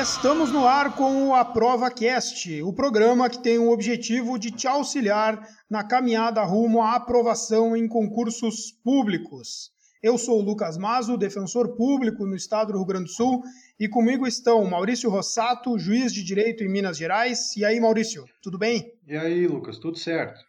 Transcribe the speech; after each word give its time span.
Estamos 0.00 0.50
no 0.50 0.66
ar 0.66 0.96
com 0.96 1.28
o 1.28 1.34
Aprova 1.34 1.90
Cast, 1.90 2.62
o 2.62 2.72
programa 2.72 3.28
que 3.28 3.38
tem 3.38 3.58
o 3.58 3.70
objetivo 3.70 4.38
de 4.38 4.50
te 4.50 4.66
auxiliar 4.66 5.46
na 5.68 5.84
caminhada 5.84 6.42
rumo 6.42 6.80
à 6.80 6.94
aprovação 6.94 7.76
em 7.76 7.86
concursos 7.86 8.72
públicos. 8.82 9.70
Eu 10.02 10.16
sou 10.16 10.38
o 10.38 10.42
Lucas 10.42 10.78
Mazo, 10.78 11.18
defensor 11.18 11.76
público 11.76 12.24
no 12.24 12.34
estado 12.34 12.72
do 12.72 12.78
Rio 12.78 12.86
Grande 12.86 13.04
do 13.04 13.10
Sul, 13.10 13.42
e 13.78 13.86
comigo 13.86 14.26
estão 14.26 14.64
Maurício 14.64 15.10
Rossato, 15.10 15.78
juiz 15.78 16.14
de 16.14 16.24
direito 16.24 16.64
em 16.64 16.68
Minas 16.68 16.96
Gerais. 16.96 17.54
E 17.58 17.62
aí, 17.62 17.78
Maurício, 17.78 18.24
tudo 18.42 18.56
bem? 18.56 18.94
E 19.06 19.14
aí, 19.14 19.46
Lucas, 19.46 19.78
tudo 19.78 19.98
certo? 19.98 20.40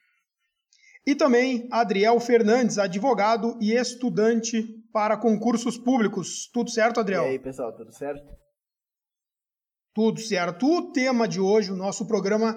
E 1.06 1.14
também 1.14 1.68
Adriel 1.70 2.18
Fernandes, 2.22 2.78
advogado 2.78 3.58
e 3.60 3.74
estudante 3.74 4.64
para 4.94 5.18
concursos 5.18 5.78
públicos. 5.78 6.50
Tudo 6.54 6.70
certo, 6.70 7.02
Adriel? 7.02 7.26
E 7.26 7.30
aí, 7.32 7.40
pessoal, 7.40 7.76
tudo 7.76 7.92
certo? 7.92 8.41
Tudo 9.94 10.20
certo. 10.20 10.66
O 10.66 10.92
tema 10.92 11.28
de 11.28 11.40
hoje, 11.40 11.72
o 11.72 11.76
nosso 11.76 12.06
programa, 12.06 12.56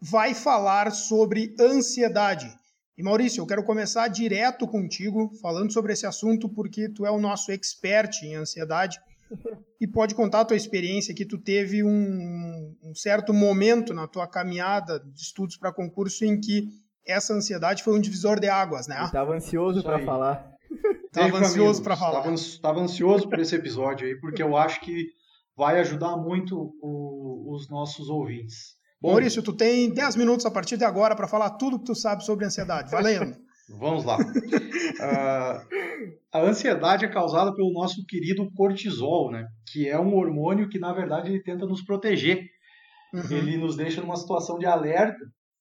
vai 0.00 0.34
falar 0.34 0.90
sobre 0.90 1.54
ansiedade. 1.60 2.48
E 2.96 3.02
Maurício, 3.02 3.42
eu 3.42 3.46
quero 3.46 3.62
começar 3.62 4.08
direto 4.08 4.66
contigo, 4.66 5.30
falando 5.42 5.70
sobre 5.70 5.92
esse 5.92 6.06
assunto, 6.06 6.48
porque 6.48 6.88
tu 6.88 7.04
é 7.04 7.10
o 7.10 7.20
nosso 7.20 7.52
expert 7.52 8.22
em 8.22 8.36
ansiedade 8.36 8.98
e 9.78 9.86
pode 9.86 10.14
contar 10.14 10.40
a 10.40 10.44
tua 10.46 10.56
experiência 10.56 11.14
que 11.14 11.26
tu 11.26 11.36
teve 11.36 11.82
um, 11.84 12.74
um 12.82 12.94
certo 12.94 13.34
momento 13.34 13.92
na 13.92 14.06
tua 14.06 14.26
caminhada 14.26 14.98
de 14.98 15.20
estudos 15.20 15.58
para 15.58 15.72
concurso 15.72 16.24
em 16.24 16.40
que 16.40 16.68
essa 17.06 17.34
ansiedade 17.34 17.82
foi 17.82 17.94
um 17.94 18.00
divisor 18.00 18.40
de 18.40 18.48
águas, 18.48 18.86
né? 18.86 19.04
Estava 19.04 19.34
ansioso 19.34 19.82
para 19.82 19.98
falar. 19.98 20.56
Estava 21.04 21.38
ansioso 21.38 21.82
para 21.82 21.96
falar. 21.96 22.32
Estava 22.32 22.80
ansioso 22.80 23.28
por 23.28 23.38
esse 23.38 23.54
episódio 23.54 24.06
aí, 24.06 24.18
porque 24.18 24.42
eu 24.42 24.56
acho 24.56 24.80
que 24.80 25.06
vai 25.56 25.80
ajudar 25.80 26.16
muito 26.16 26.74
o, 26.80 27.54
os 27.54 27.68
nossos 27.70 28.08
ouvintes. 28.08 28.76
Bom, 29.00 29.10
Maurício, 29.10 29.42
tu 29.42 29.52
tem 29.52 29.92
10 29.92 30.16
minutos 30.16 30.46
a 30.46 30.50
partir 30.50 30.76
de 30.76 30.84
agora 30.84 31.14
para 31.14 31.28
falar 31.28 31.50
tudo 31.50 31.78
que 31.78 31.84
tu 31.84 31.94
sabe 31.94 32.24
sobre 32.24 32.44
ansiedade. 32.44 32.90
Valendo! 32.90 33.36
Vamos 33.68 34.04
lá. 34.04 34.16
Uh, 34.16 35.66
a 36.32 36.40
ansiedade 36.40 37.04
é 37.04 37.08
causada 37.08 37.52
pelo 37.52 37.72
nosso 37.72 38.04
querido 38.06 38.48
cortisol, 38.54 39.32
né? 39.32 39.44
Que 39.72 39.88
é 39.88 39.98
um 39.98 40.14
hormônio 40.14 40.68
que, 40.68 40.78
na 40.78 40.92
verdade, 40.92 41.30
ele 41.30 41.42
tenta 41.42 41.66
nos 41.66 41.82
proteger. 41.82 42.46
Uhum. 43.12 43.36
Ele 43.36 43.56
nos 43.56 43.76
deixa 43.76 44.00
numa 44.00 44.14
situação 44.14 44.56
de 44.56 44.66
alerta 44.66 45.18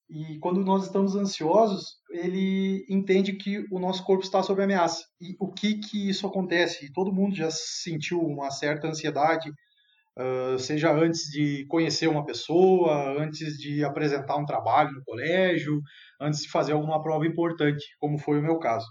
e 0.10 0.38
quando 0.40 0.64
nós 0.64 0.86
estamos 0.86 1.16
ansiosos, 1.16 1.96
ele 2.12 2.86
entende 2.90 3.34
que 3.34 3.66
o 3.72 3.80
nosso 3.80 4.04
corpo 4.04 4.23
está 4.23 4.44
sob 4.44 4.62
ameaça. 4.62 5.04
E 5.20 5.36
o 5.40 5.52
que 5.52 5.80
que 5.80 6.10
isso 6.10 6.28
acontece? 6.28 6.92
Todo 6.94 7.14
mundo 7.14 7.36
já 7.36 7.50
sentiu 7.50 8.20
uma 8.20 8.52
certa 8.52 8.88
ansiedade 8.88 9.52
Uh, 10.17 10.58
seja 10.58 10.94
antes 10.94 11.23
de 11.30 11.66
conhecer 11.67 12.08
uma 12.08 12.25
pessoa, 12.25 13.21
antes 13.21 13.58
de 13.58 13.83
apresentar 13.83 14.38
um 14.38 14.45
trabalho 14.45 14.94
no 14.94 15.03
colégio, 15.03 15.81
antes 16.21 16.41
de 16.41 16.49
fazer 16.49 16.71
alguma 16.71 17.02
prova 17.02 17.27
importante, 17.27 17.85
como 17.99 18.17
foi 18.17 18.39
o 18.39 18.41
meu 18.41 18.58
caso. 18.58 18.86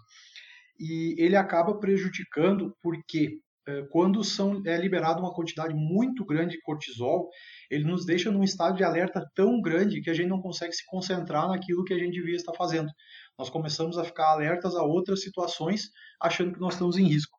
E 0.78 1.14
ele 1.18 1.34
acaba 1.34 1.78
prejudicando 1.78 2.76
porque 2.82 3.38
uh, 3.66 3.88
quando 3.90 4.22
são, 4.22 4.60
é 4.66 4.76
liberada 4.76 5.18
uma 5.18 5.32
quantidade 5.32 5.72
muito 5.74 6.26
grande 6.26 6.56
de 6.56 6.60
cortisol, 6.60 7.30
ele 7.70 7.84
nos 7.84 8.04
deixa 8.04 8.30
num 8.30 8.44
estado 8.44 8.76
de 8.76 8.84
alerta 8.84 9.24
tão 9.34 9.62
grande 9.62 10.02
que 10.02 10.10
a 10.10 10.14
gente 10.14 10.28
não 10.28 10.42
consegue 10.42 10.74
se 10.74 10.84
concentrar 10.86 11.48
naquilo 11.48 11.84
que 11.84 11.94
a 11.94 11.98
gente 11.98 12.12
devia 12.12 12.36
estar 12.36 12.52
fazendo. 12.52 12.90
Nós 13.38 13.48
começamos 13.48 13.96
a 13.96 14.04
ficar 14.04 14.30
alertas 14.30 14.74
a 14.76 14.82
outras 14.82 15.22
situações, 15.22 15.88
achando 16.20 16.52
que 16.52 16.60
nós 16.60 16.74
estamos 16.74 16.98
em 16.98 17.06
risco. 17.06 17.38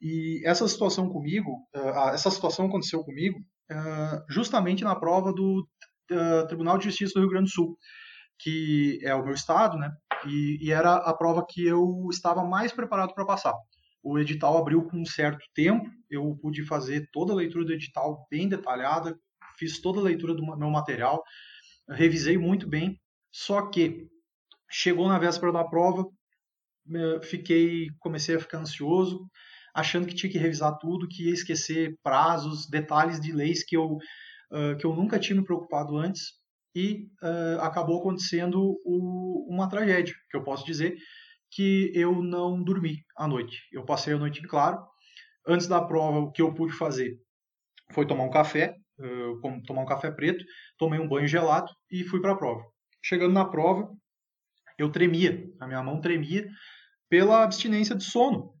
E 0.00 0.40
essa 0.46 0.66
situação 0.66 1.08
comigo, 1.10 1.50
uh, 1.76 2.08
essa 2.14 2.30
situação 2.30 2.66
aconteceu 2.66 3.04
comigo 3.04 3.38
uh, 3.70 4.24
justamente 4.28 4.82
na 4.82 4.96
prova 4.96 5.32
do 5.32 5.66
uh, 6.10 6.46
Tribunal 6.48 6.78
de 6.78 6.84
Justiça 6.84 7.14
do 7.14 7.20
Rio 7.20 7.30
Grande 7.30 7.50
do 7.50 7.54
Sul, 7.54 7.76
que 8.38 8.98
é 9.02 9.14
o 9.14 9.24
meu 9.24 9.34
estado, 9.34 9.76
né? 9.76 9.90
E, 10.26 10.58
e 10.62 10.72
era 10.72 10.94
a 10.94 11.14
prova 11.14 11.44
que 11.46 11.66
eu 11.66 12.06
estava 12.10 12.42
mais 12.42 12.72
preparado 12.72 13.14
para 13.14 13.26
passar. 13.26 13.54
O 14.02 14.18
edital 14.18 14.56
abriu 14.56 14.82
com 14.84 14.98
um 14.98 15.04
certo 15.04 15.44
tempo, 15.54 15.86
eu 16.08 16.38
pude 16.40 16.64
fazer 16.64 17.06
toda 17.12 17.32
a 17.32 17.36
leitura 17.36 17.66
do 17.66 17.72
edital 17.72 18.26
bem 18.30 18.48
detalhada, 18.48 19.14
fiz 19.58 19.78
toda 19.80 20.00
a 20.00 20.04
leitura 20.04 20.34
do 20.34 20.42
meu 20.56 20.70
material, 20.70 21.22
revisei 21.90 22.38
muito 22.38 22.66
bem, 22.66 22.98
só 23.30 23.66
que 23.68 24.08
chegou 24.70 25.06
na 25.06 25.18
véspera 25.18 25.52
da 25.52 25.64
prova, 25.64 26.06
fiquei, 27.22 27.88
comecei 27.98 28.36
a 28.36 28.40
ficar 28.40 28.58
ansioso, 28.58 29.28
achando 29.80 30.06
que 30.06 30.14
tinha 30.14 30.30
que 30.30 30.38
revisar 30.38 30.78
tudo, 30.78 31.08
que 31.08 31.26
ia 31.26 31.32
esquecer 31.32 31.96
prazos, 32.02 32.68
detalhes 32.68 33.20
de 33.20 33.32
leis 33.32 33.64
que 33.64 33.76
eu, 33.76 33.96
uh, 34.52 34.76
que 34.78 34.84
eu 34.84 34.94
nunca 34.94 35.18
tinha 35.18 35.38
me 35.38 35.44
preocupado 35.44 35.96
antes 35.96 36.40
e 36.74 37.08
uh, 37.22 37.60
acabou 37.62 38.00
acontecendo 38.00 38.80
o, 38.84 39.46
uma 39.52 39.68
tragédia, 39.68 40.14
que 40.30 40.36
eu 40.36 40.44
posso 40.44 40.64
dizer 40.64 40.96
que 41.50 41.90
eu 41.94 42.22
não 42.22 42.62
dormi 42.62 42.98
à 43.16 43.26
noite. 43.26 43.58
Eu 43.72 43.84
passei 43.84 44.14
a 44.14 44.18
noite 44.18 44.40
em 44.40 44.46
claro. 44.46 44.78
Antes 45.46 45.66
da 45.66 45.82
prova, 45.82 46.20
o 46.20 46.30
que 46.30 46.42
eu 46.42 46.54
pude 46.54 46.72
fazer 46.72 47.18
foi 47.92 48.06
tomar 48.06 48.24
um 48.24 48.30
café, 48.30 48.76
uh, 49.00 49.62
tomar 49.66 49.82
um 49.82 49.86
café 49.86 50.10
preto, 50.10 50.44
tomei 50.78 51.00
um 51.00 51.08
banho 51.08 51.26
gelado 51.26 51.72
e 51.90 52.04
fui 52.04 52.20
para 52.20 52.32
a 52.32 52.36
prova. 52.36 52.62
Chegando 53.02 53.32
na 53.32 53.44
prova, 53.44 53.90
eu 54.78 54.90
tremia, 54.90 55.44
a 55.58 55.66
minha 55.66 55.82
mão 55.82 56.00
tremia 56.00 56.48
pela 57.08 57.42
abstinência 57.42 57.96
de 57.96 58.04
sono. 58.04 58.54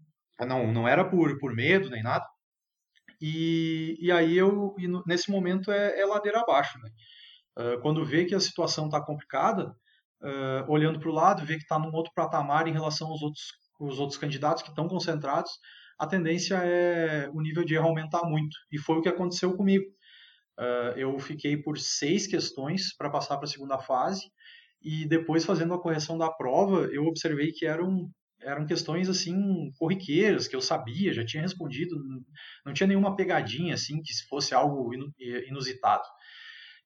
Não, 0.46 0.72
não 0.72 0.88
era 0.88 1.04
por, 1.04 1.38
por 1.38 1.54
medo 1.54 1.90
nem 1.90 2.02
nada. 2.02 2.26
E, 3.20 3.96
e 4.00 4.10
aí 4.10 4.36
eu, 4.36 4.74
e 4.78 4.88
nesse 5.06 5.30
momento 5.30 5.70
é, 5.70 6.00
é, 6.00 6.06
ladeira 6.06 6.40
abaixo, 6.40 6.78
né? 6.78 6.90
Uh, 7.58 7.80
quando 7.82 8.04
vê 8.04 8.24
que 8.24 8.34
a 8.34 8.40
situação 8.40 8.86
está 8.86 9.04
complicada, 9.04 9.74
uh, 10.22 10.64
olhando 10.68 10.98
para 10.98 11.10
o 11.10 11.12
lado, 11.12 11.44
vê 11.44 11.56
que 11.56 11.62
está 11.62 11.78
num 11.78 11.92
outro 11.92 12.12
patamar 12.14 12.66
em 12.66 12.72
relação 12.72 13.08
aos 13.08 13.20
outros, 13.20 13.52
os 13.78 13.98
outros 13.98 14.18
candidatos 14.18 14.62
que 14.62 14.70
estão 14.70 14.88
concentrados, 14.88 15.50
a 15.98 16.06
tendência 16.06 16.54
é 16.64 17.28
o 17.30 17.40
nível 17.42 17.64
de 17.64 17.74
erro 17.74 17.88
aumentar 17.88 18.24
muito. 18.24 18.56
E 18.72 18.78
foi 18.78 18.96
o 18.96 19.02
que 19.02 19.08
aconteceu 19.08 19.54
comigo. 19.54 19.84
Uh, 20.58 20.96
eu 20.96 21.18
fiquei 21.18 21.56
por 21.56 21.76
seis 21.78 22.26
questões 22.26 22.96
para 22.96 23.10
passar 23.10 23.36
para 23.36 23.44
a 23.46 23.50
segunda 23.50 23.78
fase, 23.78 24.30
e 24.82 25.06
depois, 25.06 25.44
fazendo 25.44 25.74
a 25.74 25.80
correção 25.80 26.16
da 26.16 26.30
prova, 26.30 26.88
eu 26.90 27.04
observei 27.04 27.52
que 27.52 27.66
eram 27.66 28.10
eram 28.42 28.66
questões 28.66 29.08
assim 29.08 29.70
corriqueiras 29.78 30.48
que 30.48 30.56
eu 30.56 30.60
sabia, 30.60 31.12
já 31.12 31.24
tinha 31.24 31.42
respondido, 31.42 31.96
não 32.64 32.72
tinha 32.72 32.86
nenhuma 32.86 33.16
pegadinha 33.16 33.74
assim 33.74 34.00
que 34.02 34.12
fosse 34.28 34.54
algo 34.54 34.90
inusitado. 35.48 36.04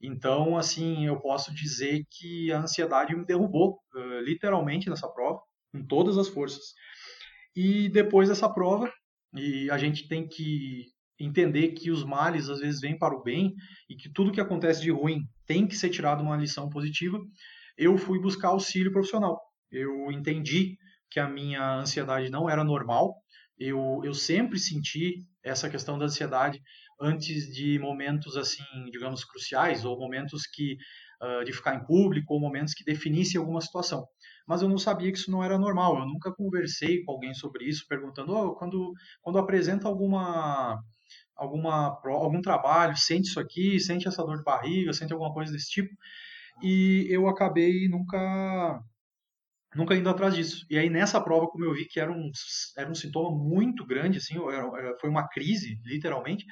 Então, 0.01 0.59
assim, 0.59 1.07
eu 1.07 1.19
posso 1.19 1.55
dizer 1.55 2.05
que 2.11 2.53
a 2.53 2.61
ansiedade 2.61 3.17
me 3.17 3.25
derrubou, 3.25 3.79
uh, 3.95 4.21
literalmente 4.21 4.91
nessa 4.91 5.09
prova, 5.09 5.41
com 5.73 5.87
todas 5.87 6.19
as 6.19 6.29
forças. 6.29 6.75
E 7.57 7.89
depois 7.89 8.29
dessa 8.29 8.49
prova, 8.49 8.93
e 9.35 9.71
a 9.71 9.79
gente 9.79 10.07
tem 10.07 10.29
que 10.29 10.87
entender 11.19 11.69
que 11.69 11.91
os 11.91 12.05
males 12.05 12.49
às 12.49 12.61
vezes 12.61 12.81
vêm 12.81 12.99
para 12.99 13.15
o 13.15 13.23
bem 13.23 13.55
e 13.89 13.95
que 13.95 14.13
tudo 14.13 14.33
que 14.33 14.41
acontece 14.41 14.83
de 14.83 14.91
ruim 14.91 15.23
tem 15.47 15.67
que 15.67 15.77
ser 15.77 15.89
tirado 15.89 16.23
uma 16.23 16.37
lição 16.37 16.69
positiva. 16.69 17.19
Eu 17.77 17.97
fui 17.97 18.21
buscar 18.21 18.49
auxílio 18.49 18.93
profissional. 18.93 19.41
Eu 19.71 20.11
entendi 20.11 20.77
que 21.15 21.21
a 21.21 21.29
minha 21.29 21.77
ansiedade 21.77 22.29
não 22.29 22.51
era 22.51 22.65
normal. 22.65 23.15
Eu, 23.57 24.01
eu 24.03 24.13
sempre 24.13 24.59
senti 24.59 25.25
essa 25.45 25.71
questão 25.71 25.97
da 25.97 26.07
ansiedade 26.07 26.61
antes 27.01 27.55
de 27.55 27.79
momentos 27.79 28.37
assim, 28.37 28.65
digamos, 28.91 29.25
cruciais 29.25 29.85
ou 29.85 29.97
momentos 29.97 30.45
que 30.45 30.77
uh, 31.23 31.45
de 31.45 31.53
ficar 31.53 31.77
em 31.77 31.85
público 31.85 32.35
ou 32.35 32.41
momentos 32.41 32.75
que 32.75 32.83
definissem 32.85 33.39
alguma 33.39 33.61
situação. 33.61 34.05
Mas 34.45 34.61
eu 34.61 34.69
não 34.69 34.77
sabia 34.77 35.13
que 35.13 35.19
isso 35.19 35.31
não 35.31 35.43
era 35.43 35.57
normal. 35.57 36.01
Eu 36.01 36.07
nunca 36.07 36.35
conversei 36.35 37.05
com 37.05 37.13
alguém 37.13 37.33
sobre 37.33 37.65
isso, 37.65 37.87
perguntando 37.89 38.35
oh, 38.35 38.57
quando 38.57 38.93
quando 39.23 39.39
apresenta 39.39 39.87
alguma 39.87 40.83
alguma 41.37 41.97
algum 42.07 42.41
trabalho, 42.43 42.97
sente 42.97 43.29
isso 43.29 43.39
aqui, 43.39 43.79
sente 43.79 44.09
essa 44.09 44.25
dor 44.25 44.39
de 44.39 44.43
barriga, 44.43 44.93
sente 44.93 45.13
alguma 45.13 45.33
coisa 45.33 45.53
desse 45.53 45.71
tipo. 45.71 45.95
E 46.61 47.07
eu 47.09 47.29
acabei 47.29 47.89
nunca 47.89 48.83
nunca 49.75 49.95
indo 49.95 50.09
atrás 50.09 50.35
disso. 50.35 50.65
E 50.71 50.79
aí 50.79 50.89
nessa 50.89 51.21
prova, 51.21 51.47
como 51.49 51.65
eu 51.65 51.75
vi 51.75 51.87
que 51.87 52.01
era 52.01 52.11
um, 52.13 52.31
era 52.77 52.91
um 52.91 52.95
sintoma 52.95 53.31
muito 53.31 53.87
grande, 53.87 54.19
assim, 54.19 54.35
era, 54.49 54.97
foi 55.01 55.11
uma 55.11 55.29
crise, 55.29 55.79
literalmente, 55.85 56.45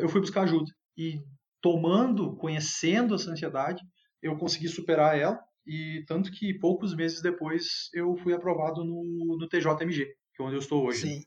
eu 0.00 0.08
fui 0.08 0.20
buscar 0.20 0.42
ajuda. 0.42 0.70
E 0.96 1.20
tomando, 1.60 2.36
conhecendo 2.36 3.14
essa 3.14 3.30
ansiedade, 3.30 3.82
eu 4.22 4.36
consegui 4.36 4.68
superar 4.68 5.18
ela. 5.18 5.38
E 5.66 6.02
tanto 6.06 6.30
que 6.32 6.58
poucos 6.58 6.94
meses 6.94 7.20
depois 7.20 7.90
eu 7.92 8.16
fui 8.16 8.32
aprovado 8.32 8.84
no, 8.84 9.36
no 9.38 9.48
TJMG, 9.48 10.06
que 10.34 10.42
é 10.42 10.44
onde 10.44 10.54
eu 10.54 10.60
estou 10.60 10.86
hoje. 10.86 11.02
Sim, 11.02 11.22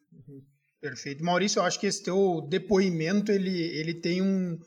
perfeito. 0.81 1.24
Maurício, 1.24 1.60
eu 1.60 1.63
acho 1.63 1.80
que 1.80 1.86
esse 1.86 2.04
teu 2.04 2.42
depoimento 2.50 3.31
ele, 3.31 3.52
ele 3.52 3.94
tem 3.94 4.22
um, 4.22 4.58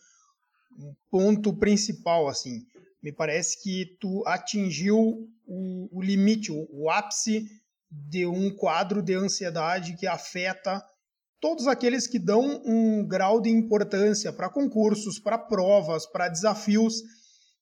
um 0.79 0.95
ponto 1.11 1.53
principal, 1.59 2.29
assim 2.29 2.61
me 3.05 3.13
parece 3.13 3.63
que 3.63 3.99
tu 4.01 4.27
atingiu 4.27 5.29
o, 5.47 5.89
o 5.99 6.03
limite, 6.03 6.51
o, 6.51 6.67
o, 6.71 6.91
ápice 6.91 7.47
de 7.91 8.27
um 8.27 8.51
quadro 8.55 9.03
de 9.03 9.15
ansiedade 9.15 9.97
que 9.97 10.07
afeta 10.07 10.83
todos 11.41 11.67
aqueles 11.67 12.07
que 12.07 12.19
dão 12.19 12.63
um 12.65 13.07
grau 13.07 13.41
de 13.41 13.51
importância 13.51 14.33
para 14.33 14.49
concursos, 14.49 15.19
para 15.19 15.37
provas, 15.39 16.07
para 16.07 16.29
desafios, 16.29 17.03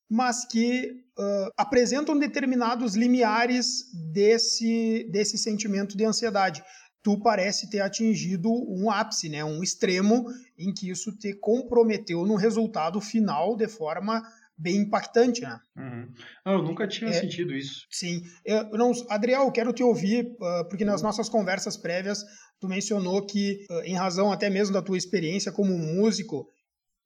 mas 0.09 0.45
que 0.45 0.89
uh, 1.17 1.51
apresentam 1.57 2.17
determinados 2.17 2.95
limiares 2.95 3.85
desse, 4.11 5.09
desse 5.11 5.37
sentimento 5.37 5.97
de 5.97 6.05
ansiedade. 6.05 6.63
Tu 7.01 7.19
parece 7.19 7.69
ter 7.69 7.81
atingido 7.81 8.49
um 8.49 8.89
ápice, 8.89 9.27
né? 9.27 9.43
um 9.43 9.61
extremo 9.61 10.25
em 10.57 10.73
que 10.73 10.89
isso 10.89 11.11
te 11.11 11.33
comprometeu 11.33 12.25
no 12.25 12.35
resultado 12.35 13.01
final 13.01 13.57
de 13.57 13.67
forma 13.67 14.23
bem 14.57 14.77
impactante, 14.77 15.41
né? 15.41 15.59
Uhum. 15.75 16.13
eu 16.45 16.61
nunca 16.61 16.87
tinha 16.87 17.09
é, 17.09 17.13
sentido 17.13 17.53
isso. 17.53 17.85
Sim. 17.89 18.21
Eu, 18.45 18.69
não, 18.71 18.91
Adriel, 19.09 19.43
eu 19.43 19.51
quero 19.51 19.73
te 19.73 19.83
ouvir, 19.83 20.25
uh, 20.25 20.67
porque 20.69 20.85
nas 20.85 21.01
nossas 21.01 21.27
conversas 21.27 21.75
prévias, 21.75 22.23
tu 22.59 22.67
mencionou 22.67 23.25
que, 23.25 23.65
uh, 23.69 23.81
em 23.81 23.95
razão 23.95 24.31
até 24.31 24.49
mesmo 24.49 24.73
da 24.73 24.81
tua 24.81 24.97
experiência 24.97 25.51
como 25.51 25.77
músico, 25.77 26.47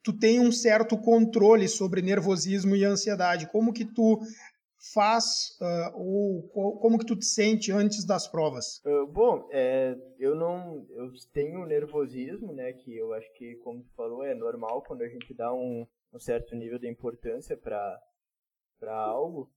tu 0.03 0.17
tem 0.17 0.39
um 0.39 0.51
certo 0.51 0.97
controle 0.97 1.67
sobre 1.67 2.01
nervosismo 2.01 2.75
e 2.75 2.85
ansiedade. 2.85 3.50
Como 3.51 3.73
que 3.73 3.85
tu 3.85 4.19
faz 4.93 5.57
uh, 5.59 5.97
ou 6.00 6.77
como 6.79 6.97
que 6.97 7.05
tu 7.05 7.15
te 7.15 7.25
sente 7.25 7.71
antes 7.71 8.05
das 8.05 8.27
provas? 8.27 8.81
Uh, 8.85 9.07
bom, 9.07 9.47
é, 9.51 9.95
eu 10.19 10.35
não, 10.35 10.85
eu 10.91 11.11
tenho 11.33 11.65
nervosismo, 11.65 12.53
né? 12.53 12.73
Que 12.73 12.95
eu 12.95 13.13
acho 13.13 13.27
que, 13.33 13.55
como 13.57 13.83
tu 13.83 13.91
falou, 13.95 14.23
é 14.23 14.35
normal 14.35 14.83
quando 14.83 15.01
a 15.01 15.09
gente 15.09 15.33
dá 15.33 15.53
um, 15.53 15.85
um 16.17 16.19
certo 16.19 16.55
nível 16.55 16.79
de 16.79 16.89
importância 16.89 17.55
para 17.55 18.01
para 18.79 18.95
algo, 18.95 19.49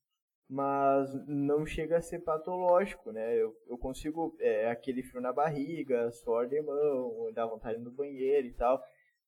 mas 0.49 1.13
não 1.27 1.67
chega 1.67 1.99
a 1.99 2.03
ser 2.03 2.21
patológico, 2.21 3.13
né? 3.13 3.37
Eu, 3.37 3.55
eu 3.69 3.77
consigo 3.77 4.35
é, 4.41 4.71
aquele 4.71 5.03
frio 5.03 5.21
na 5.21 5.33
barriga, 5.33 6.11
suor 6.11 6.49
de 6.49 6.61
mão, 6.63 7.31
dar 7.35 7.47
vontade 7.47 7.79
no 7.79 7.91
banheiro 7.91 8.47
e 8.47 8.53
tal. 8.53 8.83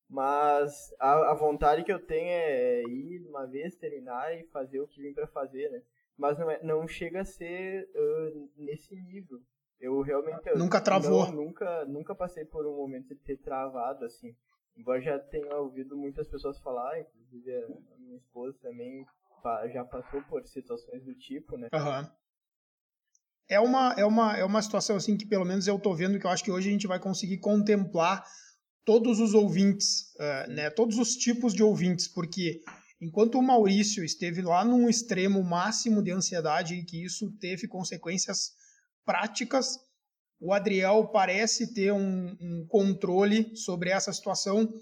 Mas 0.08 0.94
a, 0.98 1.32
a 1.32 1.34
vontade 1.34 1.84
que 1.84 1.92
eu 1.92 2.04
tenho 2.04 2.28
é 2.28 2.82
ir 2.84 3.26
uma 3.28 3.46
vez, 3.46 3.76
terminar 3.76 4.34
e 4.34 4.44
fazer 4.44 4.80
o 4.80 4.88
que 4.88 5.00
vim 5.00 5.12
para 5.12 5.26
fazer, 5.26 5.70
né? 5.70 5.82
Mas 6.16 6.38
não, 6.38 6.50
é, 6.50 6.62
não 6.62 6.88
chega 6.88 7.20
a 7.20 7.24
ser 7.24 7.88
uh, 7.94 8.50
nesse 8.56 8.94
nível. 8.94 9.40
Eu 9.78 10.00
realmente... 10.00 10.48
Eu 10.48 10.58
nunca 10.58 10.80
travou? 10.80 11.26
Não, 11.26 11.44
nunca, 11.44 11.84
nunca 11.84 12.14
passei 12.14 12.44
por 12.44 12.66
um 12.66 12.76
momento 12.76 13.08
de 13.08 13.20
ter 13.20 13.36
travado, 13.38 14.04
assim. 14.04 14.34
Embora 14.76 15.00
já 15.00 15.18
tenha 15.18 15.56
ouvido 15.56 15.96
muitas 15.96 16.26
pessoas 16.28 16.58
falar, 16.60 16.98
inclusive 17.00 17.52
a 17.54 17.98
minha 17.98 18.16
esposa 18.16 18.56
também 18.62 19.06
já 19.72 19.84
passou 19.84 20.22
por 20.22 20.46
situações 20.46 21.04
do 21.04 21.14
tipo, 21.14 21.56
né? 21.56 21.68
Uhum. 21.72 22.10
É 23.48 23.60
uma, 23.60 23.92
é, 23.98 24.04
uma, 24.04 24.36
é 24.36 24.44
uma 24.44 24.62
situação 24.62 24.96
assim 24.96 25.16
que 25.16 25.26
pelo 25.26 25.44
menos 25.44 25.66
eu 25.66 25.78
tô 25.78 25.94
vendo 25.94 26.18
que 26.18 26.24
eu 26.24 26.30
acho 26.30 26.44
que 26.44 26.50
hoje 26.50 26.68
a 26.68 26.72
gente 26.72 26.86
vai 26.86 26.98
conseguir 26.98 27.38
contemplar 27.38 28.24
todos 28.84 29.20
os 29.20 29.34
ouvintes, 29.34 30.14
uh, 30.14 30.50
né, 30.50 30.70
todos 30.70 30.98
os 30.98 31.16
tipos 31.16 31.52
de 31.52 31.62
ouvintes, 31.62 32.08
porque 32.08 32.62
enquanto 33.00 33.38
o 33.38 33.42
Maurício 33.42 34.04
esteve 34.04 34.42
lá 34.42 34.64
num 34.64 34.88
extremo 34.88 35.42
máximo 35.42 36.02
de 36.02 36.10
ansiedade 36.10 36.74
e 36.74 36.84
que 36.84 37.04
isso 37.04 37.30
teve 37.38 37.68
consequências 37.68 38.52
práticas, 39.04 39.78
o 40.42 40.52
Adriel 40.52 41.06
parece 41.06 41.72
ter 41.72 41.92
um, 41.92 42.36
um 42.40 42.66
controle 42.66 43.54
sobre 43.54 43.90
essa 43.90 44.12
situação. 44.12 44.74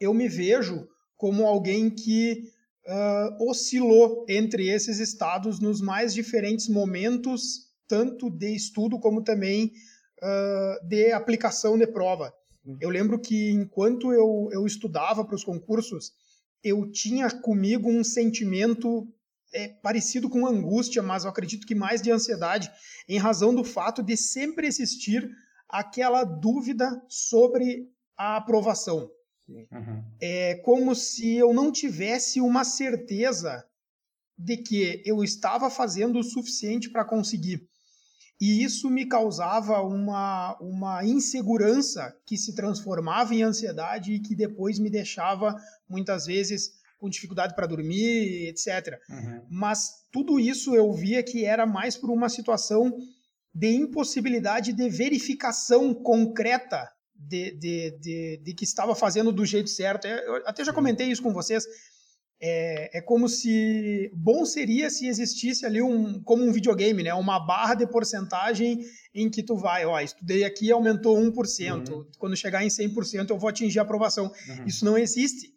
Eu 0.00 0.12
me 0.12 0.28
vejo 0.28 0.88
como 1.16 1.46
alguém 1.46 1.88
que 1.88 2.50
uh, 2.84 3.48
oscilou 3.48 4.26
entre 4.28 4.68
esses 4.68 4.98
estados 4.98 5.60
nos 5.60 5.80
mais 5.80 6.12
diferentes 6.12 6.68
momentos, 6.68 7.68
tanto 7.86 8.28
de 8.28 8.56
estudo 8.56 8.98
como 8.98 9.22
também 9.22 9.72
uh, 10.20 10.88
de 10.88 11.12
aplicação 11.12 11.78
de 11.78 11.86
prova. 11.86 12.34
Eu 12.80 12.90
lembro 12.90 13.20
que 13.20 13.52
enquanto 13.52 14.12
eu, 14.12 14.48
eu 14.52 14.66
estudava 14.66 15.24
para 15.24 15.36
os 15.36 15.44
concursos, 15.44 16.12
eu 16.62 16.90
tinha 16.90 17.30
comigo 17.30 17.88
um 17.88 18.02
sentimento 18.02 19.06
é, 19.52 19.68
parecido 19.68 20.28
com 20.28 20.46
angústia, 20.46 21.02
mas 21.02 21.24
eu 21.24 21.30
acredito 21.30 21.66
que 21.66 21.74
mais 21.74 22.00
de 22.00 22.10
ansiedade, 22.10 22.70
em 23.08 23.18
razão 23.18 23.54
do 23.54 23.64
fato 23.64 24.02
de 24.02 24.16
sempre 24.16 24.66
existir 24.66 25.30
aquela 25.68 26.24
dúvida 26.24 27.02
sobre 27.08 27.88
a 28.16 28.36
aprovação. 28.36 29.10
Uhum. 29.48 30.04
É 30.20 30.56
como 30.56 30.94
se 30.94 31.34
eu 31.34 31.52
não 31.52 31.72
tivesse 31.72 32.40
uma 32.40 32.64
certeza 32.64 33.64
de 34.38 34.56
que 34.56 35.02
eu 35.04 35.22
estava 35.22 35.68
fazendo 35.70 36.18
o 36.18 36.24
suficiente 36.24 36.90
para 36.90 37.04
conseguir. 37.04 37.68
E 38.40 38.64
isso 38.64 38.90
me 38.90 39.06
causava 39.06 39.80
uma, 39.82 40.58
uma 40.60 41.04
insegurança 41.04 42.12
que 42.26 42.36
se 42.36 42.54
transformava 42.54 43.34
em 43.34 43.42
ansiedade 43.42 44.14
e 44.14 44.20
que 44.20 44.34
depois 44.34 44.80
me 44.80 44.90
deixava, 44.90 45.54
muitas 45.88 46.26
vezes, 46.26 46.72
com 47.02 47.10
dificuldade 47.10 47.56
para 47.56 47.66
dormir, 47.66 48.46
etc. 48.46 48.96
Uhum. 49.10 49.42
Mas 49.50 50.06
tudo 50.12 50.38
isso 50.38 50.76
eu 50.76 50.92
via 50.92 51.20
que 51.20 51.44
era 51.44 51.66
mais 51.66 51.96
por 51.96 52.10
uma 52.10 52.28
situação 52.28 52.96
de 53.52 53.74
impossibilidade 53.74 54.72
de 54.72 54.88
verificação 54.88 55.92
concreta 55.92 56.88
de, 57.12 57.50
de, 57.58 57.98
de, 57.98 58.40
de, 58.44 58.54
que 58.54 58.62
estava 58.62 58.94
fazendo 58.94 59.32
do 59.32 59.44
jeito 59.44 59.68
certo. 59.68 60.06
Eu 60.06 60.46
até 60.46 60.64
já 60.64 60.72
comentei 60.72 61.08
isso 61.08 61.22
com 61.22 61.32
vocês. 61.32 61.64
É, 62.44 62.98
é, 62.98 63.00
como 63.00 63.28
se 63.28 64.10
bom 64.12 64.44
seria 64.44 64.90
se 64.90 65.06
existisse 65.06 65.64
ali 65.64 65.80
um 65.80 66.20
como 66.24 66.42
um 66.44 66.50
videogame, 66.50 67.02
né? 67.02 67.14
Uma 67.14 67.38
barra 67.38 67.74
de 67.74 67.86
porcentagem 67.86 68.80
em 69.14 69.30
que 69.30 69.44
tu 69.44 69.56
vai, 69.56 69.86
ó, 69.86 70.00
estudei 70.00 70.42
aqui 70.42 70.72
aumentou 70.72 71.16
1%, 71.16 71.88
uhum. 71.88 72.04
quando 72.18 72.36
chegar 72.36 72.64
em 72.64 72.68
100% 72.68 73.30
eu 73.30 73.38
vou 73.38 73.48
atingir 73.48 73.78
a 73.78 73.82
aprovação. 73.82 74.26
Uhum. 74.48 74.66
Isso 74.66 74.84
não 74.84 74.98
existe. 74.98 75.51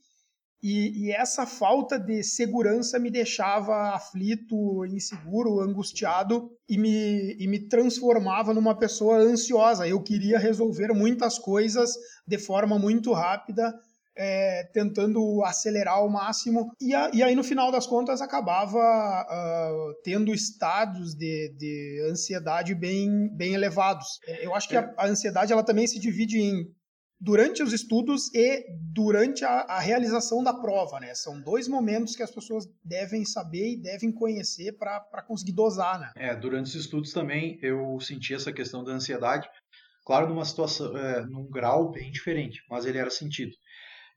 E, 0.67 1.05
e, 1.05 1.11
essa 1.11 1.45
falta 1.45 1.99
de 1.99 2.23
segurança 2.23 2.97
me 2.97 3.11
deixava 3.11 3.93
aflito, 3.93 4.83
inseguro, 4.87 5.61
angustiado 5.61 6.49
e 6.67 6.75
me, 6.75 7.35
e 7.37 7.47
me 7.47 7.59
transformava 7.59 8.51
numa 8.51 8.73
pessoa 8.73 9.17
ansiosa. 9.17 9.87
Eu 9.87 10.01
queria 10.01 10.39
resolver 10.39 10.91
muitas 10.91 11.37
coisas 11.37 11.93
de 12.27 12.39
forma 12.39 12.79
muito 12.79 13.13
rápida 13.13 13.75
é, 14.15 14.63
tentando 14.73 15.43
acelerar 15.43 15.95
ao 15.97 16.09
máximo, 16.09 16.71
e, 16.81 16.95
a, 16.95 17.11
e, 17.13 17.21
aí 17.21 17.35
no 17.35 17.43
final 17.43 17.71
das 17.71 17.85
contas 17.85 18.21
acabava 18.21 18.79
uh, 18.79 19.93
tendo 20.03 20.33
estados 20.33 21.13
de, 21.13 21.53
de, 21.57 22.07
ansiedade 22.09 22.73
bem, 22.73 23.29
bem 23.35 23.53
elevados. 23.53 24.19
É, 24.25 24.45
eu 24.45 24.55
acho 24.55 24.69
que 24.69 24.77
a, 24.77 24.91
a, 24.97 25.05
ansiedade 25.05 25.51
ela 25.51 25.63
também 25.63 25.85
se 25.85 25.99
divide 25.99 26.39
em 26.39 26.65
durante 27.19 27.63
os 27.63 27.73
estudos 27.73 28.33
e 28.33 28.65
durante 28.93 29.43
a, 29.43 29.61
a, 29.61 29.79
realização 29.79 30.43
da 30.43 30.53
prova, 30.53 30.99
né? 30.99 31.13
São 31.15 31.39
dois 31.41 31.67
momentos 31.67 32.15
que 32.15 32.23
as 32.23 32.31
pessoas 32.31 32.65
devem 32.83 33.25
saber 33.25 33.73
e 33.73 33.81
devem 33.81 34.11
conhecer 34.11 34.73
para 34.77 35.21
conseguir 35.27 35.53
dosar, 35.53 35.99
né? 35.99 36.11
É, 36.15 36.35
durante 36.35 36.67
os 36.67 36.75
estudos 36.75 37.11
também 37.11 37.57
eu 37.61 37.99
senti 37.99 38.33
essa 38.33 38.51
questão 38.51 38.83
da 38.83 38.91
ansiedade, 38.91 39.47
claro, 40.05 40.27
numa 40.27 40.45
situação, 40.45 40.95
é, 40.97 41.25
num 41.25 41.49
grau 41.49 41.91
bem 41.91 42.11
diferente, 42.11 42.61
mas 42.69 42.85
ele 42.85 42.97
era 42.97 43.09
sentido. 43.09 43.51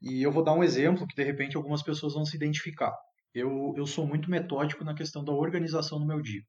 E 0.01 0.21
eu 0.21 0.31
vou 0.31 0.43
dar 0.43 0.53
um 0.53 0.63
exemplo 0.63 1.07
que 1.07 1.15
de 1.15 1.23
repente 1.23 1.57
algumas 1.57 1.83
pessoas 1.83 2.13
vão 2.13 2.25
se 2.25 2.35
identificar. 2.35 2.93
Eu, 3.33 3.73
eu 3.77 3.85
sou 3.85 4.07
muito 4.07 4.29
metódico 4.29 4.83
na 4.83 4.95
questão 4.95 5.23
da 5.23 5.31
organização 5.31 5.99
do 5.99 6.05
meu 6.05 6.21
dia. 6.21 6.41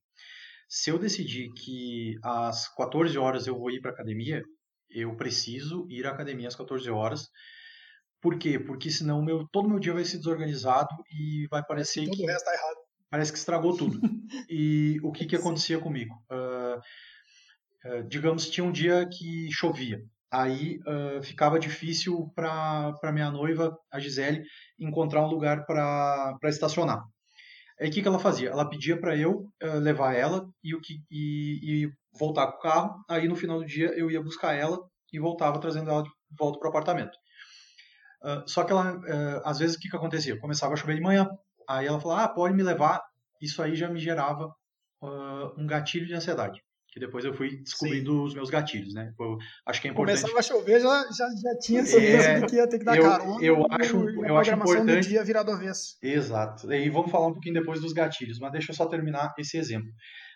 Se 0.69 0.89
eu 0.89 0.99
decidir 0.99 1.51
que 1.53 2.15
às 2.23 2.73
14 2.77 3.19
horas 3.19 3.47
eu 3.47 3.59
vou 3.59 3.71
ir 3.71 3.81
para 3.81 3.91
academia, 3.91 4.43
eu 4.91 5.15
preciso 5.17 5.87
ir 5.89 6.07
à 6.07 6.11
academia 6.11 6.49
às 6.49 6.57
14 6.57 6.91
horas. 6.91 7.29
Por 8.21 8.39
quê? 8.39 8.59
Porque 8.59 8.91
senão 8.91 9.23
meu, 9.23 9.47
todo 9.51 9.69
meu 9.69 9.79
dia 9.79 9.95
vai 9.95 10.05
ser 10.05 10.19
desorganizado 10.19 10.95
e 11.11 11.47
vai 11.51 11.65
parecer 11.65 12.05
Tudo 12.05 12.17
que. 12.17 12.25
o 12.25 12.27
resto 12.27 12.45
tá 12.45 12.53
errado. 12.53 12.77
Parece 13.11 13.33
que 13.33 13.39
estragou 13.39 13.77
tudo. 13.77 13.99
e 14.49 14.99
o 15.03 15.11
que, 15.11 15.27
que 15.27 15.37
acontecia 15.37 15.79
comigo? 15.81 16.15
Uh, 16.31 16.79
uh, 17.89 18.09
digamos, 18.09 18.49
tinha 18.49 18.65
um 18.65 18.73
dia 18.73 19.09
que 19.09 19.51
chovia 19.51 20.01
aí 20.31 20.79
uh, 20.87 21.21
ficava 21.23 21.59
difícil 21.59 22.31
para 22.37 23.13
minha 23.13 23.33
noiva, 23.33 23.77
a 23.91 23.99
Gisele, 23.99 24.45
encontrar 24.79 25.25
um 25.25 25.29
lugar 25.29 25.67
para 25.67 26.39
estacionar. 26.45 27.03
Aí 27.81 27.89
o 27.89 27.93
que, 27.93 28.01
que 28.01 28.07
ela 28.07 28.19
fazia? 28.19 28.51
Ela 28.51 28.69
pedia 28.69 28.97
para 28.97 29.17
eu 29.17 29.49
levar 29.81 30.15
ela 30.15 30.47
e, 30.63 30.75
o 30.75 30.81
que, 30.81 31.03
e, 31.11 31.87
e, 31.87 31.93
voltar 32.19 32.47
com 32.49 32.59
o 32.59 32.61
carro. 32.61 33.05
Aí 33.09 33.29
no 33.29 33.37
final 33.37 33.59
do 33.59 33.67
dia 33.67 33.89
eu 33.97 34.11
ia 34.11 34.23
buscar 34.23 34.55
ela 34.55 34.79
e 35.13 35.19
voltava 35.19 35.61
trazendo 35.61 35.91
ela 35.91 36.03
de 36.03 36.11
volta 36.39 36.59
para 36.59 36.67
o 36.67 36.71
apartamento. 36.71 37.17
Uh, 38.23 38.47
só 38.47 38.65
que 38.65 38.73
ela, 38.73 39.01
às 39.45 39.59
vezes 39.59 39.77
o 39.77 39.79
que, 39.79 39.89
que 39.89 39.97
acontecia? 39.97 40.39
Começava 40.39 40.75
a 40.75 40.77
chover 40.77 40.97
de 40.97 41.03
manhã. 41.03 41.29
Aí 41.69 41.87
ela 41.87 42.01
falava, 42.01 42.25
ah, 42.25 42.29
pode 42.29 42.55
me 42.55 42.63
levar. 42.63 43.03
Isso 43.41 43.63
aí 43.63 43.75
já 43.75 43.89
me 43.89 43.99
gerava 43.99 44.55
um 45.57 45.67
gatilho 45.67 46.07
de 46.07 46.15
ansiedade 46.15 46.61
que 46.93 46.99
depois 46.99 47.25
eu 47.25 47.33
fui 47.33 47.57
descobrindo 47.63 48.13
Sim. 48.13 48.25
os 48.25 48.35
meus 48.35 48.51
gatilhos, 48.51 48.93
né? 48.93 49.13
Eu 49.19 49.39
acho 49.67 49.81
que 49.81 49.89
é 49.89 49.91
importante. 49.91 50.21
Começava 50.21 50.39
a 50.41 50.43
chover, 50.43 50.81
já, 50.81 51.07
já, 51.13 51.29
já 51.29 51.59
tinha 51.61 51.87
certeza 51.87 52.29
é, 52.29 52.47
que 52.47 52.57
ia 52.57 52.69
ter 52.69 52.79
que 52.79 52.85
dar 52.85 52.97
eu, 52.97 53.03
carona. 53.05 53.45
Eu 53.45 53.67
acho, 53.71 54.09
eu 54.09 54.37
acho 54.37 54.53
importante. 54.53 55.05
Do 55.05 55.09
dia 55.09 55.25
virado 55.25 55.53
avesso. 55.53 55.97
Exato. 56.03 56.73
E 56.73 56.91
vamos 56.91 57.11
falar 57.11 57.29
um 57.29 57.33
pouquinho 57.33 57.55
depois 57.55 57.81
dos 57.81 57.93
gatilhos, 57.93 58.39
mas 58.41 58.51
deixa 58.51 58.73
eu 58.73 58.77
só 58.77 58.87
terminar 58.87 59.33
esse 59.39 59.57
exemplo. 59.57 59.89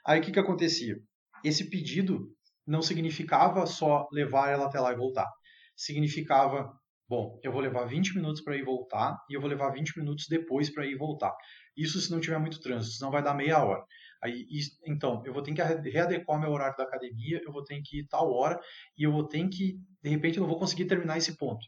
Aí 0.06 0.20
o 0.20 0.22
que, 0.22 0.30
que 0.30 0.38
acontecia? 0.38 0.96
Esse 1.44 1.68
pedido 1.68 2.34
não 2.66 2.82
significava 2.82 3.66
só 3.66 4.08
levar 4.10 4.50
ela 4.50 4.66
até 4.66 4.80
lá 4.80 4.92
e 4.92 4.96
voltar. 4.96 5.30
significava, 5.76 6.72
bom, 7.08 7.38
eu 7.42 7.52
vou 7.52 7.60
levar 7.60 7.84
20 7.84 8.14
minutos 8.14 8.42
para 8.42 8.56
ir 8.56 8.64
voltar 8.64 9.18
e 9.28 9.34
eu 9.34 9.40
vou 9.40 9.50
levar 9.50 9.70
20 9.70 9.98
minutos 9.98 10.26
depois 10.28 10.70
para 10.70 10.86
ir 10.86 10.96
voltar. 10.96 11.34
Isso 11.76 12.00
se 12.00 12.10
não 12.10 12.20
tiver 12.20 12.38
muito 12.38 12.60
trânsito, 12.60 12.96
senão 12.96 13.10
vai 13.10 13.22
dar 13.22 13.34
meia 13.34 13.62
hora. 13.62 13.84
Aí, 14.22 14.46
então, 14.86 15.22
eu 15.26 15.34
vou 15.34 15.42
ter 15.42 15.52
que 15.52 15.62
readequar 15.90 16.40
meu 16.40 16.50
horário 16.50 16.76
da 16.78 16.84
academia, 16.84 17.42
eu 17.44 17.52
vou 17.52 17.62
ter 17.62 17.82
que 17.82 17.98
ir 17.98 18.06
tal 18.08 18.32
hora 18.32 18.58
e 18.96 19.02
eu 19.02 19.12
vou 19.12 19.26
ter 19.28 19.46
que, 19.48 19.78
de 20.02 20.08
repente, 20.08 20.38
eu 20.38 20.42
não 20.42 20.48
vou 20.48 20.58
conseguir 20.58 20.86
terminar 20.86 21.18
esse 21.18 21.36
ponto. 21.36 21.66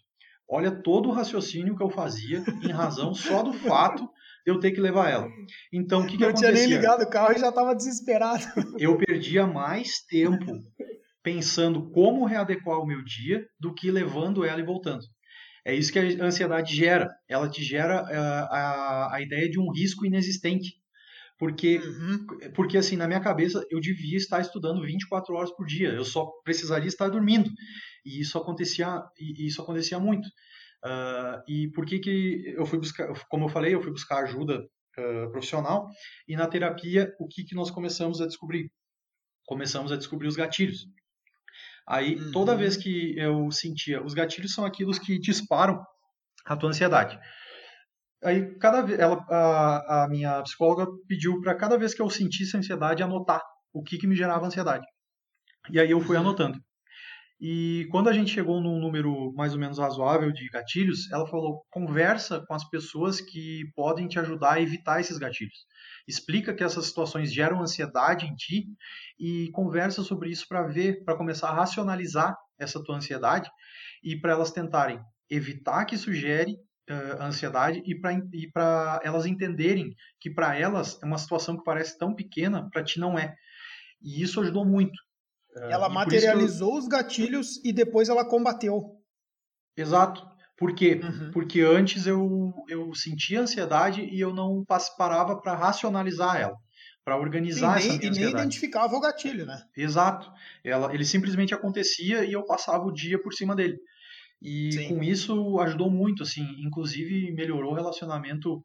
Olha 0.49 0.71
todo 0.71 1.09
o 1.09 1.12
raciocínio 1.12 1.76
que 1.76 1.83
eu 1.83 1.90
fazia 1.90 2.42
em 2.62 2.71
razão 2.71 3.12
só 3.12 3.42
do 3.42 3.52
fato 3.52 4.09
eu 4.46 4.60
ter 4.60 4.70
que 4.70 4.80
levar 4.80 5.10
ela. 5.10 5.28
Então, 5.72 6.02
o 6.02 6.06
que, 6.06 6.16
que 6.16 6.24
acontecia? 6.24 6.48
Não 6.48 6.54
tinha 6.56 6.68
nem 6.68 6.76
ligado 6.76 7.02
o 7.02 7.10
carro 7.10 7.34
e 7.34 7.40
já 7.40 7.48
estava 7.48 7.74
desesperado. 7.74 8.44
Eu 8.78 8.96
perdia 8.96 9.46
mais 9.46 9.98
tempo 10.08 10.62
pensando 11.22 11.90
como 11.90 12.24
readequar 12.24 12.78
o 12.78 12.86
meu 12.86 13.02
dia 13.02 13.44
do 13.58 13.74
que 13.74 13.90
levando 13.90 14.44
ela 14.44 14.60
e 14.60 14.64
voltando. 14.64 15.02
É 15.64 15.74
isso 15.74 15.92
que 15.92 15.98
a 15.98 16.24
ansiedade 16.24 16.76
gera. 16.76 17.10
Ela 17.28 17.50
te 17.50 17.64
gera 17.64 18.04
uh, 18.04 18.54
a, 18.54 19.16
a 19.16 19.20
ideia 19.20 19.50
de 19.50 19.58
um 19.58 19.72
risco 19.72 20.06
inexistente. 20.06 20.74
Porque, 21.36 21.78
uhum. 21.78 22.26
porque, 22.54 22.78
assim, 22.78 22.96
na 22.96 23.08
minha 23.08 23.20
cabeça, 23.20 23.66
eu 23.68 23.80
devia 23.80 24.16
estar 24.16 24.40
estudando 24.40 24.80
24 24.80 25.34
horas 25.34 25.50
por 25.50 25.66
dia. 25.66 25.88
Eu 25.88 26.04
só 26.04 26.30
precisaria 26.44 26.86
estar 26.86 27.08
dormindo. 27.08 27.50
E 28.04 28.20
isso 28.20 28.38
acontecia, 28.38 29.02
e 29.18 29.44
isso 29.44 29.60
acontecia 29.60 29.98
muito. 29.98 30.28
Uh, 30.86 31.42
e 31.48 31.68
por 31.72 31.84
que 31.84 31.98
que 31.98 32.54
eu 32.56 32.64
fui 32.64 32.78
buscar, 32.78 33.08
como 33.28 33.46
eu 33.46 33.48
falei, 33.48 33.74
eu 33.74 33.82
fui 33.82 33.90
buscar 33.90 34.22
ajuda 34.22 34.60
uh, 34.60 35.30
profissional. 35.32 35.88
E 36.28 36.36
na 36.36 36.46
terapia, 36.46 37.12
o 37.18 37.26
que 37.26 37.42
que 37.42 37.56
nós 37.56 37.72
começamos 37.72 38.20
a 38.20 38.26
descobrir? 38.26 38.70
Começamos 39.44 39.90
a 39.90 39.96
descobrir 39.96 40.28
os 40.28 40.36
gatilhos. 40.36 40.86
Aí, 41.88 42.16
uhum. 42.16 42.30
toda 42.30 42.56
vez 42.56 42.76
que 42.76 43.18
eu 43.18 43.50
sentia, 43.50 44.02
os 44.04 44.14
gatilhos 44.14 44.54
são 44.54 44.64
aqueles 44.64 44.98
que 44.98 45.18
disparam 45.18 45.84
a 46.44 46.56
tua 46.56 46.70
ansiedade. 46.70 47.18
Aí, 48.22 48.56
cada 48.58 48.82
vez, 48.82 48.98
ela, 48.98 49.24
a, 49.28 50.04
a 50.04 50.08
minha 50.08 50.42
psicóloga 50.42 50.86
pediu 51.08 51.40
para 51.40 51.54
cada 51.54 51.76
vez 51.76 51.94
que 51.94 52.02
eu 52.02 52.10
sentisse 52.10 52.56
ansiedade, 52.56 53.02
anotar 53.02 53.42
o 53.72 53.82
que, 53.82 53.98
que 53.98 54.06
me 54.06 54.16
gerava 54.16 54.46
ansiedade. 54.46 54.86
E 55.70 55.80
aí 55.80 55.90
eu 55.90 56.00
fui 56.00 56.16
uhum. 56.16 56.22
anotando. 56.22 56.60
E 57.38 57.86
quando 57.90 58.08
a 58.08 58.14
gente 58.14 58.32
chegou 58.32 58.62
num 58.62 58.80
número 58.80 59.32
mais 59.34 59.52
ou 59.52 59.58
menos 59.58 59.78
razoável 59.78 60.32
de 60.32 60.48
gatilhos, 60.48 61.10
ela 61.12 61.26
falou: 61.26 61.62
conversa 61.70 62.42
com 62.46 62.54
as 62.54 62.68
pessoas 62.68 63.20
que 63.20 63.64
podem 63.74 64.08
te 64.08 64.18
ajudar 64.18 64.54
a 64.54 64.60
evitar 64.60 65.00
esses 65.00 65.18
gatilhos. 65.18 65.66
Explica 66.08 66.54
que 66.54 66.64
essas 66.64 66.86
situações 66.86 67.32
geram 67.32 67.60
ansiedade 67.60 68.26
em 68.26 68.34
ti 68.34 68.66
e 69.18 69.50
conversa 69.52 70.02
sobre 70.02 70.30
isso 70.30 70.46
para 70.48 70.66
ver, 70.66 71.04
para 71.04 71.16
começar 71.16 71.50
a 71.50 71.54
racionalizar 71.54 72.34
essa 72.58 72.82
tua 72.82 72.96
ansiedade 72.96 73.50
e 74.02 74.18
para 74.18 74.32
elas 74.32 74.50
tentarem 74.50 74.98
evitar 75.28 75.84
que 75.84 75.94
isso 75.94 76.12
gere 76.12 76.56
uh, 76.88 77.22
ansiedade 77.22 77.82
e 77.84 78.50
para 78.50 79.00
elas 79.02 79.26
entenderem 79.26 79.94
que 80.20 80.30
para 80.30 80.56
elas 80.56 80.98
é 81.02 81.06
uma 81.06 81.18
situação 81.18 81.56
que 81.56 81.64
parece 81.64 81.98
tão 81.98 82.14
pequena, 82.14 82.68
para 82.70 82.82
ti 82.84 82.98
não 82.98 83.18
é. 83.18 83.34
E 84.00 84.22
isso 84.22 84.40
ajudou 84.40 84.64
muito. 84.64 85.05
Ela 85.62 85.88
materializou 85.88 86.75
eu... 86.75 86.78
os 86.78 86.88
gatilhos 86.88 87.60
e 87.64 87.72
depois 87.72 88.08
ela 88.08 88.25
combateu. 88.25 88.96
Exato. 89.76 90.26
Por 90.56 90.75
quê? 90.75 91.00
Uhum. 91.02 91.30
Porque 91.32 91.60
antes 91.60 92.06
eu, 92.06 92.52
eu 92.68 92.94
sentia 92.94 93.40
ansiedade 93.40 94.02
e 94.02 94.18
eu 94.18 94.32
não 94.32 94.64
parava 94.96 95.36
para 95.36 95.54
racionalizar 95.54 96.40
ela, 96.40 96.56
para 97.04 97.18
organizar 97.18 97.80
Sim, 97.80 97.88
essa 97.88 97.98
nem, 97.98 98.08
E 98.08 98.10
nem 98.10 98.30
identificava 98.30 98.94
o 98.94 99.00
gatilho, 99.00 99.44
né? 99.44 99.62
Exato. 99.76 100.30
Ela, 100.64 100.94
ele 100.94 101.04
simplesmente 101.04 101.54
acontecia 101.54 102.25
e 102.25 102.32
eu 102.32 102.44
passava 102.44 102.84
o 102.84 102.92
dia 102.92 103.20
por 103.20 103.34
cima 103.34 103.54
dele. 103.54 103.78
E 104.40 104.72
Sim. 104.72 104.88
com 104.88 105.02
isso 105.02 105.60
ajudou 105.60 105.90
muito, 105.90 106.22
assim, 106.22 106.46
inclusive 106.58 107.32
melhorou 107.32 107.72
o 107.72 107.75
relacionamento 107.75 108.56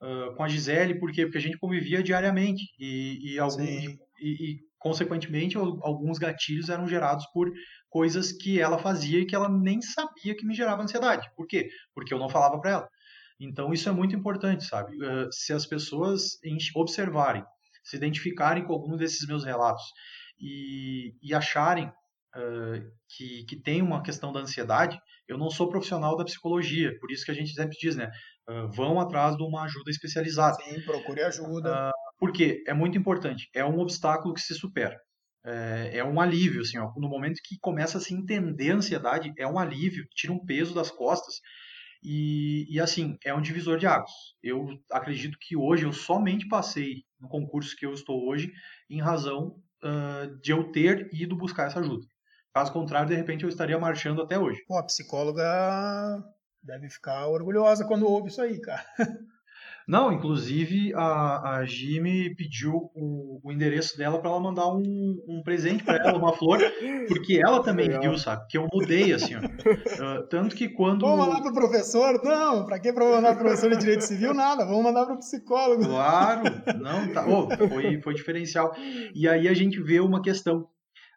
uh, 0.00 0.34
com 0.36 0.44
a 0.44 0.48
Gisele, 0.48 0.98
por 0.98 1.12
quê? 1.12 1.24
Porque 1.24 1.38
a 1.38 1.42
gente 1.42 1.58
convivia 1.58 2.02
diariamente 2.02 2.62
e, 2.78 3.34
e, 3.34 3.38
algum, 3.38 3.64
e, 4.20 4.52
e, 4.52 4.60
consequentemente, 4.78 5.56
alguns 5.56 6.18
gatilhos 6.18 6.68
eram 6.68 6.88
gerados 6.88 7.26
por 7.32 7.50
coisas 7.88 8.32
que 8.32 8.60
ela 8.60 8.78
fazia 8.78 9.20
e 9.20 9.26
que 9.26 9.34
ela 9.34 9.48
nem 9.48 9.80
sabia 9.82 10.36
que 10.36 10.46
me 10.46 10.54
gerava 10.54 10.82
ansiedade. 10.82 11.28
Por 11.36 11.46
quê? 11.46 11.68
Porque 11.94 12.14
eu 12.14 12.18
não 12.18 12.28
falava 12.28 12.60
para 12.60 12.70
ela. 12.70 12.88
Então 13.40 13.72
isso 13.72 13.88
é 13.88 13.92
muito 13.92 14.14
importante, 14.14 14.64
sabe? 14.64 14.96
Uh, 14.96 15.32
se 15.32 15.52
as 15.52 15.64
pessoas 15.66 16.38
observarem, 16.74 17.44
se 17.82 17.96
identificarem 17.96 18.64
com 18.64 18.74
algum 18.74 18.96
desses 18.96 19.26
meus 19.26 19.44
relatos 19.44 19.84
e, 20.38 21.14
e 21.22 21.34
acharem 21.34 21.86
uh, 21.86 22.92
que, 23.08 23.44
que 23.44 23.56
tem 23.56 23.80
uma 23.80 24.02
questão 24.02 24.30
da 24.32 24.40
ansiedade, 24.40 25.00
eu 25.26 25.38
não 25.38 25.48
sou 25.48 25.70
profissional 25.70 26.16
da 26.16 26.24
psicologia, 26.24 26.98
por 27.00 27.10
isso 27.10 27.24
que 27.24 27.30
a 27.30 27.34
gente 27.34 27.54
sempre 27.54 27.76
diz, 27.78 27.96
né? 27.96 28.10
Uh, 28.48 28.68
vão 28.72 29.00
atrás 29.00 29.36
de 29.36 29.42
uma 29.42 29.62
ajuda 29.62 29.90
especializada. 29.90 30.56
Sim, 30.62 30.80
procure 30.82 31.22
ajuda. 31.22 31.88
Uh, 31.88 31.99
porque 32.20 32.62
é 32.66 32.74
muito 32.74 32.98
importante, 32.98 33.48
é 33.54 33.64
um 33.64 33.80
obstáculo 33.80 34.34
que 34.34 34.42
se 34.42 34.54
supera. 34.54 34.96
É, 35.44 35.98
é 35.98 36.04
um 36.04 36.20
alívio, 36.20 36.60
assim, 36.60 36.78
ó, 36.78 36.92
no 36.96 37.08
momento 37.08 37.40
que 37.42 37.58
começa 37.58 37.96
a 37.96 38.00
se 38.00 38.14
entender 38.14 38.70
a 38.70 38.76
ansiedade, 38.76 39.32
é 39.38 39.46
um 39.46 39.58
alívio, 39.58 40.06
tira 40.14 40.32
um 40.32 40.44
peso 40.44 40.74
das 40.74 40.90
costas 40.90 41.36
e, 42.02 42.66
e, 42.68 42.78
assim, 42.78 43.16
é 43.24 43.34
um 43.34 43.40
divisor 43.40 43.78
de 43.78 43.86
águas. 43.86 44.10
Eu 44.42 44.68
acredito 44.92 45.38
que 45.40 45.56
hoje 45.56 45.84
eu 45.84 45.92
somente 45.92 46.46
passei 46.46 47.04
no 47.18 47.28
concurso 47.28 47.74
que 47.76 47.86
eu 47.86 47.92
estou 47.92 48.28
hoje 48.28 48.52
em 48.88 49.00
razão 49.00 49.56
uh, 49.82 50.40
de 50.42 50.52
eu 50.52 50.70
ter 50.70 51.08
ido 51.12 51.36
buscar 51.36 51.66
essa 51.66 51.80
ajuda. 51.80 52.06
Caso 52.54 52.72
contrário, 52.72 53.08
de 53.08 53.14
repente 53.14 53.44
eu 53.44 53.48
estaria 53.48 53.78
marchando 53.78 54.22
até 54.22 54.38
hoje. 54.38 54.62
Pô, 54.66 54.76
a 54.76 54.84
psicóloga 54.84 55.42
deve 56.62 56.90
ficar 56.90 57.26
orgulhosa 57.28 57.86
quando 57.86 58.06
ouve 58.06 58.28
isso 58.28 58.42
aí, 58.42 58.60
cara. 58.60 58.84
Não, 59.86 60.12
inclusive 60.12 60.92
a, 60.94 61.60
a 61.60 61.64
me 62.00 62.34
pediu 62.34 62.90
o, 62.94 63.40
o 63.42 63.52
endereço 63.52 63.96
dela 63.96 64.18
para 64.20 64.30
ela 64.30 64.40
mandar 64.40 64.68
um, 64.68 65.16
um 65.26 65.42
presente 65.42 65.82
para 65.82 65.96
ela, 65.96 66.18
uma 66.18 66.32
flor, 66.32 66.58
porque 67.08 67.40
ela 67.44 67.62
também 67.62 67.86
Legal. 67.86 68.02
viu, 68.02 68.18
sabe? 68.18 68.46
Que 68.48 68.58
eu 68.58 68.68
mudei, 68.72 69.12
assim. 69.12 69.34
Uh, 69.36 70.26
tanto 70.30 70.54
que 70.54 70.68
quando. 70.68 71.06
Vamos 71.06 71.26
mandar 71.26 71.42
pro 71.42 71.52
professor? 71.52 72.22
Não, 72.22 72.64
para 72.66 72.78
que 72.78 72.92
mandar 72.92 73.34
pro 73.34 73.44
professor 73.44 73.70
de 73.70 73.78
direito 73.78 74.02
civil? 74.02 74.32
Nada, 74.32 74.64
vamos 74.64 74.84
mandar 74.84 75.06
pro 75.06 75.18
psicólogo. 75.18 75.84
Claro, 75.84 76.42
não, 76.80 77.12
tá. 77.12 77.26
Oh, 77.26 77.48
foi, 77.68 78.00
foi 78.00 78.14
diferencial. 78.14 78.74
E 79.14 79.28
aí 79.28 79.48
a 79.48 79.54
gente 79.54 79.80
vê 79.82 80.00
uma 80.00 80.22
questão. 80.22 80.68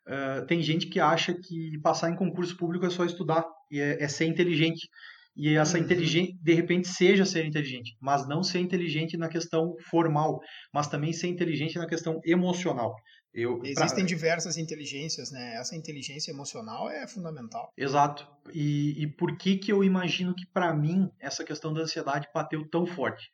Uh, 0.06 0.46
tem 0.48 0.62
gente 0.62 0.88
que 0.88 1.00
acha 1.00 1.34
que 1.34 1.78
passar 1.82 2.10
em 2.10 2.16
concurso 2.16 2.58
público 2.58 2.86
é 2.86 2.90
só 2.90 3.06
estudar 3.06 3.46
e 3.72 3.80
é, 3.80 4.04
é 4.04 4.08
ser 4.08 4.26
inteligente 4.26 4.90
e 5.36 5.56
essa 5.56 5.78
uhum. 5.78 5.84
inteligência, 5.84 6.36
de 6.42 6.54
repente, 6.54 6.88
seja 6.88 7.26
ser 7.26 7.46
inteligente, 7.46 7.96
mas 8.00 8.28
não 8.28 8.44
ser 8.44 8.60
inteligente 8.60 9.18
na 9.18 9.28
questão 9.28 9.76
formal, 9.90 10.40
mas 10.74 10.88
também 10.88 11.12
ser 11.12 11.28
inteligente 11.28 11.78
na 11.78 11.88
questão 11.88 12.20
emocional. 12.24 12.96
Eu, 13.34 13.60
Existem 13.64 14.06
pra... 14.06 14.06
diversas 14.06 14.58
inteligências, 14.58 15.32
né? 15.32 15.56
Essa 15.56 15.76
inteligência 15.76 16.32
emocional 16.32 16.88
é 16.88 17.08
fundamental. 17.08 17.74
Exato. 17.76 18.28
E, 18.54 19.02
e 19.02 19.08
por 19.08 19.36
que 19.36 19.58
que 19.58 19.72
eu 19.72 19.84
imagino 19.84 20.36
que 20.36 20.46
para 20.46 20.72
mim 20.72 21.10
essa 21.20 21.44
questão 21.44 21.74
da 21.74 21.82
ansiedade 21.82 22.28
bateu 22.32 22.68
tão 22.70 22.86
forte? 22.86 23.32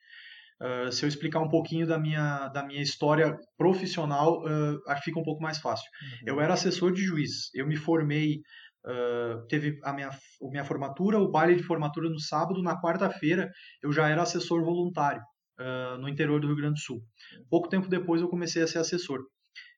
Uh, 0.62 0.91
se 0.91 1.03
eu 1.03 1.10
explicar 1.10 1.39
um 1.39 1.50
pouquinho 1.50 1.86
da 1.86 1.98
minha, 1.98 2.48
da 2.50 2.65
minha 2.65 2.82
história 2.82 3.38
profissional, 3.58 4.41
uh, 4.41 5.01
fica 5.03 5.20
um 5.20 5.24
pouco 5.24 5.41
mais 5.41 5.58
fácil. 5.58 5.89
Uhum. 6.01 6.27
Eu 6.27 6.41
era 6.41 6.53
assessor 6.53 6.94
de 6.94 7.01
juiz. 7.01 7.53
Eu 7.53 7.68
me 7.68 7.75
formei 7.75 8.41
Uh, 8.89 9.46
teve 9.48 9.79
a 9.84 9.93
minha, 9.93 10.10
a 10.10 10.50
minha 10.50 10.65
formatura, 10.65 11.19
o 11.19 11.29
baile 11.29 11.55
de 11.55 11.62
formatura 11.62 12.10
no 12.10 12.19
sábado, 12.19 12.63
na 12.63 12.81
quarta-feira 12.81 13.51
eu 13.84 13.91
já 13.91 14.10
era 14.10 14.24
assessor 14.24 14.63
voluntário 14.63 15.22
uh, 15.60 15.98
no 16.00 16.10
interior 16.10 16.41
do 16.41 16.48
Rio 16.48 16.55
Grande 16.55 16.74
do 16.75 16.79
Sul. 16.79 17.03
Pouco 17.51 17.69
tempo 17.69 17.88
depois 17.88 18.19
eu 18.19 18.27
comecei 18.27 18.63
a 18.63 18.67
ser 18.67 18.79
assessor. 18.79 19.19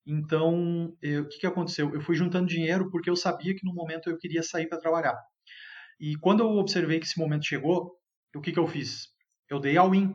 Então, 0.08 0.86
o 0.86 1.27
que, 1.27 1.39
que 1.39 1.46
aconteceu? 1.46 1.94
Eu 1.94 2.01
fui 2.01 2.15
juntando 2.15 2.48
dinheiro 2.48 2.89
porque 2.89 3.10
eu 3.10 3.15
sabia 3.15 3.53
que 3.53 3.65
no 3.65 3.74
momento 3.74 4.10
eu 4.10 4.18
queria 4.18 4.41
sair 4.41 4.68
para 4.68 4.80
trabalhar. 4.80 5.15
E 6.00 6.15
quando 6.15 6.39
eu 6.39 6.50
observei 6.58 7.00
que 7.00 7.06
esse 7.06 7.20
momento 7.20 7.46
chegou, 7.46 7.91
o 8.36 8.41
que, 8.41 8.51
que 8.51 8.58
eu 8.58 8.68
fiz? 8.68 9.10
Eu 9.48 9.60
dei 9.60 9.77
all-in. 9.77 10.12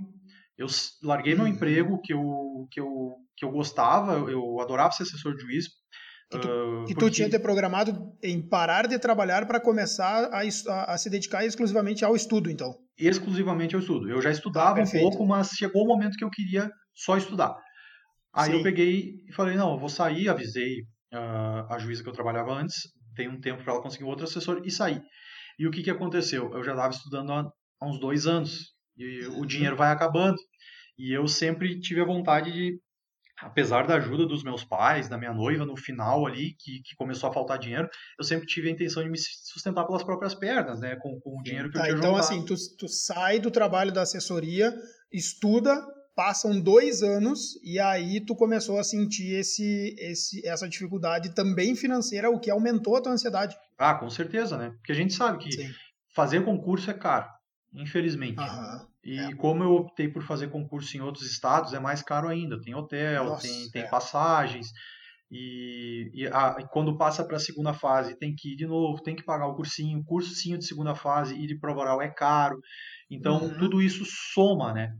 Eu 0.58 0.66
larguei 1.02 1.34
meu 1.34 1.44
uhum. 1.44 1.50
emprego 1.50 2.00
que 2.02 2.12
eu, 2.12 2.66
que, 2.72 2.80
eu, 2.80 3.16
que 3.36 3.44
eu 3.44 3.50
gostava, 3.50 4.14
eu 4.30 4.58
adorava 4.60 4.90
ser 4.90 5.02
assessor 5.02 5.36
de 5.36 5.42
juiz, 5.42 5.66
que 6.30 6.38
tu, 6.38 6.48
uh, 6.48 6.84
que 6.86 6.94
tu 6.94 7.10
tinha 7.10 7.30
ter 7.30 7.38
programado 7.38 8.12
em 8.22 8.40
parar 8.40 8.88
de 8.88 8.98
trabalhar 8.98 9.46
para 9.46 9.60
começar 9.60 10.24
a, 10.32 10.40
a, 10.40 10.94
a, 10.94 10.98
se 10.98 11.08
dedicar 11.08 11.44
exclusivamente 11.44 12.04
ao 12.04 12.16
estudo, 12.16 12.50
então? 12.50 12.74
Exclusivamente 12.98 13.74
ao 13.74 13.80
estudo. 13.80 14.10
Eu 14.10 14.20
já 14.20 14.30
estudava 14.30 14.80
ah, 14.80 14.82
um 14.82 14.90
pouco, 14.90 15.26
mas 15.26 15.50
chegou 15.50 15.84
o 15.84 15.86
momento 15.86 16.16
que 16.16 16.24
eu 16.24 16.30
queria 16.30 16.70
só 16.94 17.16
estudar. 17.16 17.56
Aí 18.34 18.50
Sim. 18.50 18.56
eu 18.58 18.62
peguei 18.62 19.14
e 19.28 19.32
falei, 19.32 19.56
não, 19.56 19.72
eu 19.72 19.78
vou 19.78 19.88
sair, 19.88 20.28
avisei 20.28 20.80
uh, 21.14 21.72
a 21.72 21.78
juíza 21.78 22.02
que 22.02 22.08
eu 22.08 22.12
trabalhava 22.12 22.52
antes, 22.52 22.76
tem 23.14 23.28
um 23.28 23.40
tempo 23.40 23.62
para 23.62 23.72
ela 23.72 23.82
conseguir 23.82 24.04
outro 24.04 24.24
assessor 24.24 24.62
e 24.64 24.70
sair. 24.70 25.00
E 25.58 25.66
o 25.66 25.70
que, 25.70 25.82
que 25.82 25.90
aconteceu? 25.90 26.52
Eu 26.52 26.62
já 26.62 26.72
estava 26.72 26.92
estudando 26.92 27.32
há, 27.32 27.50
há, 27.80 27.86
uns 27.88 27.98
dois 27.98 28.26
anos 28.26 28.74
e 28.96 29.26
uhum. 29.26 29.40
o 29.40 29.46
dinheiro 29.46 29.76
vai 29.76 29.90
acabando. 29.90 30.36
E 30.98 31.16
eu 31.16 31.26
sempre 31.28 31.78
tive 31.80 32.00
a 32.00 32.06
vontade 32.06 32.52
de 32.52 32.78
apesar 33.40 33.86
da 33.86 33.96
ajuda 33.96 34.26
dos 34.26 34.42
meus 34.42 34.64
pais, 34.64 35.08
da 35.08 35.18
minha 35.18 35.32
noiva 35.32 35.64
no 35.66 35.76
final 35.76 36.26
ali, 36.26 36.54
que, 36.58 36.80
que 36.82 36.94
começou 36.96 37.28
a 37.28 37.32
faltar 37.32 37.58
dinheiro, 37.58 37.88
eu 38.18 38.24
sempre 38.24 38.46
tive 38.46 38.68
a 38.68 38.72
intenção 38.72 39.02
de 39.02 39.10
me 39.10 39.18
sustentar 39.18 39.84
pelas 39.86 40.02
próprias 40.02 40.34
pernas, 40.34 40.80
né? 40.80 40.96
Com, 40.96 41.20
com 41.20 41.38
o 41.38 41.42
dinheiro 41.42 41.68
que 41.70 41.74
tá, 41.74 41.80
eu 41.88 41.94
tinha 41.94 41.98
Então, 41.98 42.10
juntado. 42.16 42.32
assim, 42.34 42.44
tu, 42.44 42.54
tu 42.78 42.88
sai 42.88 43.38
do 43.38 43.50
trabalho 43.50 43.92
da 43.92 44.02
assessoria, 44.02 44.74
estuda, 45.12 45.84
passam 46.14 46.58
dois 46.58 47.02
anos 47.02 47.60
e 47.62 47.78
aí 47.78 48.24
tu 48.24 48.34
começou 48.34 48.78
a 48.78 48.84
sentir 48.84 49.34
esse, 49.34 49.94
esse, 49.98 50.46
essa 50.46 50.68
dificuldade 50.68 51.34
também 51.34 51.76
financeira, 51.76 52.30
o 52.30 52.40
que 52.40 52.50
aumentou 52.50 52.96
a 52.96 53.02
tua 53.02 53.12
ansiedade. 53.12 53.54
Ah, 53.78 53.94
com 53.94 54.08
certeza, 54.08 54.56
né? 54.56 54.70
Porque 54.70 54.92
a 54.92 54.94
gente 54.94 55.12
sabe 55.12 55.38
que 55.44 55.52
Sim. 55.52 55.70
fazer 56.14 56.42
concurso 56.44 56.90
é 56.90 56.94
caro, 56.94 57.28
infelizmente. 57.74 58.40
Aham. 58.40 58.86
E 59.06 59.16
É. 59.20 59.36
como 59.36 59.62
eu 59.62 59.72
optei 59.72 60.08
por 60.08 60.22
fazer 60.24 60.50
concurso 60.50 60.96
em 60.96 61.00
outros 61.00 61.24
estados, 61.30 61.72
é 61.72 61.78
mais 61.78 62.02
caro 62.02 62.28
ainda. 62.28 62.60
Tem 62.60 62.74
hotel, 62.74 63.26
Nossa, 63.26 63.46
tem, 63.46 63.70
tem 63.70 63.82
é. 63.82 63.88
passagens. 63.88 64.66
E, 65.30 66.10
e 66.12 66.26
a- 66.26 66.56
e 66.58 66.64
quando 66.68 66.96
passa 66.98 67.24
para 67.24 67.36
a 67.36 67.40
segunda 67.40 67.72
fase, 67.72 68.16
tem 68.18 68.34
que 68.36 68.52
ir 68.52 68.56
de 68.56 68.66
novo, 68.66 69.00
tem 69.02 69.14
que 69.14 69.24
pagar 69.24 69.46
o 69.46 69.54
cursinho. 69.54 70.00
O 70.00 70.04
cursinho 70.04 70.58
de 70.58 70.66
segunda 70.66 70.94
fase, 70.94 71.36
ir 71.36 71.46
de 71.46 71.58
prova 71.58 71.80
oral 71.82 72.02
é 72.02 72.08
caro. 72.10 72.58
Então, 73.10 73.42
Uhum. 73.44 73.58
tudo 73.58 73.80
isso 73.80 74.04
soma, 74.34 74.72
né? 74.72 74.92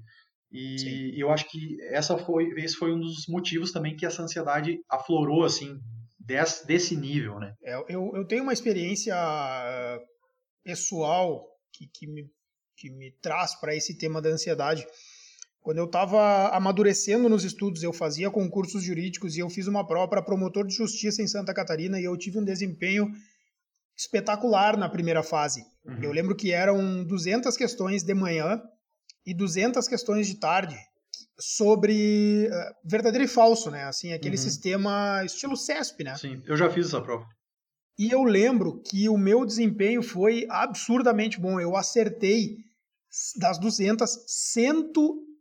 E 0.53 0.79
Sim. 0.79 1.21
eu 1.21 1.31
acho 1.31 1.49
que 1.51 1.77
essa 1.91 2.17
foi, 2.17 2.45
esse 2.59 2.77
foi 2.77 2.93
um 2.93 3.01
dos 3.01 3.27
motivos 3.29 3.73
também 3.73 3.97
que 3.97 4.07
essa 4.07 4.23
ansiedade 4.23 4.79
aflorou, 4.89 5.45
assim, 5.45 5.79
desse, 6.19 6.65
desse 6.65 6.97
nível, 6.97 7.41
né? 7.41 7.53
É, 7.65 7.75
eu, 7.89 8.13
eu 8.15 8.25
tenho 8.27 8.45
uma 8.45 8.53
experiência 8.53 9.15
eh, 9.17 9.99
pessoal 10.65 11.45
que, 11.73 11.87
que, 11.93 12.07
me, 12.07 12.25
que 12.77 12.91
me 12.91 13.11
traz 13.23 13.55
para 13.55 13.75
esse 13.75 13.97
tema 13.97 14.21
da 14.21 14.29
ansiedade. 14.29 14.87
Quando 15.61 15.79
eu 15.79 15.87
estava 15.87 16.49
amadurecendo 16.51 17.29
nos 17.29 17.43
estudos, 17.43 17.83
eu 17.83 17.93
fazia 17.93 18.31
concursos 18.31 18.85
jurídicos 18.85 19.37
e 19.37 19.41
eu 19.41 19.49
fiz 19.51 19.67
uma 19.67 19.85
prova 19.87 20.09
para 20.09 20.23
promotor 20.23 20.67
de 20.67 20.75
justiça 20.75 21.23
em 21.23 21.27
Santa 21.27 21.53
Catarina 21.53 21.99
e 21.99 22.05
eu 22.05 22.17
tive 22.17 22.39
um 22.39 22.45
desempenho 22.45 23.09
espetacular 23.97 24.77
na 24.77 24.89
primeira 24.89 25.23
fase. 25.23 25.65
Uhum. 25.85 26.03
Eu 26.03 26.13
lembro 26.13 26.37
que 26.37 26.53
eram 26.53 27.03
200 27.05 27.57
questões 27.57 28.03
de 28.03 28.15
manhã 28.15 28.61
e 29.25 29.35
200 29.35 29.89
questões 29.89 30.27
de 30.29 30.39
tarde 30.39 30.77
sobre 31.39 32.47
eh, 32.47 32.71
verdadeiro 32.85 33.25
e 33.25 33.29
falso, 33.29 33.71
né? 33.71 33.85
Assim, 33.85 34.13
aquele 34.13 34.37
Uhum. 34.37 34.43
sistema 34.43 35.23
estilo 35.25 35.57
CESP, 35.57 36.05
né? 36.05 36.17
Sim, 36.17 36.43
eu 36.47 36.57
já 36.57 36.71
fiz 36.71 36.87
essa 36.87 37.01
prova. 37.01 37.25
E 37.99 38.11
eu 38.11 38.23
lembro 38.25 38.81
que 38.83 39.09
o 39.09 39.17
meu 39.17 39.45
desempenho 39.45 40.03
foi 40.03 40.47
absurdamente 40.51 41.41
bom. 41.41 41.59
Eu 41.59 41.75
acertei 41.75 42.57
das 43.39 43.59
200, 43.59 44.11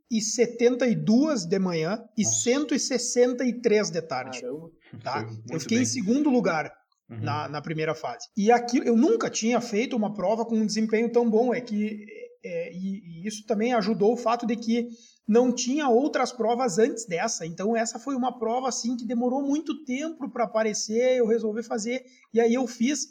172 0.10 1.46
de 1.46 1.60
manhã 1.60 2.04
e 2.18 2.24
Nossa. 2.24 2.36
163 2.44 3.90
de 3.92 4.02
tarde. 4.02 4.42
Caramba. 4.42 4.72
Tá? 5.04 5.28
Eu 5.50 5.60
fiquei 5.60 5.78
bem. 5.78 5.84
em 5.84 5.88
segundo 5.88 6.30
lugar 6.30 6.72
Uhum. 7.08 7.22
na, 7.22 7.48
na 7.48 7.62
primeira 7.62 7.94
fase. 7.94 8.28
E 8.36 8.52
aqui 8.52 8.80
eu 8.80 8.98
nunca 8.98 9.30
tinha 9.30 9.62
feito 9.62 9.96
uma 9.96 10.12
prova 10.16 10.44
com 10.44 10.56
um 10.56 10.66
desempenho 10.66 11.12
tão 11.12 11.30
bom. 11.30 11.54
É 11.54 11.62
que 11.62 12.04
é, 12.44 12.74
e, 12.74 13.22
e 13.24 13.28
isso 13.28 13.46
também 13.46 13.74
ajudou 13.76 14.14
o 14.14 14.18
fato 14.18 14.46
de 14.48 14.56
que 14.56 14.88
não 15.28 15.54
tinha 15.54 15.88
outras 15.88 16.32
provas 16.32 16.80
antes 16.80 17.06
dessa. 17.06 17.46
Então 17.46 17.76
essa 17.76 18.00
foi 18.00 18.16
uma 18.16 18.40
prova 18.40 18.70
assim 18.70 18.98
que 18.98 19.06
demorou 19.06 19.44
muito 19.44 19.84
tempo 19.86 20.28
para 20.32 20.46
aparecer. 20.46 21.18
Eu 21.18 21.28
resolvi 21.28 21.62
fazer 21.62 22.04
e 22.34 22.40
aí 22.42 22.56
eu 22.56 22.66
fiz. 22.66 23.06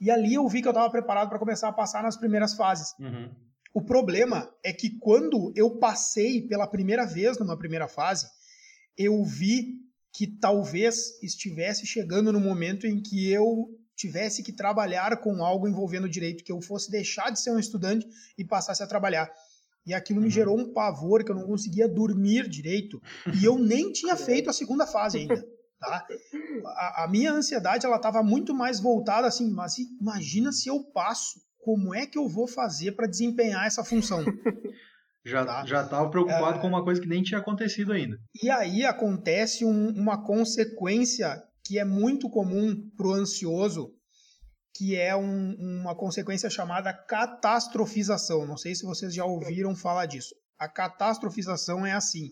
E 0.00 0.10
ali 0.10 0.34
eu 0.34 0.48
vi 0.48 0.60
que 0.60 0.66
eu 0.66 0.72
estava 0.72 0.90
preparado 0.90 1.28
para 1.28 1.38
começar 1.38 1.68
a 1.68 1.72
passar 1.72 2.02
nas 2.02 2.16
primeiras 2.16 2.54
fases. 2.54 2.92
Uhum. 2.98 3.30
O 3.74 3.82
problema 3.82 4.50
é 4.64 4.72
que 4.72 4.98
quando 4.98 5.52
eu 5.54 5.78
passei 5.78 6.42
pela 6.42 6.66
primeira 6.66 7.04
vez 7.06 7.38
numa 7.38 7.56
primeira 7.56 7.86
fase, 7.86 8.26
eu 8.96 9.22
vi 9.24 9.76
que 10.12 10.26
talvez 10.26 11.22
estivesse 11.22 11.86
chegando 11.86 12.32
no 12.32 12.40
momento 12.40 12.86
em 12.86 13.00
que 13.00 13.30
eu 13.30 13.68
tivesse 13.94 14.42
que 14.42 14.52
trabalhar 14.52 15.16
com 15.18 15.44
algo 15.44 15.68
envolvendo 15.68 16.08
direito, 16.08 16.42
que 16.44 16.52
eu 16.52 16.60
fosse 16.60 16.90
deixar 16.90 17.30
de 17.30 17.40
ser 17.40 17.50
um 17.50 17.58
estudante 17.58 18.06
e 18.36 18.44
passasse 18.44 18.82
a 18.82 18.86
trabalhar. 18.86 19.30
E 19.86 19.92
aquilo 19.94 20.20
me 20.20 20.26
Uhum. 20.26 20.30
gerou 20.30 20.58
um 20.58 20.72
pavor 20.72 21.24
que 21.24 21.30
eu 21.30 21.34
não 21.36 21.46
conseguia 21.46 21.88
dormir 21.88 22.48
direito. 22.48 23.00
E 23.40 23.44
eu 23.44 23.58
nem 23.58 23.90
tinha 23.92 24.16
feito 24.16 24.50
a 24.50 24.52
segunda 24.52 24.86
fase 24.86 25.18
ainda. 25.18 25.44
Tá? 25.80 26.06
A, 26.66 27.04
a 27.04 27.08
minha 27.08 27.32
ansiedade 27.32 27.86
ela 27.86 27.96
estava 27.96 28.22
muito 28.22 28.54
mais 28.54 28.80
voltada 28.80 29.26
assim, 29.26 29.48
mas 29.50 29.78
imagina 29.78 30.52
se 30.52 30.68
eu 30.68 30.82
passo, 30.92 31.40
como 31.68 31.94
é 31.94 32.06
que 32.06 32.16
eu 32.16 32.26
vou 32.26 32.48
fazer 32.48 32.92
para 32.92 33.06
desempenhar 33.06 33.66
essa 33.66 33.84
função? 33.84 34.24
Já, 35.26 35.44
Tá. 35.44 35.66
já 35.66 35.86
tava 35.86 36.08
preocupado 36.08 36.56
É. 36.56 36.60
com 36.62 36.68
uma 36.68 36.82
coisa 36.82 36.98
que 36.98 37.06
nem 37.06 37.22
tinha 37.22 37.38
acontecido 37.40 37.92
ainda. 37.92 38.16
E 38.42 38.48
aí 38.48 38.82
acontece 38.86 39.62
um- 39.62 39.90
uma 39.90 40.24
consequência 40.24 41.42
que 41.62 41.78
é 41.78 41.84
muito 41.84 42.30
comum 42.30 42.74
para 42.96 43.06
o 43.08 43.12
ansioso, 43.12 43.92
que 44.74 44.96
é 44.96 45.14
um- 45.14 45.54
uma 45.82 45.94
consequência 45.94 46.48
chamada 46.48 46.94
catastrofização. 46.94 48.46
Não 48.46 48.56
sei 48.56 48.74
se 48.74 48.86
vocês 48.86 49.12
já 49.12 49.26
ouviram 49.26 49.76
falar 49.76 50.06
disso. 50.06 50.34
A 50.58 50.66
catastrofização 50.66 51.84
é 51.84 51.92
assim: 51.92 52.30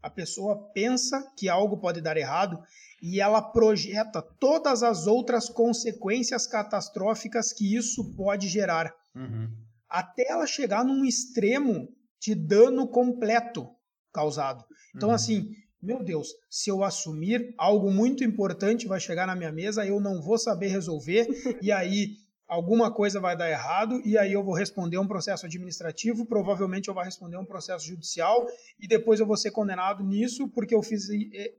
a 0.00 0.08
pessoa 0.10 0.70
pensa 0.72 1.20
que 1.36 1.48
algo 1.48 1.78
pode 1.80 2.00
dar 2.00 2.16
errado 2.16 2.62
e 3.02 3.20
ela 3.20 3.40
projeta 3.42 4.22
todas 4.22 4.82
as 4.82 5.06
outras 5.06 5.48
consequências 5.48 6.46
catastróficas 6.46 7.52
que 7.52 7.74
isso 7.76 8.14
pode 8.14 8.48
gerar 8.48 8.92
Uhum. 9.14 9.48
até 9.88 10.28
ela 10.28 10.46
chegar 10.46 10.84
num 10.84 11.04
extremo 11.04 11.88
de 12.20 12.34
dano 12.34 12.88
completo 12.88 13.68
causado. 14.12 14.64
Então, 14.94 15.10
Uhum. 15.10 15.14
assim, 15.14 15.50
meu 15.80 16.02
Deus, 16.02 16.28
se 16.50 16.70
eu 16.70 16.82
assumir 16.82 17.54
algo 17.58 17.90
muito 17.90 18.24
importante 18.24 18.86
vai 18.88 18.98
chegar 18.98 19.26
na 19.26 19.36
minha 19.36 19.52
mesa, 19.52 19.86
eu 19.86 20.00
não 20.00 20.20
vou 20.20 20.38
saber 20.38 20.68
resolver, 20.68 21.26
e 21.62 21.70
aí 21.70 22.16
alguma 22.48 22.92
coisa 22.92 23.20
vai 23.20 23.36
dar 23.36 23.50
errado, 23.50 24.00
e 24.04 24.16
aí 24.16 24.32
eu 24.32 24.42
vou 24.42 24.54
responder 24.54 24.98
um 24.98 25.06
processo 25.06 25.46
administrativo, 25.46 26.24
provavelmente 26.26 26.88
eu 26.88 26.94
vou 26.94 27.02
responder 27.02 27.36
um 27.36 27.44
processo 27.44 27.84
judicial, 27.86 28.46
e 28.80 28.86
depois 28.88 29.20
eu 29.20 29.26
vou 29.26 29.36
ser 29.36 29.50
condenado 29.50 30.02
nisso 30.04 30.48
porque 30.48 30.74
eu 30.74 30.82
fiz, 30.82 31.08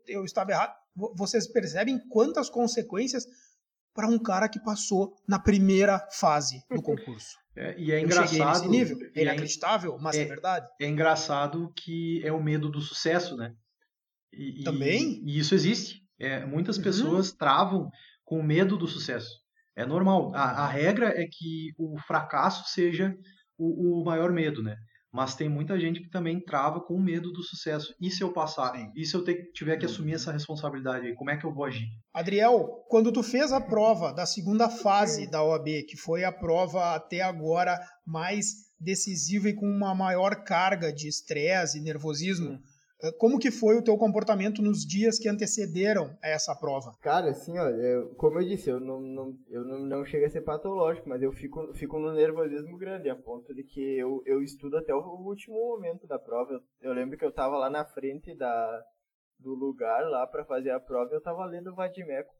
eu 0.08 0.23
estava 0.26 0.52
errado. 0.52 0.73
Vo- 0.98 1.14
Vocês 1.16 1.48
percebem 1.48 2.00
quantas 2.10 2.50
consequências 2.50 3.26
para 3.94 4.08
um 4.08 4.20
cara 4.20 4.50
que 4.50 4.60
passou 4.60 5.16
na 5.28 5.40
primeira 5.40 6.00
fase 6.12 6.62
do 6.70 6.82
concurso? 6.82 7.38
É, 7.56 7.80
e 7.80 7.92
é 7.92 8.00
Eu 8.00 8.06
engraçado. 8.06 8.70
nível. 8.70 8.98
e 9.00 9.04
É 9.16 9.20
é, 9.20 9.22
inacreditável, 9.24 9.98
mas 10.00 10.16
é, 10.16 10.22
é- 10.22 10.26
verdade. 10.26 10.68
é 10.82 10.88
engraçado 10.88 11.72
que 11.76 12.22
é 12.26 12.32
o 12.32 12.42
medo 12.44 12.70
do 12.70 12.82
sucesso, 12.82 13.36
né? 13.38 13.54
E, 14.34 14.62
e- 14.62 14.64
Também? 14.64 15.24
E 15.26 15.38
isso 15.40 15.56
existe. 15.56 16.02
É, 16.20 16.46
muitas 16.46 16.78
Uhum. 16.78 16.84
pessoas 16.84 17.32
travam 17.32 17.90
com 18.24 18.42
medo 18.44 18.76
do 18.78 18.88
sucesso. 18.88 19.30
É 19.76 19.86
normal. 19.86 20.32
A, 20.36 20.66
a 20.66 20.68
regra 20.68 21.10
é 21.10 21.26
que 21.32 21.72
o 21.78 21.98
fracasso 22.08 22.68
seja 22.70 23.16
o, 23.58 24.02
o 24.02 24.06
maior 24.06 24.32
medo, 24.32 24.62
né? 24.64 24.76
Mas 25.12 25.36
tem 25.36 25.48
muita 25.48 25.80
gente 25.80 26.02
que 26.02 26.10
também 26.10 26.39
trava 26.39 26.82
com 26.82 27.00
medo 27.00 27.32
do 27.32 27.41
sucesso. 27.41 27.93
E 28.00 28.12
se 28.12 28.22
eu 28.24 28.34
passar? 28.34 28.76
Sim. 28.76 28.91
E 28.96 29.06
se 29.06 29.15
eu 29.15 29.24
ter- 29.24 29.52
tiver 29.54 29.78
que 29.78 29.86
Uhum. 29.86 29.91
assumir 29.91 30.13
essa 30.13 30.32
responsabilidade 30.32 31.08
aí? 31.08 31.15
Como 31.15 31.30
é 31.32 31.38
que 31.38 31.46
eu 31.46 31.54
vou 31.54 31.63
agir? 31.65 31.88
Adriel, 32.13 32.84
quando 32.89 33.12
tu 33.12 33.24
fez 33.24 33.52
a 33.52 33.62
prova 33.62 34.12
da 34.13 34.26
segunda 34.26 34.70
fase 34.70 35.26
da 35.30 35.41
OAB, 35.43 35.84
que 35.84 35.96
foi 35.98 36.24
a 36.24 36.32
prova 36.32 36.93
até 36.96 37.22
agora 37.22 37.80
mais 38.06 38.67
decisiva 38.80 39.50
e 39.50 39.54
com 39.56 39.65
uma 39.65 39.96
maior 39.96 40.43
carga 40.43 40.91
de 40.93 41.08
estresse 41.08 41.80
e 41.80 41.82
nervosismo, 41.82 42.52
Hum. 42.52 42.60
Eh, 43.02 43.12
como 43.20 43.40
que 43.40 43.52
foi 43.52 43.76
o 43.78 43.84
teu 43.84 43.98
comportamento 43.98 44.62
nos 44.62 44.86
dias 44.86 45.20
que 45.20 45.30
antecederam 45.30 46.18
a 46.22 46.28
essa 46.30 46.56
prova? 46.56 46.92
Cara, 47.02 47.30
assim, 47.32 47.58
ó, 47.58 47.68
eu- 47.70 48.10
como 48.16 48.40
eu 48.40 48.48
disse, 48.48 48.70
eu 48.70 48.80
não, 48.80 49.00
não, 49.02 49.34
eu 49.50 49.64
não, 49.64 49.80
não 49.80 50.06
chego 50.06 50.26
a 50.26 50.30
ser 50.30 50.42
patológico, 50.42 51.08
mas 51.10 51.22
eu 51.22 51.32
fico, 51.32 51.74
fico 51.74 52.00
num 52.00 52.14
nervosismo 52.14 52.78
grande, 52.78 53.10
a 53.10 53.16
ponto 53.16 53.54
de 53.54 53.64
que 53.64 53.82
eu, 53.98 54.22
eu 54.26 54.42
estudo 54.42 54.78
até 54.78 54.94
o 54.94 55.00
último 55.00 55.56
momento 55.56 56.08
da 56.08 56.18
prova. 56.20 56.52
Eu, 56.54 56.62
eu 56.82 56.94
lembro 56.94 57.18
que 57.18 57.26
eu 57.26 57.32
tava 57.32 57.58
lá 57.58 57.70
na 57.70 57.86
frente 57.86 58.36
da, 58.36 58.82
do 59.40 59.54
lugar 59.54 60.02
lá 60.10 60.26
pra 60.28 60.46
fazer 60.46 60.72
a 60.72 60.80
prova 60.80 61.12
e 61.12 61.16
eu 61.16 61.22
tava 61.22 61.46
lendo 61.46 61.72
o 61.72 61.76
Vadimeco. 61.76 62.34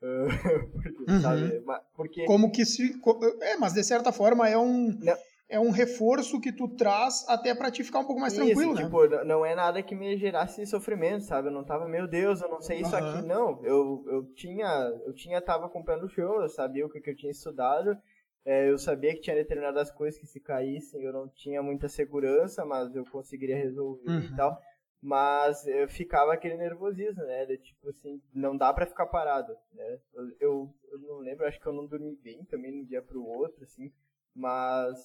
Ah, 0.00 0.26
porque, 0.72 1.12
Uhum. 1.12 1.20
sabe, 1.20 1.62
porque 1.96 2.24
Como 2.24 2.52
que 2.52 2.64
se. 2.64 2.94
É, 3.40 3.56
mas 3.56 3.72
de 3.72 3.82
certa 3.82 4.12
forma 4.12 4.48
é 4.48 4.56
um. 4.56 4.96
Não. 5.00 5.16
É 5.48 5.58
um 5.58 5.70
reforço 5.70 6.40
que 6.40 6.52
tu 6.52 6.68
traz 6.68 7.24
até 7.28 7.54
pra 7.54 7.70
te 7.70 7.82
ficar 7.82 8.00
um 8.00 8.04
pouco 8.04 8.20
mais 8.20 8.34
Isso, 8.34 8.44
tranquilo, 8.44 8.74
né? 8.74 8.82
tipo, 8.84 9.04
n- 9.06 9.24
não 9.24 9.46
é 9.46 9.54
nada 9.54 9.82
que 9.82 9.94
me 9.94 10.16
gerasse 10.18 10.66
sofrimento, 10.66 11.24
sabe? 11.24 11.48
Eu 11.48 11.52
não 11.52 11.64
tava, 11.64 11.88
meu 11.88 12.06
Deus, 12.06 12.42
eu 12.42 12.48
não 12.50 12.60
sei 12.60 12.80
isso 12.80 12.94
Aham. 12.94 13.16
aqui, 13.16 13.26
não. 13.26 13.64
Eu, 13.64 14.04
eu 14.08 14.24
tinha, 14.34 14.66
eu 15.06 15.14
tinha, 15.14 15.40
tava 15.40 15.68
com 15.70 15.80
o 15.80 16.08
chão, 16.08 16.42
eu 16.42 16.48
sabia 16.50 16.84
o 16.84 16.90
que, 16.90 17.00
que 17.00 17.10
eu 17.10 17.16
tinha 17.16 17.32
estudado, 17.32 17.96
é, 18.44 18.68
eu 18.70 18.76
sabia 18.78 19.14
que 19.14 19.20
tinha 19.20 19.36
determinadas 19.36 19.90
coisas 19.90 20.20
que 20.20 20.26
se 20.26 20.38
caíssem 20.40 21.02
eu 21.02 21.12
não 21.12 21.28
tinha 21.28 21.62
muita 21.62 21.88
segurança, 21.88 22.64
mas 22.64 22.94
eu 22.94 23.04
conseguiria 23.06 23.56
resolver 23.56 24.06
Uhum. 24.06 24.24
e 24.24 24.36
tal. 24.36 24.58
Mas 25.00 25.66
eu 25.66 25.88
ficava 25.88 26.32
aquele 26.34 26.56
nervosismo, 26.56 27.22
né? 27.24 27.46
De, 27.46 27.56
tipo 27.56 27.88
assim, 27.88 28.20
não 28.34 28.54
dá 28.56 28.72
pra 28.74 28.84
ficar 28.86 29.06
parado, 29.06 29.56
né? 29.72 29.98
Eu, 30.12 30.24
eu, 30.40 30.74
eu 30.92 30.98
não 30.98 31.18
lembro, 31.18 31.46
acho 31.46 31.58
que 31.60 31.66
eu 31.66 31.72
não 31.72 31.86
dormi 31.86 32.16
bem 32.16 32.44
também 32.44 32.72
de 32.72 32.78
um 32.80 32.84
dia 32.84 33.00
pro 33.00 33.24
outro, 33.24 33.62
assim, 33.64 33.90
mas 34.34 34.98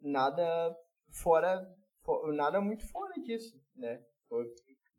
nada 0.00 0.74
fora, 1.10 1.62
fo- 2.04 2.32
nada 2.32 2.60
muito 2.60 2.86
fora 2.90 3.12
disso, 3.22 3.54
né? 3.76 4.00
Foi- 4.28 4.46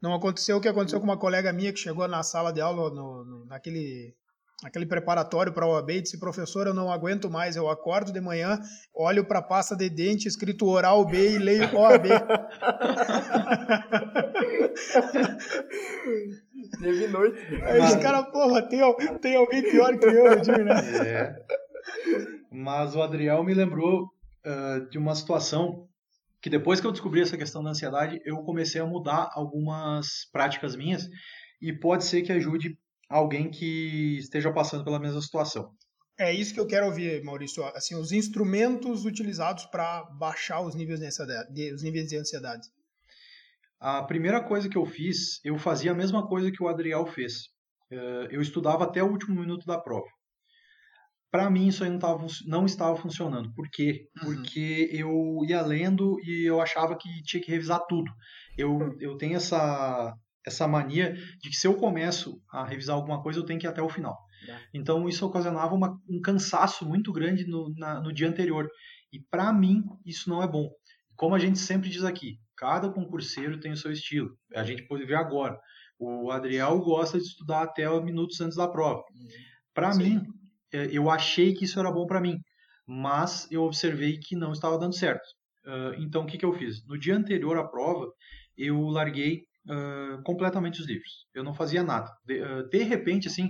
Não 0.02 0.14
aconteceu 0.14 0.58
o 0.58 0.62
que 0.62 0.68
aconteceu 0.68 1.00
com 1.00 1.06
uma 1.06 1.18
colega 1.20 1.52
minha 1.54 1.72
que 1.74 1.80
chegou 1.80 2.08
na 2.08 2.24
sala 2.24 2.52
de 2.52 2.62
aula, 2.62 2.90
no, 2.90 3.24
no 3.26 3.46
naquele, 3.46 4.14
naquele 4.62 4.86
preparatório 4.86 5.54
para 5.54 5.66
a 5.66 5.70
OAB 5.70 5.90
e 5.92 6.02
disse: 6.02 6.20
professor, 6.20 6.68
eu 6.68 6.74
não 6.74 6.92
aguento 6.92 7.30
mais. 7.30 7.56
Eu 7.56 7.70
acordo 7.70 8.12
de 8.14 8.20
manhã, 8.22 8.60
olho 8.94 9.26
para 9.26 9.40
a 9.40 9.44
pasta 9.44 9.76
de 9.76 9.90
dente 9.90 10.28
escrito 10.28 10.68
oral 10.68 11.06
B 11.06 11.36
e 11.36 11.38
leio 11.40 11.74
OAB. 11.76 12.06
Teve 16.82 17.08
noite. 17.08 17.40
Aí 17.64 17.80
os 17.82 17.96
caras, 17.98 18.30
porra, 18.32 18.62
tem, 18.64 18.80
tem 19.20 19.36
alguém 19.36 19.62
pior 19.64 19.98
que 19.98 20.06
eu, 20.06 20.26
eu 20.28 20.40
digo, 20.40 20.64
né? 20.64 20.74
É. 21.08 21.36
Mas 22.52 22.96
o 22.96 23.02
Adriel 23.02 23.44
me 23.44 23.54
lembrou 23.54 24.08
uh, 24.46 24.90
de 24.90 24.98
uma 24.98 25.16
situação 25.16 25.88
que 26.42 26.50
depois 26.50 26.82
que 26.82 26.88
eu 26.88 26.92
descobri 26.92 27.22
essa 27.22 27.38
questão 27.38 27.64
da 27.64 27.70
ansiedade, 27.70 28.20
eu 28.26 28.38
comecei 28.44 28.82
a 28.82 28.86
mudar 28.86 29.30
algumas 29.34 30.30
práticas 30.32 30.76
minhas 30.76 31.08
e 31.62 31.72
pode 31.72 32.04
ser 32.04 32.22
que 32.22 32.34
ajude 32.34 32.78
alguém 33.10 33.50
que 33.50 34.18
esteja 34.18 34.52
passando 34.52 34.84
pela 34.84 35.00
mesma 35.00 35.22
situação. 35.22 35.72
É 36.20 36.34
isso 36.34 36.54
que 36.54 36.60
eu 36.60 36.68
quero 36.68 36.88
ouvir, 36.88 37.24
Maurício. 37.24 37.64
Assim, 37.68 37.96
os 37.96 38.12
instrumentos 38.12 39.06
utilizados 39.06 39.66
para 39.66 40.04
baixar 40.20 40.62
os 40.62 40.76
níveis 40.76 41.00
de 41.00 41.06
ansiedade, 41.06 41.74
os 41.74 41.82
níveis 41.82 42.10
de 42.10 42.18
ansiedade. 42.18 42.68
A 43.80 44.04
primeira 44.04 44.44
coisa 44.44 44.70
que 44.70 44.78
eu 44.78 44.86
fiz, 44.86 45.40
eu 45.44 45.58
fazia 45.58 45.92
a 45.92 45.96
mesma 45.96 46.28
coisa 46.28 46.52
que 46.52 46.62
o 46.62 46.68
Adriel 46.68 47.06
fez. 47.06 47.50
Eh, 47.90 48.28
eu 48.32 48.42
estudava 48.42 48.84
até 48.84 49.02
o 49.02 49.10
último 49.10 49.40
minuto 49.40 49.66
da 49.66 49.78
prova 49.80 50.08
para 51.34 51.50
mim 51.50 51.68
isso 51.68 51.84
aí 51.84 51.90
não, 51.90 51.98
tava, 51.98 52.24
não 52.46 52.64
estava 52.64 52.96
funcionando. 52.96 53.52
Por 53.56 53.68
quê? 53.72 54.08
Uhum. 54.22 54.36
Porque 54.36 54.88
eu 54.92 55.40
ia 55.50 55.64
lendo 55.64 56.16
e 56.22 56.48
eu 56.48 56.62
achava 56.62 56.96
que 56.96 57.10
tinha 57.24 57.42
que 57.42 57.50
revisar 57.50 57.84
tudo. 57.90 58.12
Eu, 58.56 58.96
eu 59.00 59.18
tenho 59.18 59.36
essa, 59.36 60.16
essa 60.46 60.68
mania 60.68 61.14
de 61.42 61.50
que 61.50 61.56
se 61.56 61.66
eu 61.66 61.74
começo 61.74 62.40
a 62.52 62.64
revisar 62.64 62.96
alguma 62.96 63.24
coisa, 63.24 63.40
eu 63.40 63.46
tenho 63.46 63.60
que 63.60 63.66
ir 63.66 63.68
até 63.68 63.82
o 63.82 63.90
final. 63.90 64.16
É. 64.48 64.60
Então 64.76 65.10
isso 65.10 65.26
ocasionava 65.26 65.74
uma, 65.74 66.00
um 66.08 66.22
cansaço 66.22 66.86
muito 66.86 67.12
grande 67.12 67.48
no, 67.48 67.74
na, 67.76 68.00
no 68.00 68.14
dia 68.14 68.30
anterior. 68.30 68.70
E 69.12 69.20
para 69.20 69.52
mim 69.52 69.84
isso 70.06 70.30
não 70.30 70.44
é 70.44 70.48
bom. 70.48 70.70
Como 71.16 71.34
a 71.34 71.40
gente 71.40 71.58
sempre 71.58 71.90
diz 71.90 72.04
aqui, 72.04 72.38
cada 72.56 72.92
concurseiro 72.92 73.60
tem 73.60 73.72
o 73.72 73.78
seu 73.78 73.92
estilo. 73.92 74.38
A 74.54 74.64
gente 74.64 74.86
pode 74.86 75.04
ver 75.04 75.16
agora. 75.16 75.60
O 75.98 76.30
Adriel 76.30 76.80
gosta 76.82 77.18
de 77.18 77.24
estudar 77.24 77.64
até 77.64 77.90
minutos 78.04 78.40
antes 78.40 78.56
da 78.56 78.68
prova. 78.68 79.00
Uhum. 79.00 79.28
Para 79.74 79.96
mim, 79.96 80.22
eu 80.92 81.10
achei 81.10 81.54
que 81.54 81.66
isso 81.66 81.80
era 81.80 81.92
bom 81.92 82.06
para 82.06 82.22
mim, 82.22 82.40
mas 82.86 83.48
eu 83.52 83.64
observei 83.64 84.18
que 84.18 84.36
não 84.36 84.52
estava 84.52 84.78
dando 84.78 84.96
certo. 84.96 85.26
Uh, 85.66 85.94
então, 86.00 86.24
o 86.24 86.26
que, 86.26 86.38
que 86.38 86.46
eu 86.46 86.54
fiz? 86.54 86.86
No 86.86 86.98
dia 86.98 87.16
anterior 87.16 87.58
à 87.58 87.66
prova, 87.66 88.12
eu 88.58 88.82
larguei 88.88 89.44
uh, 89.68 90.22
completamente 90.24 90.82
os 90.82 90.88
livros. 90.88 91.26
Eu 91.34 91.44
não 91.44 91.54
fazia 91.54 91.84
nada. 91.84 92.12
De, 92.26 92.42
uh, 92.42 92.68
de 92.70 92.84
repente, 92.84 93.28
assim, 93.28 93.50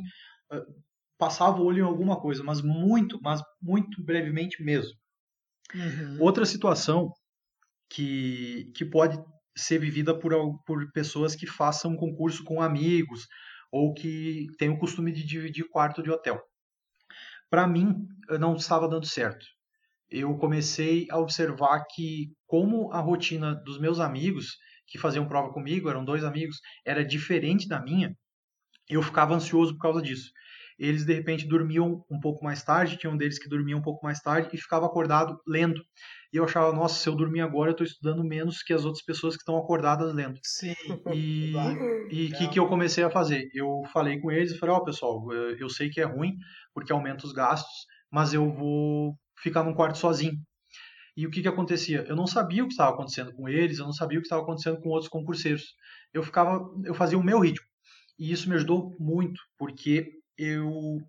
passava 1.18 1.60
o 1.60 1.66
olho 1.66 1.80
em 1.80 1.88
alguma 1.88 2.20
coisa, 2.20 2.44
mas 2.44 2.62
muito, 2.62 3.20
mas 3.22 3.42
muito 3.62 4.04
brevemente 4.04 4.62
mesmo. 4.64 4.94
Uhum. 5.74 6.18
Outra 6.20 6.46
situação 6.46 7.12
que, 7.90 8.72
que 8.76 8.86
pode 8.86 9.18
ser 9.56 9.80
vivida 9.80 10.18
por, 10.18 10.34
por 10.66 10.92
pessoas 10.92 11.36
que 11.36 11.48
façam 11.48 11.96
concurso 11.96 12.44
com 12.44 12.62
amigos 12.62 13.28
ou 13.72 13.94
que 13.94 14.46
têm 14.60 14.70
o 14.70 14.78
costume 14.78 15.12
de 15.12 15.26
dividir 15.26 15.68
quarto 15.70 16.04
de 16.04 16.12
hotel 16.12 16.40
para 17.54 17.68
mim 17.68 18.08
não 18.40 18.56
estava 18.56 18.90
dando 18.90 19.06
certo. 19.06 19.46
Eu 20.10 20.36
comecei 20.40 21.06
a 21.12 21.20
observar 21.20 21.86
que 21.86 22.32
como 22.48 22.92
a 22.92 23.00
rotina 23.00 23.54
dos 23.54 23.80
meus 23.80 24.00
amigos 24.00 24.58
que 24.88 24.98
faziam 24.98 25.28
prova 25.28 25.54
comigo, 25.54 25.88
eram 25.88 26.04
dois 26.04 26.24
amigos, 26.24 26.58
era 26.84 27.06
diferente 27.06 27.68
da 27.68 27.80
minha, 27.80 28.18
eu 28.90 29.04
ficava 29.04 29.36
ansioso 29.36 29.76
por 29.76 29.84
causa 29.84 30.02
disso. 30.02 30.32
Eles 30.84 31.06
de 31.06 31.14
repente 31.14 31.48
dormiam 31.48 32.04
um 32.12 32.20
pouco 32.20 32.44
mais 32.44 32.62
tarde, 32.62 32.98
tinha 32.98 33.10
um 33.10 33.16
deles 33.16 33.40
que 33.40 33.48
dormia 33.48 33.78
um 33.78 33.82
pouco 33.82 34.06
mais 34.06 34.20
tarde 34.20 34.50
e 34.52 34.58
ficava 34.58 34.86
acordado 34.86 35.40
lendo. 35.48 35.82
E 36.34 36.36
eu 36.36 36.44
achava, 36.44 36.74
nossa, 36.74 36.96
se 37.02 37.08
eu 37.08 37.16
dormir 37.16 37.40
agora, 37.40 37.70
eu 37.70 37.72
estou 37.72 37.88
estudando 37.88 38.22
menos 38.22 38.62
que 38.62 38.74
as 38.74 38.84
outras 38.84 39.02
pessoas 39.02 39.38
que 39.38 39.44
estão 39.44 39.56
acordadas 39.56 40.14
lendo. 40.14 40.38
Sim. 40.44 40.74
E 41.14 41.54
o 42.34 42.38
que, 42.38 42.50
que 42.50 42.60
eu 42.60 42.68
comecei 42.68 43.02
a 43.02 43.10
fazer? 43.10 43.48
Eu 43.54 43.82
falei 43.94 44.20
com 44.20 44.30
eles 44.30 44.52
e 44.52 44.58
falei, 44.58 44.76
ó, 44.76 44.80
oh, 44.80 44.84
pessoal, 44.84 45.32
eu 45.32 45.70
sei 45.70 45.90
que 45.90 46.02
é 46.02 46.04
ruim, 46.04 46.36
porque 46.74 46.92
aumenta 46.92 47.26
os 47.26 47.32
gastos, 47.32 47.86
mas 48.12 48.34
eu 48.34 48.52
vou 48.52 49.18
ficar 49.42 49.64
num 49.64 49.74
quarto 49.74 49.98
sozinho. 49.98 50.38
E 51.16 51.26
o 51.26 51.32
que, 51.32 51.42
que 51.42 51.48
acontecia? 51.48 52.04
Eu 52.10 52.16
não 52.18 52.28
sabia 52.28 52.62
o 52.62 52.68
que 52.68 52.74
estava 52.74 52.92
acontecendo 52.92 53.32
com 53.34 53.48
eles, 53.48 53.80
eu 53.80 53.86
não 53.86 53.94
sabia 53.94 54.18
o 54.18 54.22
que 54.22 54.26
estava 54.26 54.42
acontecendo 54.42 54.82
com 54.82 54.90
outros 54.90 55.10
concurseiros. 55.10 55.64
Eu 56.14 56.24
ficava, 56.24 56.60
eu 56.84 56.94
fazia 56.94 57.18
o 57.18 57.24
meu 57.24 57.40
ritmo. 57.40 57.66
E 58.20 58.34
isso 58.34 58.50
me 58.50 58.56
ajudou 58.56 58.98
muito, 59.00 59.40
porque 59.58 60.22
eu, 60.38 61.00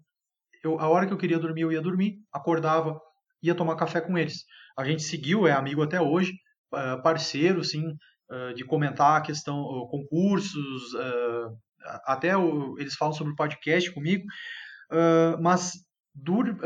eu 0.63 0.79
a 0.81 0.89
hora 0.89 1.07
que 1.07 1.13
eu 1.13 1.19
queria 1.19 1.39
dormir, 1.39 1.63
eu 1.63 1.73
ia 1.73 1.81
dormir, 1.81 2.19
acordava, 2.33 3.01
ia 3.43 3.55
tomar 3.55 3.77
café 3.77 4.01
com 4.01 4.17
eles. 4.17 4.45
A 4.79 4.85
gente 4.85 5.03
seguiu, 5.03 5.47
é 5.47 5.53
amigo 5.53 5.83
até 5.83 6.01
hoje, 6.01 6.33
parceiro, 7.03 7.61
assim, 7.61 7.95
de 8.57 8.65
comentar 8.65 9.19
a 9.19 9.21
questão, 9.21 9.63
concursos, 9.91 10.95
até 12.07 12.33
eles 12.79 12.95
falam 12.95 13.15
sobre 13.15 13.33
o 13.33 13.37
podcast 13.37 13.93
comigo, 13.93 14.25
mas 15.41 15.73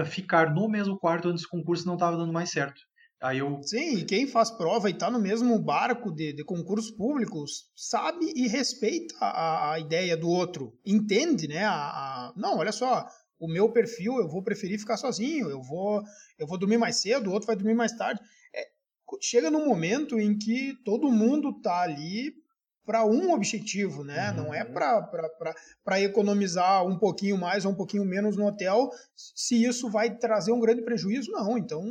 ficar 0.07 0.55
no 0.55 0.68
mesmo 0.68 0.99
quarto 0.99 1.29
antes 1.29 1.42
do 1.42 1.49
concurso 1.49 1.87
não 1.87 1.94
estava 1.94 2.16
dando 2.16 2.33
mais 2.33 2.51
certo. 2.51 2.81
Aí 3.20 3.38
eu... 3.38 3.61
Sim, 3.62 4.04
quem 4.07 4.26
faz 4.26 4.50
prova 4.50 4.88
e 4.88 4.92
está 4.92 5.11
no 5.11 5.18
mesmo 5.18 5.59
barco 5.59 6.12
de, 6.12 6.33
de 6.33 6.44
concursos 6.44 6.90
públicos 6.90 7.70
sabe 7.74 8.33
e 8.35 8.46
respeita 8.46 9.14
a, 9.20 9.72
a 9.72 9.81
ideia 9.81 10.16
do 10.16 10.28
outro, 10.28 10.78
entende, 10.87 11.48
né? 11.48 11.64
A, 11.64 11.72
a... 11.72 12.33
Não, 12.37 12.59
olha 12.59 12.70
só, 12.70 13.09
o 13.38 13.48
meu 13.48 13.72
perfil 13.72 14.18
eu 14.18 14.28
vou 14.28 14.42
preferir 14.42 14.78
ficar 14.78 14.96
sozinho, 14.96 15.50
eu 15.50 15.61
vou 15.61 16.02
eu 16.38 16.46
vou 16.46 16.59
dormir 16.59 16.78
mais 16.78 17.00
cedo, 17.00 17.28
o 17.31 17.33
outro 17.33 17.46
vai 17.46 17.57
dormir 17.57 17.74
mais 17.74 17.92
tarde. 17.92 18.20
É, 18.54 18.68
chega 19.20 19.50
num 19.50 19.66
momento 19.66 20.18
em 20.18 20.38
que 20.38 20.74
todo 20.85 21.11
mundo 21.11 21.61
tá 21.61 21.81
ali 21.81 22.33
para 22.88 23.05
um 23.05 23.35
objetivo, 23.35 24.03
né? 24.03 24.31
Uhum. 24.31 24.37
Não 24.37 24.55
é 24.55 24.64
para 24.64 26.01
economizar 26.01 26.87
um 26.87 26.98
pouquinho 26.98 27.37
mais 27.37 27.66
ou 27.66 27.72
um 27.72 27.74
pouquinho 27.74 28.03
menos 28.03 28.35
no 28.35 28.46
hotel, 28.46 28.88
se 29.14 29.62
isso 29.62 29.90
vai 29.90 30.16
trazer 30.16 30.53
um 30.53 30.59
grande 30.59 30.81
prejuízo, 30.81 31.31
não. 31.31 31.59
Então, 31.59 31.85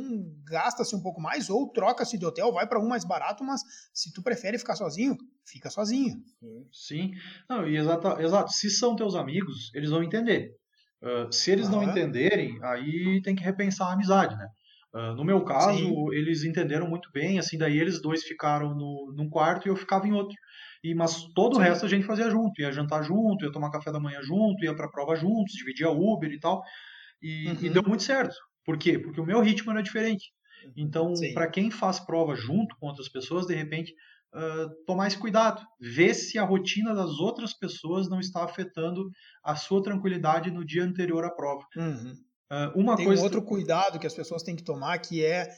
gasta-se 0.44 0.96
um 0.96 1.00
pouco 1.00 1.20
mais 1.20 1.48
ou 1.48 1.70
troca-se 1.70 2.18
de 2.18 2.26
hotel, 2.26 2.52
vai 2.52 2.66
para 2.66 2.80
um 2.80 2.88
mais 2.88 3.04
barato, 3.04 3.44
mas 3.44 3.60
se 3.94 4.12
tu 4.12 4.24
prefere 4.24 4.58
ficar 4.58 4.74
sozinho, 4.74 5.16
fica 5.46 5.70
sozinho. 5.70 6.16
Sim. 6.72 7.12
Não, 7.48 7.64
e 7.64 7.76
exato, 7.76 8.20
exato. 8.20 8.50
Se 8.50 8.68
são 8.68 8.96
teus 8.96 9.14
amigos, 9.14 9.70
eles 9.76 9.90
vão 9.90 10.02
entender. 10.02 10.50
Uh, 11.00 11.32
se 11.32 11.52
eles 11.52 11.68
não 11.68 11.80
entenderem, 11.80 12.58
aí 12.60 13.22
tem 13.22 13.36
que 13.36 13.44
repensar 13.44 13.86
a 13.86 13.92
amizade, 13.92 14.36
né? 14.36 14.48
Uh, 14.92 15.14
no 15.14 15.24
meu 15.24 15.44
caso, 15.44 15.78
Sim. 15.78 16.12
eles 16.12 16.42
entenderam 16.42 16.88
muito 16.88 17.08
bem, 17.12 17.38
assim, 17.38 17.56
daí 17.56 17.78
eles 17.78 18.02
dois 18.02 18.24
ficaram 18.24 18.74
no, 18.74 19.14
num 19.16 19.28
quarto 19.28 19.68
e 19.68 19.70
eu 19.70 19.76
ficava 19.76 20.08
em 20.08 20.12
outro. 20.12 20.34
E, 20.82 20.94
mas 20.94 21.24
todo 21.34 21.54
Sim. 21.54 21.60
o 21.60 21.64
resto 21.64 21.86
a 21.86 21.88
gente 21.88 22.06
fazia 22.06 22.30
junto, 22.30 22.60
ia 22.60 22.72
jantar 22.72 23.02
junto, 23.02 23.44
ia 23.44 23.52
tomar 23.52 23.70
café 23.70 23.90
da 23.90 24.00
manhã 24.00 24.20
junto, 24.22 24.64
ia 24.64 24.74
pra 24.74 24.88
prova 24.88 25.16
juntos, 25.16 25.54
dividia 25.54 25.90
Uber 25.90 26.30
e 26.30 26.38
tal. 26.38 26.62
E, 27.20 27.48
uhum. 27.48 27.58
e 27.62 27.70
deu 27.70 27.82
muito 27.82 28.02
certo. 28.02 28.34
Por 28.64 28.78
quê? 28.78 28.98
Porque 28.98 29.20
o 29.20 29.26
meu 29.26 29.40
ritmo 29.40 29.70
era 29.72 29.82
diferente. 29.82 30.32
Então, 30.76 31.12
para 31.34 31.48
quem 31.48 31.70
faz 31.70 31.98
prova 31.98 32.34
junto 32.34 32.76
com 32.76 32.86
outras 32.86 33.08
pessoas, 33.08 33.46
de 33.46 33.54
repente, 33.54 33.94
uh, 34.34 34.84
tomar 34.86 35.06
esse 35.06 35.18
cuidado, 35.18 35.62
ver 35.80 36.14
se 36.14 36.38
a 36.38 36.44
rotina 36.44 36.94
das 36.94 37.18
outras 37.18 37.54
pessoas 37.54 38.08
não 38.08 38.20
está 38.20 38.44
afetando 38.44 39.10
a 39.42 39.56
sua 39.56 39.82
tranquilidade 39.82 40.50
no 40.50 40.64
dia 40.64 40.84
anterior 40.84 41.24
à 41.24 41.30
prova. 41.30 41.64
Uhum. 41.76 42.12
Uh, 42.50 42.80
uma 42.80 42.96
Tem 42.96 43.06
coisa... 43.06 43.20
um 43.20 43.24
outro 43.24 43.42
cuidado 43.42 43.98
que 43.98 44.06
as 44.06 44.14
pessoas 44.14 44.42
têm 44.42 44.56
que 44.56 44.64
tomar, 44.64 44.98
que 44.98 45.24
é, 45.24 45.48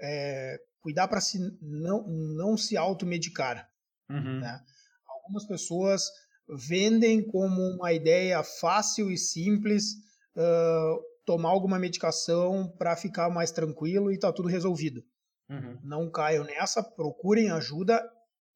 é 0.00 0.56
cuidar 0.80 1.08
para 1.08 1.20
se 1.20 1.38
não, 1.60 2.06
não 2.06 2.56
se 2.56 2.76
automedicar. 2.76 3.68
Uhum. 4.10 4.40
Né? 4.40 4.60
Algumas 5.08 5.46
pessoas 5.46 6.04
vendem 6.48 7.26
como 7.26 7.60
uma 7.74 7.92
ideia 7.92 8.42
fácil 8.42 9.10
e 9.10 9.18
simples 9.18 9.94
uh, 10.36 11.02
tomar 11.24 11.48
alguma 11.48 11.78
medicação 11.78 12.72
para 12.78 12.96
ficar 12.96 13.28
mais 13.28 13.50
tranquilo 13.50 14.12
e 14.12 14.18
tá 14.18 14.32
tudo 14.32 14.48
resolvido. 14.48 15.02
Uhum. 15.50 15.78
Não 15.82 16.10
caiam 16.10 16.44
nessa, 16.44 16.82
procurem 16.82 17.50
ajuda 17.50 18.02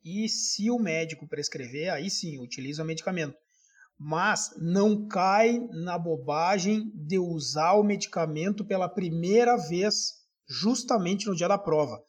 e 0.04 0.28
se 0.28 0.70
o 0.70 0.78
médico 0.78 1.28
prescrever, 1.28 1.92
aí 1.92 2.08
sim, 2.08 2.38
utiliza 2.40 2.82
o 2.82 2.86
medicamento. 2.86 3.36
Mas 3.98 4.54
não 4.56 5.06
cai 5.06 5.58
na 5.84 5.98
bobagem 5.98 6.90
de 6.94 7.18
usar 7.18 7.74
o 7.74 7.82
medicamento 7.82 8.64
pela 8.64 8.88
primeira 8.88 9.56
vez 9.56 10.20
justamente 10.48 11.26
no 11.26 11.36
dia 11.36 11.48
da 11.48 11.58
prova. 11.58 12.02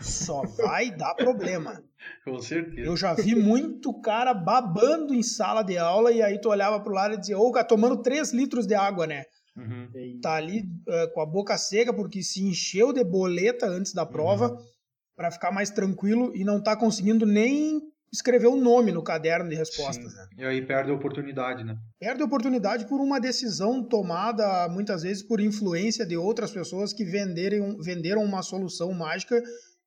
Só 0.00 0.42
vai 0.42 0.90
dar 0.90 1.14
problema. 1.14 1.82
Com 2.24 2.40
certeza. 2.40 2.86
Eu 2.86 2.96
já 2.96 3.14
vi 3.14 3.34
muito 3.34 3.92
cara 4.00 4.34
babando 4.34 5.14
em 5.14 5.22
sala 5.22 5.62
de 5.62 5.78
aula 5.78 6.10
e 6.12 6.20
aí 6.22 6.40
tu 6.40 6.48
olhava 6.48 6.80
pro 6.80 6.92
lado 6.92 7.14
e 7.14 7.18
dizia, 7.18 7.38
ô, 7.38 7.50
cara, 7.52 7.66
tomando 7.66 8.02
3 8.02 8.32
litros 8.32 8.66
de 8.66 8.74
água, 8.74 9.06
né? 9.06 9.24
Uhum. 9.56 10.20
Tá 10.20 10.34
ali 10.34 10.60
uh, 10.60 11.12
com 11.12 11.20
a 11.20 11.26
boca 11.26 11.56
seca 11.58 11.92
porque 11.92 12.22
se 12.22 12.42
encheu 12.42 12.92
de 12.92 13.04
boleta 13.04 13.66
antes 13.66 13.92
da 13.92 14.06
prova. 14.06 14.52
Uhum 14.52 14.72
para 15.16 15.30
ficar 15.30 15.52
mais 15.52 15.70
tranquilo 15.70 16.32
e 16.34 16.44
não 16.44 16.60
tá 16.60 16.76
conseguindo 16.76 17.26
nem 17.26 17.80
escrever 18.12 18.48
o 18.48 18.54
um 18.54 18.60
nome 18.60 18.92
no 18.92 19.02
caderno 19.02 19.48
de 19.48 19.56
respostas. 19.56 20.14
Né? 20.14 20.28
E 20.38 20.44
aí 20.44 20.66
perde 20.66 20.90
a 20.90 20.94
oportunidade, 20.94 21.64
né? 21.64 21.76
Perde 21.98 22.22
a 22.22 22.26
oportunidade 22.26 22.86
por 22.86 23.00
uma 23.00 23.18
decisão 23.18 23.82
tomada 23.82 24.68
muitas 24.68 25.02
vezes 25.02 25.22
por 25.22 25.40
influência 25.40 26.04
de 26.04 26.16
outras 26.16 26.50
pessoas 26.50 26.92
que 26.92 27.04
venderem, 27.04 27.76
venderam 27.80 28.22
uma 28.22 28.42
solução 28.42 28.92
mágica 28.92 29.42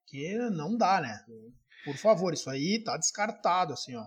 que 0.06 0.36
não 0.50 0.76
dá, 0.76 1.00
né? 1.00 1.20
Por 1.84 1.96
favor, 1.96 2.34
isso 2.34 2.50
aí 2.50 2.82
tá 2.82 2.96
descartado, 2.96 3.72
assim, 3.72 3.94
ó. 3.94 4.04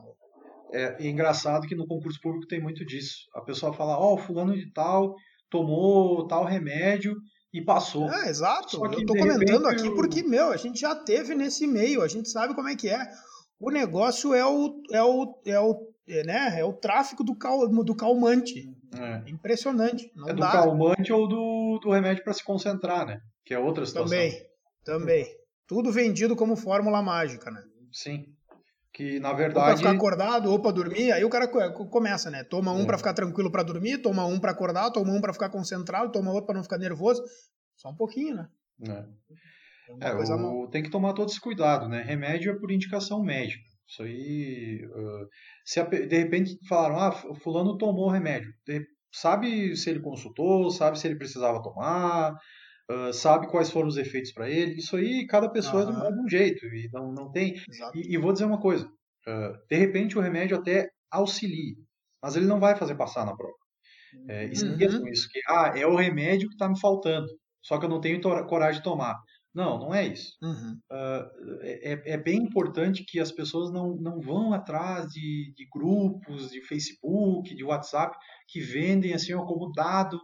É, 0.71 1.03
é 1.03 1.10
engraçado 1.10 1.65
que 1.65 1.75
no 1.75 1.88
concurso 1.88 2.19
público 2.21 2.47
tem 2.47 2.62
muito 2.62 2.86
disso. 2.86 3.25
A 3.34 3.41
pessoa 3.41 3.73
fala, 3.73 3.97
ó, 3.97 4.13
oh, 4.13 4.17
fulano 4.17 4.53
de 4.53 4.71
tal 4.71 5.15
tomou 5.49 6.27
tal 6.27 6.45
remédio 6.45 7.15
e 7.53 7.62
passou. 7.62 8.12
É, 8.12 8.29
exato. 8.29 8.86
Eu 8.86 9.05
tô 9.05 9.15
comentando 9.15 9.65
repente, 9.65 9.88
aqui 9.88 9.95
porque, 9.95 10.23
meu, 10.23 10.51
a 10.51 10.58
gente 10.58 10.79
já 10.79 10.95
teve 10.95 11.34
nesse 11.34 11.65
meio, 11.65 12.01
a 12.01 12.08
gente 12.08 12.29
sabe 12.29 12.53
como 12.53 12.67
é 12.67 12.75
que 12.75 12.88
é. 12.88 12.99
O 13.60 13.69
negócio 13.69 14.34
é 14.34 14.45
o, 14.45 14.82
é 14.91 15.04
o, 15.04 15.41
é 15.45 15.60
o, 15.60 15.88
é, 16.08 16.24
né, 16.24 16.60
é 16.60 16.63
o 16.63 16.74
tráfico 16.74 17.24
do, 17.24 17.36
cal, 17.36 17.67
do 17.67 17.95
calmante. 17.95 18.74
É. 18.98 19.30
Impressionante. 19.30 20.12
Não 20.15 20.30
é 20.30 20.34
do 20.34 20.39
dá. 20.39 20.52
calmante 20.52 21.12
ou 21.12 21.28
do, 21.28 21.80
do 21.84 21.91
remédio 21.91 22.24
para 22.24 22.34
se 22.34 22.43
concentrar, 22.43 23.06
né? 23.06 23.22
Que 23.45 23.54
é 23.54 23.60
outra 23.60 23.86
situação. 23.86 24.10
Também, 24.10 24.48
também. 24.84 25.28
Tudo 25.67 25.91
vendido 25.91 26.36
como 26.36 26.56
fórmula 26.56 27.02
mágica, 27.02 27.52
né? 27.52 27.62
Sim. 27.91 28.26
Que 28.91 29.19
na 29.19 29.34
verdade. 29.34 29.60
Ou 29.60 29.65
pra 29.65 29.78
ficar 29.78 29.91
acordado 29.91 30.52
ou 30.52 30.60
pra 30.60 30.72
dormir, 30.72 31.12
aí 31.12 31.24
o 31.24 31.30
cara 31.30 31.48
começa, 31.48 32.32
né? 32.32 32.43
Toma 32.43 32.72
um 32.72 32.82
é. 32.82 32.86
para 32.86 32.98
ficar 32.98 33.13
tranquilo 33.13 33.52
para 33.52 33.63
dormir, 33.63 34.00
toma 34.00 34.26
um 34.26 34.39
para 34.39 34.52
acordar, 34.52 34.89
toma 34.91 35.13
um 35.13 35.22
para 35.22 35.34
ficar 35.34 35.50
concentrado, 35.50 36.12
toma 36.12 36.32
outro 36.32 36.48
para 36.48 36.56
não 36.56 36.63
ficar 36.63 36.78
nervoso. 36.78 37.24
Só 37.76 37.89
um 37.89 37.95
pouquinho, 37.95 38.36
né? 38.36 38.50
É. 38.88 39.06
É, 40.02 40.13
o, 40.13 40.67
tem 40.67 40.84
que 40.84 40.89
tomar 40.89 41.13
todo 41.13 41.30
esse 41.30 41.39
cuidado, 41.39 41.88
né? 41.88 42.02
Remédio 42.02 42.52
é 42.52 42.58
por 42.58 42.71
indicação 42.71 43.23
médica. 43.23 43.63
Isso 43.88 44.04
aí. 44.04 44.86
Uh, 44.86 45.28
se 45.65 45.80
a, 45.80 45.84
de 45.84 46.17
repente 46.17 46.58
falaram, 46.67 46.99
ah, 46.99 47.12
fulano 47.12 47.78
tomou 47.78 48.10
remédio. 48.10 48.54
De, 48.65 48.86
sabe 49.12 49.75
se 49.75 49.89
ele 49.89 49.99
consultou, 49.99 50.69
sabe 50.69 50.99
se 50.99 51.08
ele 51.08 51.17
precisava 51.17 51.62
tomar, 51.62 52.34
uh, 52.91 53.12
sabe 53.12 53.47
quais 53.47 53.71
foram 53.71 53.88
os 53.88 53.97
efeitos 53.97 54.32
para 54.32 54.47
ele. 54.47 54.75
Isso 54.75 54.95
aí, 54.95 55.25
cada 55.25 55.49
pessoa 55.49 55.86
uhum. 55.86 56.06
é 56.06 56.12
de 56.12 56.19
um 56.19 56.30
jeito. 56.30 56.65
E 56.67 56.89
não, 56.93 57.12
não 57.12 57.32
tem. 57.32 57.56
E, 57.95 58.13
e, 58.13 58.17
vou 58.17 58.32
dizer 58.32 58.45
uma 58.45 58.60
coisa: 58.62 58.86
uh, 58.86 59.67
de 59.67 59.75
repente 59.75 60.17
o 60.17 60.21
remédio 60.21 60.58
até 60.58 60.88
auxilia, 61.10 61.75
mas 62.21 62.36
ele 62.36 62.45
não 62.45 62.60
vai 62.60 62.75
fazer 62.75 62.95
passar 62.95 63.25
na 63.25 63.36
prova. 63.36 63.58
É, 64.28 64.45
esqueçam 64.45 65.02
uhum. 65.02 65.08
isso, 65.08 65.30
que 65.30 65.39
ah, 65.47 65.71
é 65.75 65.86
o 65.86 65.95
remédio 65.95 66.47
que 66.47 66.56
está 66.56 66.67
me 66.67 66.80
faltando, 66.80 67.28
só 67.62 67.78
que 67.78 67.86
eu 67.86 67.89
não 67.89 68.02
tenho 68.02 68.19
coragem 68.47 68.80
de 68.80 68.84
tomar. 68.84 69.15
Não, 69.54 69.80
não 69.80 69.94
é 69.94 70.08
isso. 70.08 70.38
Uhum. 70.42 70.80
Uh, 70.92 71.60
é, 71.62 72.14
é, 72.14 72.18
bem 72.18 72.38
importante 72.38 73.04
que 73.04 73.20
as 73.20 73.32
pessoas 73.32 73.72
não, 73.72 73.96
não 73.96 74.22
vão 74.22 74.54
atrás 74.54 75.08
de, 75.12 75.54
de 75.56 75.68
grupos, 75.72 76.52
de 76.52 76.62
Facebook, 76.62 77.56
de 77.56 77.64
WhatsApp, 77.64 78.16
que 78.48 78.60
vendem 78.60 79.14
assim 79.14 79.36
como 79.36 79.72
dado 79.72 80.20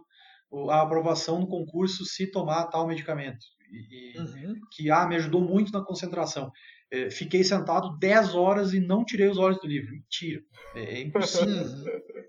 a 0.70 0.80
aprovação 0.80 1.40
no 1.40 1.48
concurso 1.48 2.04
se 2.04 2.30
tomar 2.30 2.66
tal 2.66 2.86
medicamento. 2.86 3.44
E, 3.70 4.18
uhum. 4.18 4.54
Que 4.72 4.90
ah, 4.90 5.06
me 5.06 5.16
ajudou 5.16 5.40
muito 5.40 5.72
na 5.72 5.84
concentração. 5.84 6.52
É, 6.90 7.10
fiquei 7.10 7.42
sentado 7.42 7.98
10 7.98 8.34
horas 8.36 8.72
e 8.72 8.78
não 8.78 9.04
tirei 9.04 9.28
os 9.28 9.38
olhos 9.38 9.60
do 9.60 9.66
livro. 9.66 9.90
Mentira. 9.92 10.40
É, 10.74 10.98
é 10.98 11.00
impossível. 11.00 11.64
Uhum. 11.64 11.84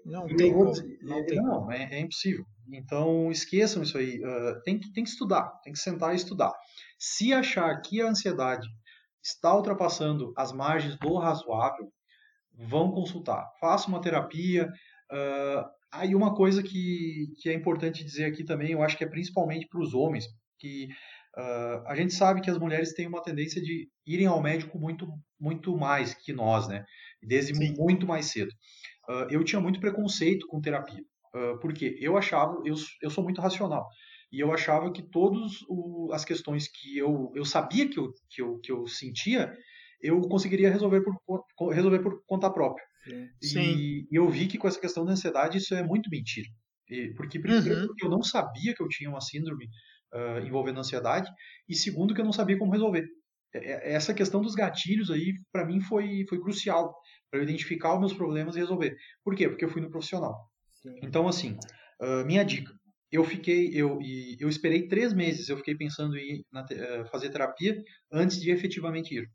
Não 0.05 0.27
tem 0.27 0.51
como. 0.51 0.71
Não, 1.01 1.25
tem 1.25 1.37
não 1.37 1.71
é, 1.71 1.89
é, 1.91 1.99
impossível. 1.99 2.43
Então 2.71 3.31
esqueçam 3.31 3.83
isso 3.83 3.97
aí. 3.97 4.19
Uh, 4.19 4.61
tem, 4.63 4.79
que, 4.79 4.91
tem 4.91 5.03
que 5.03 5.09
estudar, 5.09 5.47
tem 5.63 5.71
que 5.71 5.79
sentar 5.79 6.13
e 6.13 6.15
estudar. 6.15 6.53
Se 6.97 7.33
achar 7.33 7.79
que 7.81 8.01
a 8.01 8.07
ansiedade 8.07 8.67
está 9.23 9.55
ultrapassando 9.55 10.33
as 10.35 10.51
margens 10.51 10.97
do 10.97 11.17
razoável, 11.17 11.91
vão 12.53 12.91
consultar. 12.91 13.45
Faça 13.59 13.87
uma 13.87 14.01
terapia. 14.01 14.67
Uh, 15.11 15.63
aí 15.91 16.15
uma 16.15 16.33
coisa 16.33 16.63
que, 16.63 17.27
que 17.41 17.49
é 17.49 17.53
importante 17.53 18.03
dizer 18.03 18.25
aqui 18.25 18.43
também, 18.43 18.71
eu 18.71 18.81
acho 18.81 18.97
que 18.97 19.03
é 19.03 19.09
principalmente 19.09 19.67
para 19.67 19.81
os 19.81 19.93
homens, 19.93 20.25
que 20.57 20.87
uh, 21.37 21.87
a 21.87 21.95
gente 21.95 22.13
sabe 22.13 22.41
que 22.41 22.49
as 22.49 22.57
mulheres 22.57 22.93
têm 22.93 23.07
uma 23.07 23.21
tendência 23.21 23.61
de 23.61 23.87
irem 24.05 24.25
ao 24.25 24.41
médico 24.41 24.79
muito, 24.79 25.07
muito 25.39 25.77
mais 25.77 26.13
que 26.13 26.33
nós, 26.33 26.67
né? 26.67 26.83
Desde 27.21 27.55
Sim. 27.55 27.75
muito 27.77 28.07
mais 28.07 28.27
cedo. 28.31 28.51
Uh, 29.07 29.27
eu 29.29 29.43
tinha 29.43 29.61
muito 29.61 29.79
preconceito 29.79 30.47
com 30.47 30.59
terapia, 30.59 31.01
uh, 31.35 31.59
porque 31.59 31.97
eu 31.99 32.17
achava, 32.17 32.57
eu, 32.65 32.75
eu 33.01 33.09
sou 33.09 33.23
muito 33.23 33.41
racional 33.41 33.87
e 34.31 34.39
eu 34.39 34.51
achava 34.51 34.91
que 34.91 35.01
todas 35.01 35.51
as 36.11 36.25
questões 36.25 36.67
que 36.67 36.97
eu, 36.97 37.31
eu 37.35 37.45
sabia 37.45 37.89
que 37.89 37.99
eu, 37.99 38.11
que, 38.29 38.41
eu, 38.41 38.59
que 38.59 38.71
eu 38.71 38.87
sentia, 38.87 39.55
eu 40.01 40.19
conseguiria 40.21 40.69
resolver 40.69 41.01
por, 41.01 41.71
resolver 41.71 41.99
por 41.99 42.21
conta 42.25 42.51
própria. 42.51 42.85
Sim. 43.41 43.61
E, 43.61 44.07
e 44.11 44.15
eu 44.15 44.29
vi 44.29 44.47
que 44.47 44.57
com 44.57 44.67
essa 44.67 44.79
questão 44.79 45.05
da 45.05 45.13
ansiedade 45.13 45.57
isso 45.57 45.73
é 45.73 45.83
muito 45.83 46.09
mentira. 46.09 46.47
E, 46.89 47.13
porque, 47.15 47.39
primeiro, 47.39 47.81
uhum. 47.81 47.87
porque 47.87 48.05
eu 48.05 48.09
não 48.09 48.21
sabia 48.21 48.73
que 48.73 48.81
eu 48.81 48.87
tinha 48.87 49.09
uma 49.09 49.21
síndrome 49.21 49.65
uh, 50.13 50.45
envolvendo 50.45 50.79
ansiedade, 50.79 51.29
e 51.67 51.75
segundo, 51.75 52.13
que 52.13 52.21
eu 52.21 52.25
não 52.25 52.31
sabia 52.31 52.57
como 52.57 52.71
resolver. 52.71 53.07
Essa 53.53 54.13
questão 54.13 54.41
dos 54.41 54.55
gatilhos 54.55 55.09
aí, 55.09 55.33
para 55.51 55.65
mim, 55.65 55.79
foi, 55.79 56.25
foi 56.29 56.39
crucial 56.39 56.93
para 57.31 57.39
eu 57.39 57.43
identificar 57.43 57.93
os 57.93 57.99
meus 57.99 58.13
problemas 58.13 58.55
e 58.55 58.59
resolver. 58.59 58.95
Por 59.23 59.35
quê? 59.35 59.49
Porque 59.49 59.65
eu 59.65 59.69
fui 59.69 59.81
no 59.81 59.89
profissional. 59.89 60.35
Sim. 60.73 60.95
Então, 61.01 61.27
assim, 61.27 61.57
uh, 62.01 62.25
minha 62.25 62.43
dica: 62.43 62.71
eu 63.11 63.23
fiquei, 63.23 63.69
eu, 63.73 63.99
eu 64.39 64.49
esperei 64.49 64.87
três 64.87 65.13
meses, 65.13 65.47
eu 65.47 65.57
fiquei 65.57 65.75
pensando 65.75 66.17
em 66.17 66.45
na, 66.51 66.63
uh, 66.63 67.05
fazer 67.09 67.29
terapia 67.29 67.81
antes 68.11 68.41
de 68.41 68.51
efetivamente 68.51 69.15
ir. 69.15 69.29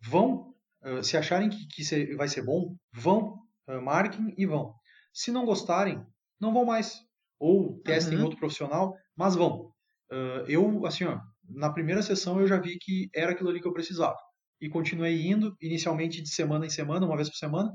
Vão, 0.00 0.54
uh, 0.84 1.02
se 1.02 1.16
acharem 1.16 1.50
que, 1.50 1.66
que 1.68 2.14
vai 2.14 2.28
ser 2.28 2.42
bom, 2.42 2.74
vão, 2.92 3.38
uh, 3.68 3.80
marquem 3.82 4.34
e 4.38 4.46
vão. 4.46 4.74
Se 5.12 5.30
não 5.30 5.44
gostarem, 5.44 6.02
não 6.40 6.52
vão 6.52 6.64
mais. 6.64 7.00
Ou 7.38 7.80
testem 7.82 8.18
uhum. 8.18 8.24
outro 8.24 8.38
profissional, 8.38 8.94
mas 9.16 9.34
vão. 9.34 9.72
eu, 10.46 10.86
assim, 10.86 11.04
ó, 11.04 11.18
na 11.48 11.72
primeira 11.72 12.00
sessão 12.00 12.40
eu 12.40 12.46
já 12.46 12.56
vi 12.56 12.78
que 12.78 13.10
era 13.12 13.32
aquilo 13.32 13.50
ali 13.50 13.60
que 13.60 13.66
eu 13.66 13.72
precisava. 13.72 14.16
E 14.60 14.68
continuei 14.68 15.26
indo, 15.26 15.56
inicialmente 15.60 16.22
de 16.22 16.32
semana 16.32 16.64
em 16.64 16.70
semana, 16.70 17.04
uma 17.04 17.16
vez 17.16 17.28
por 17.28 17.36
semana, 17.36 17.72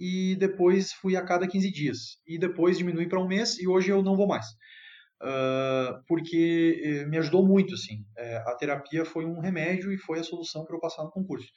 e 0.00 0.34
depois 0.36 0.92
fui 0.94 1.14
a 1.14 1.22
cada 1.22 1.46
15 1.46 1.70
dias. 1.70 1.98
E 2.26 2.38
depois 2.38 2.78
diminui 2.78 3.06
para 3.06 3.20
um 3.20 3.28
mês 3.28 3.58
e 3.58 3.68
hoje 3.68 3.90
eu 3.90 4.02
não 4.02 4.16
vou 4.16 4.26
mais. 4.26 4.46
Uh, 5.22 6.02
porque 6.08 6.80
eh, 6.82 7.04
me 7.04 7.18
ajudou 7.18 7.46
muito, 7.46 7.74
assim. 7.74 8.06
É, 8.16 8.38
a 8.38 8.54
terapia 8.54 9.04
foi 9.04 9.26
um 9.26 9.38
remédio 9.38 9.92
e 9.92 9.98
foi 9.98 10.18
a 10.18 10.24
solução 10.24 10.64
para 10.64 10.74
eu 10.74 10.80
passar 10.80 11.04
no 11.04 11.10
concurso. 11.10 11.48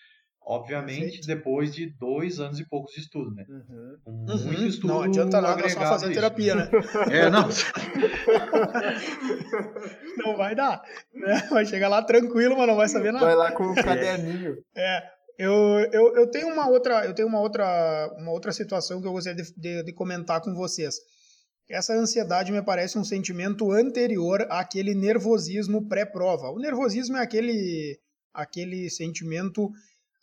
Obviamente, 0.45 0.99
Perfeito. 0.99 1.27
depois 1.27 1.73
de 1.73 1.85
dois 1.97 2.41
anos 2.41 2.59
e 2.59 2.67
poucos 2.67 2.93
de 2.93 2.99
estudo, 2.99 3.33
né? 3.33 3.45
Uhum. 3.47 3.97
Muito 4.05 4.43
uhum. 4.43 4.67
estudo. 4.67 4.93
Não 4.93 5.03
adianta 5.03 5.39
nada 5.39 5.69
só 5.69 5.79
fazer 5.79 6.13
terapia, 6.13 6.55
né? 6.55 6.69
É, 7.09 7.29
não. 7.29 7.47
não 10.25 10.35
vai 10.35 10.53
dar. 10.53 10.81
Né? 11.13 11.47
Vai 11.49 11.65
chegar 11.65 11.87
lá 11.87 12.03
tranquilo, 12.03 12.57
mas 12.57 12.67
não 12.67 12.75
vai 12.75 12.89
saber 12.89 13.13
nada. 13.13 13.25
Vai 13.25 13.35
lá 13.35 13.53
com 13.53 13.71
o 13.71 13.75
caderninho. 13.81 14.57
É. 14.75 15.13
Eu, 15.37 15.51
eu, 15.91 16.15
eu 16.15 16.27
tenho 16.29 16.47
uma 16.47 16.69
outra 16.69 17.05
eu 17.05 17.13
tenho 17.13 17.27
uma 17.27 17.39
outra 17.39 18.13
uma 18.17 18.31
outra 18.31 18.51
situação 18.51 19.01
que 19.01 19.07
eu 19.07 19.11
gostaria 19.11 19.43
de, 19.43 19.53
de, 19.55 19.83
de 19.83 19.93
comentar 19.93 20.41
com 20.41 20.53
vocês. 20.53 20.95
Essa 21.69 21.93
ansiedade 21.93 22.51
me 22.51 22.61
parece 22.61 22.97
um 22.99 23.03
sentimento 23.03 23.71
anterior 23.71 24.45
àquele 24.49 24.93
nervosismo 24.93 25.87
pré-prova. 25.87 26.49
O 26.49 26.59
nervosismo 26.59 27.17
é 27.17 27.21
aquele 27.21 27.97
aquele 28.33 28.89
sentimento 28.89 29.71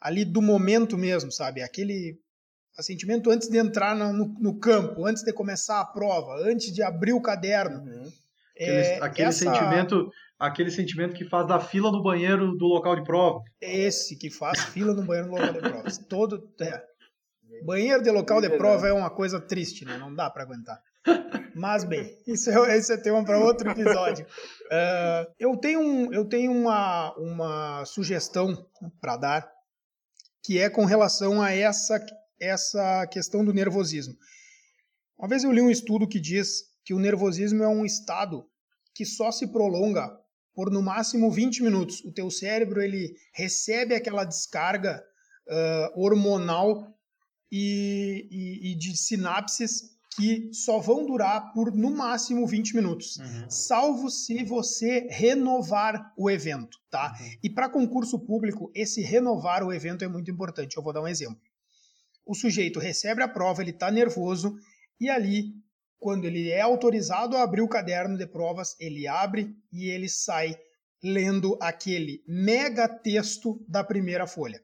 ali 0.01 0.25
do 0.25 0.41
momento 0.41 0.97
mesmo, 0.97 1.31
sabe? 1.31 1.63
Aquele 1.63 2.19
sentimento 2.81 3.31
antes 3.31 3.49
de 3.49 3.59
entrar 3.59 3.95
no, 3.95 4.13
no, 4.13 4.59
campo, 4.59 5.07
antes 5.07 5.23
de 5.23 5.33
começar 5.33 5.81
a 5.81 5.85
prova, 5.85 6.37
antes 6.49 6.73
de 6.73 6.83
abrir 6.83 7.13
o 7.13 7.21
caderno. 7.21 7.81
Uhum. 7.81 8.13
É, 8.57 8.95
aquele, 8.95 9.05
aquele 9.05 9.29
essa... 9.29 9.39
sentimento 9.39 10.11
aquele 10.41 10.71
sentimento 10.71 11.15
que 11.15 11.27
faz 11.27 11.47
da 11.47 11.61
fila 11.61 11.93
no 11.93 12.03
banheiro 12.03 12.57
do 12.57 12.65
local 12.65 12.97
de 12.97 13.05
prova. 13.05 13.43
Esse 13.61 14.17
que 14.17 14.31
faz 14.31 14.65
fila 14.65 14.95
no 14.95 15.05
banheiro 15.05 15.29
do 15.29 15.35
local 15.35 15.53
de 15.53 15.59
prova. 15.59 15.91
Todo 16.09 16.51
é. 16.59 16.83
banheiro 17.63 18.03
de 18.03 18.11
local 18.11 18.41
de 18.41 18.49
prova 18.49 18.89
é 18.89 18.93
uma 18.93 19.11
coisa 19.11 19.39
triste, 19.39 19.85
né? 19.85 19.99
Não 19.99 20.15
dá 20.15 20.31
para 20.31 20.45
aguentar. 20.45 20.83
Mas 21.55 21.85
bem, 21.85 22.19
isso 22.27 22.51
é, 22.51 22.55
esse 22.79 22.93
é 22.93 22.97
tema 22.97 23.23
para 23.23 23.39
outro 23.39 23.71
episódio. 23.71 24.25
Uh, 24.25 25.31
eu 25.39 25.55
tenho, 25.59 25.81
um, 25.81 26.13
eu 26.13 26.25
tenho 26.25 26.53
uma, 26.53 27.15
uma 27.17 27.85
sugestão 27.85 28.67
para 28.99 29.19
dar, 29.19 29.53
que 30.43 30.59
é 30.59 30.71
com 30.71 30.87
relação 30.87 31.43
a 31.43 31.53
essa, 31.53 32.03
essa 32.41 33.07
questão 33.09 33.45
do 33.45 33.53
nervosismo. 33.53 34.15
Uma 35.19 35.29
vez 35.29 35.45
eu 35.45 35.53
li 35.53 35.61
um 35.61 35.71
estudo 35.71 36.09
que 36.09 36.19
diz 36.19 36.71
que 36.83 36.95
o 36.95 36.99
nervosismo 36.99 37.63
é 37.63 37.69
um 37.69 37.85
estado 37.85 38.47
que 38.95 39.05
só 39.05 39.31
se 39.31 39.47
prolonga 39.53 40.20
por 40.61 40.71
no 40.71 40.83
máximo 40.83 41.31
20 41.31 41.63
minutos. 41.63 42.05
O 42.05 42.13
teu 42.13 42.31
cérebro 42.31 42.83
ele 42.83 43.17
recebe 43.33 43.95
aquela 43.95 44.25
descarga 44.25 45.03
uh, 45.49 45.99
hormonal 45.99 46.87
e, 47.51 48.29
e, 48.31 48.71
e, 48.71 48.75
de 48.75 48.95
sinapses 48.95 49.97
que 50.15 50.53
só 50.53 50.79
vão 50.79 51.07
durar 51.07 51.51
por 51.55 51.75
no 51.75 51.91
máximo 51.91 52.47
20 52.47 52.77
minutos, 52.77 53.17
uhum. 53.17 53.49
salvo 53.49 54.11
se 54.11 54.45
você 54.45 55.09
renovar 55.09 56.13
o 56.15 56.31
evento, 56.31 56.77
tá? 56.91 57.17
Uhum. 57.19 57.31
E 57.43 57.49
para 57.49 57.71
concurso 57.71 58.19
público, 58.19 58.71
esse 58.75 59.01
renovar 59.01 59.65
o 59.65 59.73
evento 59.73 60.05
é 60.05 60.09
muito 60.09 60.31
importante. 60.31 60.77
Eu 60.77 60.83
vou 60.83 60.93
dar 60.93 61.01
um 61.01 61.09
exemplo. 61.09 61.41
O 62.27 62.35
sujeito 62.35 62.79
recebe 62.79 63.23
a 63.23 63.29
prova, 63.29 63.63
ele 63.63 63.71
está 63.71 63.91
nervoso 63.91 64.55
e 65.01 65.09
ali, 65.09 65.55
quando 66.01 66.25
ele 66.25 66.49
é 66.49 66.63
autorizado 66.63 67.37
a 67.37 67.43
abrir 67.43 67.61
o 67.61 67.69
caderno 67.69 68.17
de 68.17 68.27
provas, 68.27 68.75
ele 68.81 69.07
abre 69.07 69.55
e 69.71 69.91
ele 69.91 70.09
sai 70.09 70.59
lendo 71.03 71.57
aquele 71.61 72.25
mega 72.27 72.89
texto 72.89 73.63
da 73.69 73.85
primeira 73.85 74.27
folha. 74.27 74.61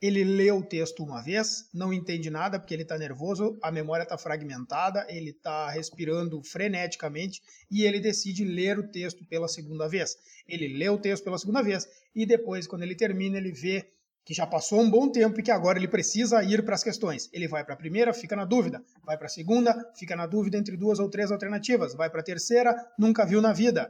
Ele 0.00 0.22
lê 0.22 0.50
o 0.52 0.62
texto 0.62 1.02
uma 1.02 1.22
vez, 1.22 1.68
não 1.72 1.92
entende 1.92 2.30
nada 2.30 2.60
porque 2.60 2.74
ele 2.74 2.82
está 2.82 2.98
nervoso, 2.98 3.58
a 3.62 3.72
memória 3.72 4.02
está 4.04 4.16
fragmentada, 4.16 5.06
ele 5.08 5.30
está 5.30 5.70
respirando 5.70 6.42
freneticamente 6.42 7.40
e 7.70 7.82
ele 7.82 7.98
decide 7.98 8.44
ler 8.44 8.78
o 8.78 8.88
texto 8.88 9.24
pela 9.26 9.48
segunda 9.48 9.88
vez. 9.88 10.16
Ele 10.46 10.76
lê 10.76 10.88
o 10.88 10.98
texto 10.98 11.24
pela 11.24 11.38
segunda 11.38 11.62
vez 11.62 11.88
e 12.14 12.26
depois, 12.26 12.66
quando 12.66 12.82
ele 12.82 12.94
termina, 12.94 13.38
ele 13.38 13.52
vê 13.52 13.90
que 14.26 14.34
já 14.34 14.44
passou 14.44 14.80
um 14.80 14.90
bom 14.90 15.08
tempo 15.08 15.38
e 15.38 15.42
que 15.42 15.52
agora 15.52 15.78
ele 15.78 15.86
precisa 15.86 16.42
ir 16.42 16.64
para 16.64 16.74
as 16.74 16.82
questões. 16.82 17.30
Ele 17.32 17.46
vai 17.46 17.64
para 17.64 17.74
a 17.74 17.76
primeira, 17.76 18.12
fica 18.12 18.34
na 18.34 18.44
dúvida. 18.44 18.82
Vai 19.04 19.16
para 19.16 19.26
a 19.26 19.30
segunda, 19.30 19.72
fica 19.96 20.16
na 20.16 20.26
dúvida 20.26 20.58
entre 20.58 20.76
duas 20.76 20.98
ou 20.98 21.08
três 21.08 21.30
alternativas. 21.30 21.94
Vai 21.94 22.10
para 22.10 22.20
a 22.20 22.24
terceira, 22.24 22.74
nunca 22.98 23.24
viu 23.24 23.40
na 23.40 23.52
vida. 23.52 23.88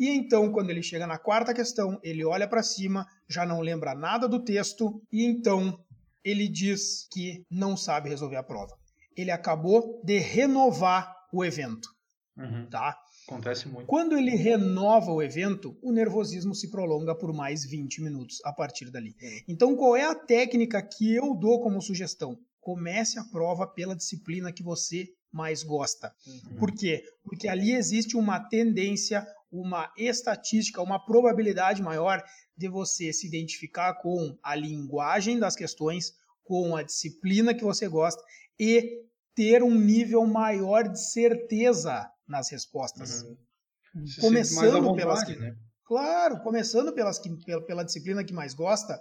E 0.00 0.08
então, 0.08 0.50
quando 0.50 0.70
ele 0.70 0.82
chega 0.82 1.06
na 1.06 1.18
quarta 1.18 1.52
questão, 1.52 2.00
ele 2.02 2.24
olha 2.24 2.48
para 2.48 2.62
cima, 2.62 3.06
já 3.28 3.44
não 3.44 3.60
lembra 3.60 3.94
nada 3.94 4.26
do 4.26 4.42
texto, 4.42 5.02
e 5.12 5.22
então 5.26 5.78
ele 6.24 6.48
diz 6.48 7.06
que 7.12 7.44
não 7.50 7.76
sabe 7.76 8.08
resolver 8.08 8.36
a 8.36 8.42
prova. 8.42 8.74
Ele 9.14 9.30
acabou 9.30 10.00
de 10.02 10.18
renovar 10.18 11.14
o 11.30 11.44
evento. 11.44 11.90
Uhum. 12.38 12.66
Tá? 12.70 12.96
Acontece 13.28 13.68
muito. 13.68 13.86
Quando 13.86 14.16
ele 14.16 14.30
renova 14.30 15.12
o 15.12 15.22
evento, 15.22 15.76
o 15.82 15.92
nervosismo 15.92 16.54
se 16.54 16.70
prolonga 16.70 17.14
por 17.14 17.30
mais 17.34 17.62
20 17.62 18.02
minutos 18.02 18.38
a 18.42 18.54
partir 18.54 18.90
dali. 18.90 19.14
Então, 19.46 19.76
qual 19.76 19.94
é 19.94 20.04
a 20.04 20.14
técnica 20.14 20.80
que 20.82 21.14
eu 21.14 21.34
dou 21.34 21.60
como 21.60 21.82
sugestão? 21.82 22.38
Comece 22.58 23.18
a 23.18 23.24
prova 23.24 23.66
pela 23.66 23.94
disciplina 23.94 24.50
que 24.50 24.62
você 24.62 25.08
mais 25.30 25.62
gosta. 25.62 26.10
Uhum. 26.26 26.56
Por 26.56 26.72
quê? 26.72 27.02
Porque 27.22 27.46
ali 27.48 27.72
existe 27.72 28.16
uma 28.16 28.40
tendência, 28.40 29.26
uma 29.52 29.92
estatística, 29.98 30.80
uma 30.80 30.98
probabilidade 30.98 31.82
maior 31.82 32.22
de 32.56 32.66
você 32.66 33.12
se 33.12 33.26
identificar 33.26 33.92
com 34.00 34.38
a 34.42 34.54
linguagem 34.54 35.38
das 35.38 35.54
questões, 35.54 36.14
com 36.42 36.74
a 36.74 36.82
disciplina 36.82 37.54
que 37.54 37.62
você 37.62 37.86
gosta 37.88 38.22
e 38.58 39.02
ter 39.34 39.62
um 39.62 39.74
nível 39.74 40.26
maior 40.26 40.88
de 40.88 40.98
certeza 41.12 42.10
nas 42.28 42.50
respostas. 42.50 43.22
Uhum. 43.22 44.04
Começando 44.20 44.82
vontade, 44.82 44.96
pelas 44.96 45.24
que, 45.24 45.36
né? 45.36 45.56
Claro, 45.84 46.40
começando 46.42 46.92
pelas 46.92 47.18
que, 47.18 47.34
pela, 47.44 47.64
pela 47.64 47.84
disciplina 47.84 48.22
que 48.22 48.32
mais 48.32 48.54
gosta, 48.54 49.00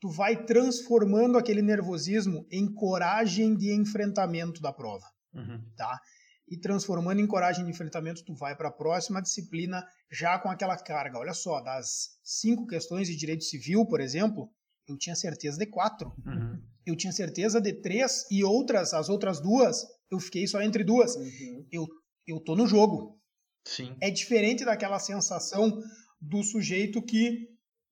tu 0.00 0.10
vai 0.10 0.44
transformando 0.44 1.38
aquele 1.38 1.62
nervosismo 1.62 2.46
em 2.50 2.72
coragem 2.72 3.56
de 3.56 3.72
enfrentamento 3.72 4.60
da 4.60 4.72
prova, 4.72 5.06
uhum. 5.32 5.62
tá? 5.76 6.00
e 6.48 6.56
transformando 6.56 7.20
em 7.20 7.26
coragem 7.26 7.64
de 7.64 7.70
enfrentamento, 7.70 8.24
tu 8.24 8.34
vai 8.34 8.56
para 8.56 8.68
a 8.68 8.72
próxima 8.72 9.20
disciplina 9.20 9.84
já 10.10 10.38
com 10.38 10.48
aquela 10.48 10.76
carga. 10.76 11.18
Olha 11.18 11.34
só, 11.34 11.60
das 11.60 12.10
cinco 12.22 12.66
questões 12.66 13.08
de 13.08 13.16
direito 13.16 13.44
civil, 13.44 13.84
por 13.86 14.00
exemplo, 14.00 14.48
eu 14.86 14.96
tinha 14.96 15.16
certeza 15.16 15.58
de 15.58 15.66
quatro. 15.66 16.14
Uhum. 16.24 16.62
Eu 16.84 16.96
tinha 16.96 17.12
certeza 17.12 17.60
de 17.60 17.72
três 17.72 18.24
e 18.30 18.44
outras, 18.44 18.94
as 18.94 19.08
outras 19.08 19.40
duas, 19.40 19.84
eu 20.08 20.20
fiquei 20.20 20.46
só 20.46 20.62
entre 20.62 20.84
duas. 20.84 21.16
Uhum. 21.16 21.66
Eu, 21.72 21.86
eu 22.26 22.40
tô 22.40 22.56
no 22.56 22.66
jogo. 22.66 23.18
Sim. 23.64 23.96
É 24.00 24.10
diferente 24.10 24.64
daquela 24.64 24.98
sensação 24.98 25.82
do 26.20 26.42
sujeito 26.42 27.02
que, 27.02 27.48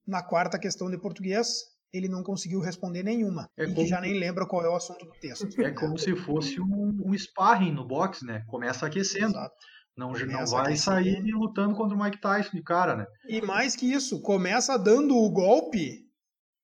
na 0.07 0.23
quarta 0.23 0.59
questão 0.59 0.89
de 0.89 0.97
português, 0.97 1.47
ele 1.93 2.07
não 2.07 2.23
conseguiu 2.23 2.59
responder 2.59 3.03
nenhuma. 3.03 3.49
É 3.57 3.63
e 3.63 3.67
como... 3.67 3.77
que 3.77 3.87
já 3.87 4.01
nem 4.01 4.19
lembra 4.19 4.45
qual 4.45 4.63
é 4.65 4.69
o 4.69 4.75
assunto 4.75 5.05
do 5.05 5.13
texto. 5.13 5.47
É 5.61 5.71
como 5.71 5.97
se 5.97 6.15
fosse 6.15 6.59
um, 6.59 7.01
um 7.05 7.17
sparring 7.17 7.71
no 7.71 7.87
boxe, 7.87 8.25
né? 8.25 8.43
Começa 8.47 8.85
aquecendo. 8.85 9.31
Exato. 9.37 9.55
Não, 9.97 10.11
não 10.11 10.45
vai 10.45 10.75
sair 10.75 11.21
lutando 11.31 11.73
contra 11.73 11.95
o 11.95 12.03
Mike 12.03 12.19
Tyson 12.19 12.51
de 12.51 12.61
cara, 12.61 12.97
né? 12.97 13.05
E 13.29 13.41
mais 13.41 13.77
que 13.77 13.89
isso, 13.89 14.21
começa 14.21 14.77
dando 14.77 15.15
o 15.15 15.29
golpe 15.29 16.05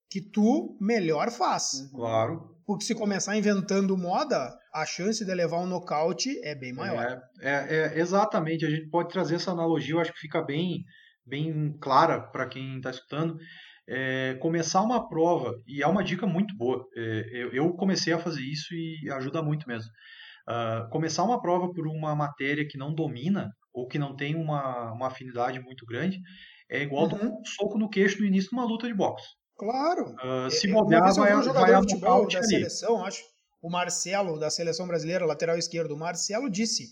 que 0.10 0.20
tu 0.20 0.78
melhor 0.82 1.32
faz. 1.32 1.90
Claro. 1.94 2.51
Porque 2.72 2.86
se 2.86 2.96
começar 2.96 3.38
inventando 3.38 3.98
moda, 3.98 4.50
a 4.74 4.86
chance 4.86 5.26
de 5.26 5.34
levar 5.34 5.60
um 5.60 5.68
nocaute 5.68 6.30
é 6.44 6.56
bem 6.56 6.74
maior. 6.74 7.22
É, 7.42 7.50
é, 7.50 7.98
é 7.98 8.00
exatamente. 8.00 8.66
A 8.66 8.70
gente 8.70 8.90
pode 8.90 9.10
trazer 9.10 9.36
essa 9.36 9.52
analogia, 9.52 9.96
eu 9.96 10.00
acho 10.00 10.14
que 10.14 10.20
fica 10.20 10.42
bem, 10.42 10.84
bem 11.26 11.78
clara 11.80 12.22
para 12.22 12.48
quem 12.48 12.78
está 12.78 12.90
escutando 12.90 13.38
é, 13.90 14.36
começar 14.36 14.82
uma 14.82 15.08
prova, 15.10 15.54
e 15.68 15.84
é 15.84 15.88
uma 15.88 16.04
dica 16.04 16.26
muito 16.26 16.56
boa, 16.56 16.86
é, 16.96 17.30
eu, 17.34 17.52
eu, 17.52 17.74
comecei 17.74 18.14
a 18.14 18.20
fazer 18.20 18.42
isso 18.42 18.74
e 18.74 19.12
ajuda 19.12 19.42
muito 19.44 19.68
mesmo. 19.68 19.90
Uh, 20.48 20.90
começar 20.90 21.24
uma 21.24 21.42
prova 21.42 21.72
por 21.72 21.88
uma 21.88 22.16
matéria 22.16 22.68
que 22.68 22.78
não 22.78 22.94
domina, 22.94 23.52
ou 23.74 23.88
que 23.88 24.00
não 24.00 24.16
tem 24.16 24.36
uma, 24.36 24.94
uma 24.94 25.08
afinidade 25.08 25.60
muito 25.60 25.86
grande, 25.86 26.20
é 26.70 26.82
igual 26.82 27.08
uhum. 27.08 27.40
um 27.40 27.46
soco 27.46 27.78
no 27.78 27.90
queixo 27.90 28.20
no 28.20 28.26
início 28.26 28.50
de 28.50 28.56
uma 28.56 28.66
luta 28.66 28.88
de 28.88 28.94
boxe. 28.94 29.28
Claro. 29.62 30.16
Uh, 30.16 30.50
se 30.50 30.68
bobear, 30.68 31.14
vai, 31.14 31.38
um 31.38 31.44
jogador 31.44 31.72
vai 31.72 31.82
de 31.86 31.94
futebol 31.94 32.28
da 32.28 32.42
seleção, 32.42 33.06
acho, 33.06 33.24
o 33.62 33.70
Marcelo, 33.70 34.40
da 34.40 34.50
seleção 34.50 34.88
brasileira, 34.88 35.24
lateral 35.24 35.56
esquerdo, 35.56 35.92
o 35.92 35.98
Marcelo 35.98 36.50
disse, 36.50 36.90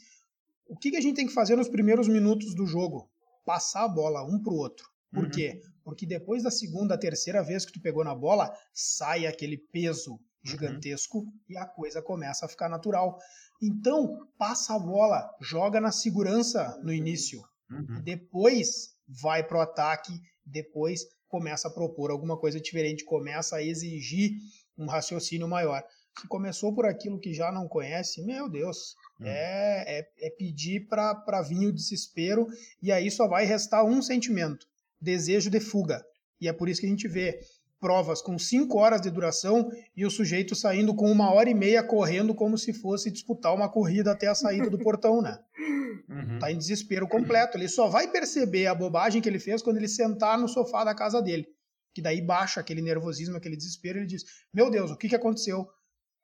o 0.68 0.78
que, 0.78 0.92
que 0.92 0.98
a 0.98 1.02
gente 1.02 1.16
tem 1.16 1.26
que 1.26 1.34
fazer 1.34 1.56
nos 1.56 1.68
primeiros 1.68 2.08
minutos 2.08 2.54
do 2.54 2.68
jogo? 2.68 3.10
Passar 3.44 3.86
a 3.86 3.88
bola 3.88 4.24
um 4.24 4.40
para 4.40 4.54
o 4.54 4.58
outro. 4.58 4.88
Por 5.12 5.24
uhum. 5.24 5.32
quê? 5.32 5.64
Porque 5.84 6.06
depois 6.06 6.44
da 6.44 6.52
segunda, 6.52 6.96
terceira 6.96 7.42
vez 7.42 7.66
que 7.66 7.72
tu 7.74 7.82
pegou 7.82 8.04
na 8.04 8.14
bola, 8.14 8.54
sai 8.72 9.26
aquele 9.26 9.58
peso 9.58 10.12
uhum. 10.12 10.20
gigantesco 10.44 11.22
uhum. 11.22 11.34
e 11.50 11.58
a 11.58 11.66
coisa 11.66 12.04
começa 12.04 12.46
a 12.46 12.50
ficar 12.50 12.70
natural. 12.70 13.18
Então, 13.60 14.28
passa 14.38 14.76
a 14.76 14.80
bola, 14.80 15.28
joga 15.42 15.82
na 15.82 15.92
segurança 15.92 16.80
no 16.84 16.94
início. 16.94 17.42
Uhum. 17.72 18.00
Depois 18.04 18.92
vai 19.08 19.44
pro 19.44 19.60
ataque, 19.60 20.14
depois 20.46 21.02
começa 21.30 21.68
a 21.68 21.72
propor 21.72 22.12
alguma 22.12 22.36
coisa 22.36 22.60
diferente, 22.60 23.06
começa 23.06 23.56
a 23.56 23.64
exigir 23.64 24.32
um 24.78 24.88
raciocínio 24.88 25.48
maior. 25.48 25.84
Se 26.20 26.28
começou 26.28 26.74
por 26.74 26.86
aquilo 26.86 27.20
que 27.20 27.34
já 27.34 27.52
não 27.52 27.68
conhece, 27.68 28.22
meu 28.26 28.50
Deus, 28.50 28.96
hum. 29.22 29.26
é, 29.26 30.00
é, 30.00 30.28
é, 30.28 30.30
pedir 30.32 30.88
para 30.88 31.42
vir 31.42 31.68
o 31.68 31.74
desespero 31.74 32.48
e 32.82 32.92
aí 32.92 33.10
só 33.10 33.28
vai 33.28 33.46
restar 33.46 33.86
um 33.86 34.02
sentimento: 34.02 34.68
desejo 35.00 35.50
de 35.50 35.60
fuga. 35.60 36.04
E 36.42 36.48
é 36.48 36.54
por 36.54 36.68
isso 36.68 36.82
que 36.82 36.88
a 36.88 36.90
gente 36.90 37.08
vê 37.08 37.40
provas 37.80 38.22
com 38.22 38.38
cinco 38.38 38.78
horas 38.78 39.02
de 39.02 39.10
duração 39.10 39.72
e 39.96 40.06
o 40.06 40.12
sujeito 40.12 40.56
saindo 40.56 40.94
com 40.94 41.10
uma 41.12 41.34
hora 41.34 41.50
e 41.50 41.54
meia 41.54 41.82
correndo 41.82 42.36
como 42.36 42.58
se 42.58 42.74
fosse 42.74 43.10
disputar 43.10 43.54
uma 43.54 43.70
corrida 43.70 44.12
até 44.12 44.28
a 44.28 44.36
saída 44.36 44.70
do 44.70 44.78
portão, 44.78 45.22
né? 45.22 45.40
Uhum. 46.10 46.40
Tá 46.40 46.52
em 46.52 46.58
desespero 46.58 47.08
completo. 47.08 47.58
Ele 47.58 47.70
só 47.70 47.88
vai 47.88 48.12
perceber 48.12 48.68
a 48.68 48.76
bobagem 48.76 49.22
que 49.22 49.30
ele 49.30 49.40
fez 49.40 49.62
quando 49.62 49.78
ele 49.78 49.88
sentar 49.88 50.38
no 50.38 50.48
sofá 50.48 50.84
da 50.84 50.94
casa 50.94 51.22
dele. 51.22 51.48
Que 51.94 52.02
daí 52.02 52.22
baixa 52.22 52.60
aquele 52.60 52.82
nervosismo, 52.82 53.38
aquele 53.38 53.56
desespero, 53.56 53.98
e 53.98 54.02
ele 54.02 54.08
diz: 54.08 54.24
Meu 54.54 54.70
Deus, 54.70 54.92
o 54.92 54.98
que, 54.98 55.10
que 55.10 55.16
aconteceu? 55.16 55.68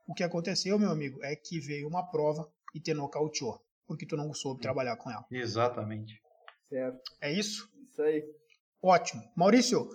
O 0.08 0.14
que 0.14 0.24
aconteceu, 0.24 0.78
meu 0.78 0.90
amigo, 0.90 1.24
é 1.24 1.36
que 1.36 1.60
veio 1.60 1.88
uma 1.88 2.04
prova 2.10 2.48
e 2.74 2.80
te 2.80 2.94
nocauteou, 2.94 3.60
porque 3.88 4.06
tu 4.06 4.16
não 4.16 4.34
soube 4.34 4.62
trabalhar 4.62 4.96
com 4.98 5.10
ela. 5.10 5.26
Exatamente. 5.32 6.22
Certo. 6.70 7.02
É 7.22 7.32
isso? 7.32 7.68
Isso 7.84 8.02
aí. 8.02 8.24
Ótimo. 8.82 9.24
Maurício, 9.36 9.90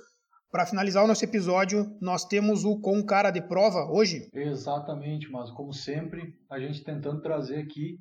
para 0.51 0.67
finalizar 0.67 1.05
o 1.05 1.07
nosso 1.07 1.25
episódio, 1.25 1.97
nós 2.01 2.25
temos 2.25 2.65
o 2.65 2.81
Com 2.81 3.05
Cara 3.05 3.31
de 3.31 3.41
Prova 3.41 3.91
hoje. 3.91 4.29
Exatamente, 4.33 5.31
mas 5.31 5.51
como 5.51 5.73
sempre, 5.73 6.35
a 6.51 6.59
gente 6.59 6.83
tentando 6.83 7.21
trazer 7.21 7.61
aqui 7.61 7.99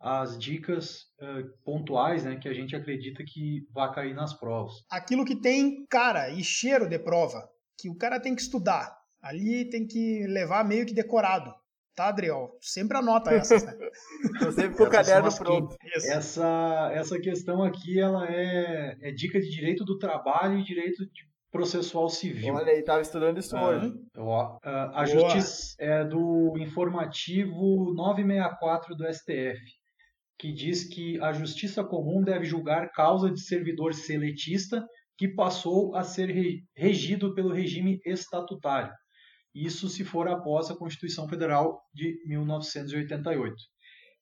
as 0.00 0.38
dicas 0.38 1.02
uh, 1.20 1.46
pontuais 1.62 2.24
né, 2.24 2.36
que 2.36 2.48
a 2.48 2.54
gente 2.54 2.74
acredita 2.74 3.22
que 3.22 3.66
vai 3.70 3.92
cair 3.92 4.14
nas 4.14 4.32
provas. 4.32 4.72
Aquilo 4.90 5.26
que 5.26 5.36
tem 5.36 5.84
cara 5.86 6.30
e 6.30 6.42
cheiro 6.42 6.88
de 6.88 6.98
prova, 6.98 7.46
que 7.78 7.90
o 7.90 7.96
cara 7.96 8.18
tem 8.18 8.34
que 8.34 8.40
estudar. 8.40 8.98
Ali 9.22 9.68
tem 9.68 9.86
que 9.86 10.26
levar 10.26 10.64
meio 10.64 10.86
que 10.86 10.94
decorado. 10.94 11.52
Tá, 11.94 12.08
Adriel? 12.08 12.56
Sempre 12.62 12.96
anota 12.96 13.30
essas, 13.30 13.62
né? 13.62 13.74
Tô 14.40 14.50
sempre 14.52 14.78
com 14.78 14.84
o 14.84 14.90
caderno 14.90 15.36
pronto. 15.36 15.76
Essa, 15.94 16.90
essa 16.94 17.20
questão 17.20 17.62
aqui, 17.62 18.00
ela 18.00 18.26
é, 18.26 18.96
é 19.02 19.12
dica 19.12 19.38
de 19.38 19.50
direito 19.50 19.84
do 19.84 19.98
trabalho 19.98 20.58
e 20.58 20.64
direito 20.64 21.04
de 21.04 21.29
processual 21.50 22.08
civil. 22.08 22.54
Olha 22.54 22.72
aí, 22.72 22.82
tava 22.82 23.00
estudando 23.00 23.38
isso 23.38 23.56
ah, 23.56 23.68
hoje. 23.68 23.94
Ó, 24.16 24.58
a 24.62 25.04
justiça 25.04 25.74
é 25.78 26.04
do 26.04 26.56
informativo 26.58 27.92
964 27.94 28.94
do 28.94 29.12
STF, 29.12 29.60
que 30.38 30.52
diz 30.52 30.84
que 30.84 31.20
a 31.20 31.32
justiça 31.32 31.84
comum 31.84 32.22
deve 32.22 32.44
julgar 32.44 32.90
causa 32.92 33.30
de 33.30 33.40
servidor 33.40 33.94
seletista 33.94 34.84
que 35.18 35.28
passou 35.28 35.94
a 35.94 36.02
ser 36.02 36.34
regido 36.74 37.34
pelo 37.34 37.52
regime 37.52 38.00
estatutário. 38.06 38.92
Isso 39.54 39.88
se 39.88 40.04
for 40.04 40.28
após 40.28 40.70
a 40.70 40.76
Constituição 40.76 41.28
Federal 41.28 41.80
de 41.92 42.16
1988. 42.26 43.54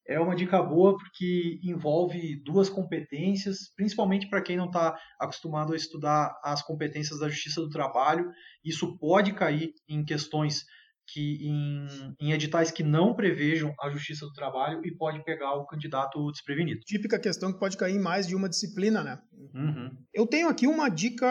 É 0.09 0.19
uma 0.19 0.35
dica 0.35 0.63
boa 0.63 0.97
porque 0.97 1.61
envolve 1.63 2.43
duas 2.43 2.71
competências, 2.71 3.71
principalmente 3.77 4.29
para 4.29 4.41
quem 4.41 4.57
não 4.57 4.67
está 4.67 4.99
acostumado 5.21 5.75
a 5.75 5.77
estudar 5.77 6.35
as 6.43 6.63
competências 6.63 7.21
da 7.21 7.29
Justiça 7.29 7.61
do 7.61 7.69
Trabalho. 7.69 8.31
Isso 8.65 8.99
pode 8.99 9.35
cair 9.35 9.71
em 9.87 10.03
questões 10.03 10.65
que 11.13 11.47
em, 11.47 11.87
em, 12.21 12.33
editais 12.33 12.71
que 12.71 12.83
não 12.83 13.15
prevejam 13.15 13.75
a 13.81 13.91
Justiça 13.91 14.27
do 14.27 14.33
Trabalho 14.33 14.81
e 14.85 14.95
pode 14.95 15.23
pegar 15.25 15.55
o 15.55 15.67
candidato 15.67 16.31
desprevenido. 16.33 16.81
Típica 16.81 17.19
questão 17.19 17.53
que 17.53 17.59
pode 17.59 17.77
cair 17.77 17.97
em 17.97 18.01
mais 18.01 18.27
de 18.27 18.35
uma 18.35 18.49
disciplina, 18.49 19.03
né? 19.03 19.19
Uhum. 19.55 19.91
Eu 20.13 20.27
tenho 20.27 20.49
aqui 20.49 20.67
uma 20.67 20.89
dica 20.89 21.27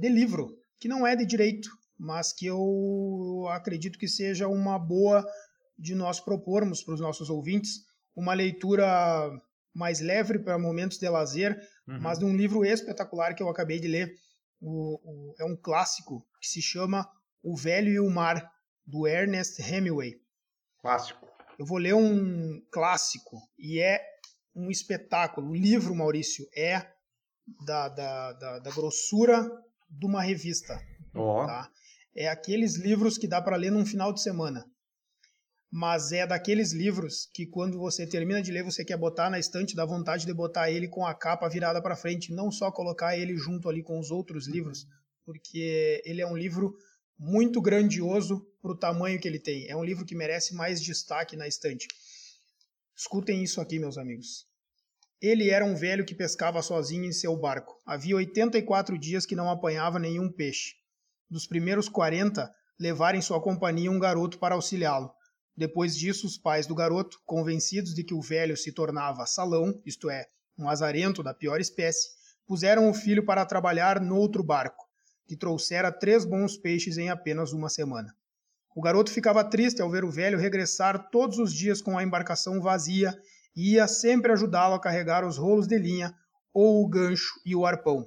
de 0.00 0.08
livro 0.08 0.48
que 0.80 0.88
não 0.88 1.06
é 1.06 1.14
de 1.16 1.24
direito, 1.24 1.68
mas 1.98 2.32
que 2.32 2.46
eu 2.46 3.46
acredito 3.50 3.98
que 3.98 4.08
seja 4.08 4.48
uma 4.48 4.78
boa 4.78 5.24
de 5.82 5.96
nós 5.96 6.20
propormos 6.20 6.84
para 6.84 6.94
os 6.94 7.00
nossos 7.00 7.28
ouvintes 7.28 7.80
uma 8.14 8.34
leitura 8.34 9.28
mais 9.74 10.00
leve 10.00 10.38
para 10.38 10.56
momentos 10.56 10.96
de 10.96 11.08
lazer, 11.08 11.58
uhum. 11.88 12.00
mas 12.00 12.20
de 12.20 12.24
um 12.24 12.36
livro 12.36 12.64
espetacular 12.64 13.34
que 13.34 13.42
eu 13.42 13.48
acabei 13.48 13.80
de 13.80 13.88
ler. 13.88 14.14
O, 14.60 15.00
o, 15.02 15.34
é 15.40 15.44
um 15.44 15.56
clássico 15.56 16.24
que 16.40 16.46
se 16.46 16.62
chama 16.62 17.10
O 17.42 17.56
Velho 17.56 17.90
e 17.90 17.98
o 17.98 18.08
Mar, 18.08 18.48
do 18.86 19.08
Ernest 19.08 19.60
Hemingway. 19.60 20.20
Clássico. 20.80 21.26
Eu 21.58 21.66
vou 21.66 21.78
ler 21.78 21.94
um 21.94 22.60
clássico 22.70 23.40
e 23.58 23.80
é 23.80 24.00
um 24.54 24.70
espetáculo. 24.70 25.50
O 25.50 25.54
livro, 25.54 25.94
Maurício, 25.96 26.46
é 26.56 26.86
da, 27.66 27.88
da, 27.88 28.32
da, 28.34 28.58
da 28.60 28.70
grossura 28.70 29.50
de 29.90 30.06
uma 30.06 30.22
revista. 30.22 30.80
Oh. 31.12 31.44
Tá? 31.44 31.68
É 32.14 32.28
aqueles 32.28 32.76
livros 32.76 33.18
que 33.18 33.26
dá 33.26 33.42
para 33.42 33.56
ler 33.56 33.72
num 33.72 33.86
final 33.86 34.12
de 34.12 34.22
semana 34.22 34.64
mas 35.74 36.12
é 36.12 36.26
daqueles 36.26 36.72
livros 36.72 37.30
que 37.32 37.46
quando 37.46 37.78
você 37.78 38.06
termina 38.06 38.42
de 38.42 38.52
ler, 38.52 38.62
você 38.62 38.84
quer 38.84 38.98
botar 38.98 39.30
na 39.30 39.38
estante, 39.38 39.74
dá 39.74 39.86
vontade 39.86 40.26
de 40.26 40.34
botar 40.34 40.70
ele 40.70 40.86
com 40.86 41.06
a 41.06 41.14
capa 41.14 41.48
virada 41.48 41.80
para 41.80 41.96
frente, 41.96 42.30
não 42.30 42.50
só 42.50 42.70
colocar 42.70 43.16
ele 43.16 43.34
junto 43.38 43.70
ali 43.70 43.82
com 43.82 43.98
os 43.98 44.10
outros 44.10 44.46
livros, 44.46 44.86
porque 45.24 46.02
ele 46.04 46.20
é 46.20 46.26
um 46.26 46.36
livro 46.36 46.76
muito 47.18 47.58
grandioso 47.58 48.46
para 48.60 48.72
o 48.72 48.76
tamanho 48.76 49.18
que 49.18 49.26
ele 49.26 49.38
tem. 49.38 49.66
É 49.66 49.74
um 49.74 49.82
livro 49.82 50.04
que 50.04 50.14
merece 50.14 50.54
mais 50.54 50.82
destaque 50.82 51.36
na 51.36 51.48
estante. 51.48 51.88
Escutem 52.94 53.42
isso 53.42 53.58
aqui, 53.58 53.78
meus 53.78 53.96
amigos. 53.96 54.46
Ele 55.22 55.48
era 55.48 55.64
um 55.64 55.74
velho 55.74 56.04
que 56.04 56.14
pescava 56.14 56.60
sozinho 56.60 57.06
em 57.06 57.12
seu 57.12 57.34
barco. 57.34 57.80
Havia 57.86 58.16
84 58.16 58.98
dias 58.98 59.24
que 59.24 59.34
não 59.34 59.48
apanhava 59.48 59.98
nenhum 59.98 60.30
peixe. 60.30 60.74
Dos 61.30 61.46
primeiros 61.46 61.88
40, 61.88 62.52
levar 62.78 63.14
em 63.14 63.22
sua 63.22 63.40
companhia 63.40 63.90
um 63.90 63.98
garoto 63.98 64.38
para 64.38 64.54
auxiliá-lo. 64.54 65.10
Depois 65.56 65.96
disso, 65.96 66.26
os 66.26 66.38
pais 66.38 66.66
do 66.66 66.74
garoto, 66.74 67.20
convencidos 67.26 67.94
de 67.94 68.02
que 68.02 68.14
o 68.14 68.22
velho 68.22 68.56
se 68.56 68.72
tornava 68.72 69.26
salão, 69.26 69.80
isto 69.84 70.08
é, 70.08 70.26
um 70.58 70.68
azarento 70.68 71.22
da 71.22 71.34
pior 71.34 71.60
espécie, 71.60 72.08
puseram 72.46 72.88
o 72.88 72.94
filho 72.94 73.24
para 73.24 73.44
trabalhar 73.44 74.00
noutro 74.00 74.42
barco, 74.42 74.84
que 75.26 75.36
trouxera 75.36 75.92
três 75.92 76.24
bons 76.24 76.56
peixes 76.56 76.96
em 76.96 77.10
apenas 77.10 77.52
uma 77.52 77.68
semana. 77.68 78.14
O 78.74 78.80
garoto 78.80 79.10
ficava 79.10 79.44
triste 79.44 79.82
ao 79.82 79.90
ver 79.90 80.04
o 80.04 80.10
velho 80.10 80.38
regressar 80.38 81.10
todos 81.10 81.38
os 81.38 81.52
dias 81.52 81.82
com 81.82 81.98
a 81.98 82.02
embarcação 82.02 82.60
vazia 82.60 83.14
e 83.54 83.74
ia 83.74 83.86
sempre 83.86 84.32
ajudá-lo 84.32 84.74
a 84.74 84.80
carregar 84.80 85.26
os 85.26 85.36
rolos 85.36 85.66
de 85.66 85.76
linha, 85.78 86.14
ou 86.54 86.82
o 86.82 86.88
gancho 86.88 87.40
e 87.44 87.54
o 87.54 87.66
arpão, 87.66 88.06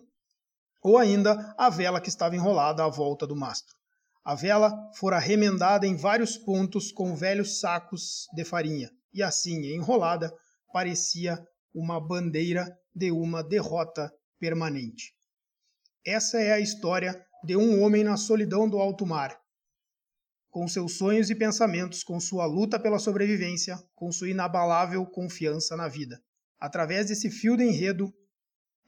ou 0.81 0.97
ainda 0.97 1.53
a 1.57 1.69
vela 1.69 2.01
que 2.01 2.09
estava 2.09 2.35
enrolada 2.35 2.83
à 2.83 2.87
volta 2.87 3.25
do 3.25 3.35
mastro. 3.35 3.75
A 4.25 4.33
vela 4.33 4.73
fora 4.95 5.19
remendada 5.19 5.85
em 5.85 5.95
vários 5.95 6.35
pontos 6.35 6.91
com 6.91 7.15
velhos 7.15 7.59
sacos 7.59 8.25
de 8.33 8.43
farinha, 8.43 8.89
e 9.13 9.21
assim, 9.21 9.71
enrolada, 9.71 10.35
parecia 10.73 11.37
uma 11.71 11.99
bandeira 11.99 12.75
de 12.95 13.11
uma 13.11 13.43
derrota 13.43 14.11
permanente. 14.39 15.13
Essa 16.03 16.41
é 16.41 16.53
a 16.53 16.59
história 16.59 17.23
de 17.43 17.55
um 17.55 17.83
homem 17.83 18.03
na 18.03 18.17
solidão 18.17 18.67
do 18.67 18.79
alto 18.79 19.05
mar, 19.05 19.39
com 20.49 20.67
seus 20.67 20.97
sonhos 20.97 21.29
e 21.29 21.35
pensamentos, 21.35 22.03
com 22.03 22.19
sua 22.19 22.47
luta 22.47 22.79
pela 22.79 22.97
sobrevivência, 22.97 23.77
com 23.93 24.11
sua 24.11 24.29
inabalável 24.29 25.05
confiança 25.05 25.77
na 25.77 25.87
vida. 25.87 26.19
Através 26.59 27.09
desse 27.09 27.29
fio 27.29 27.55
de 27.55 27.63
enredo, 27.63 28.11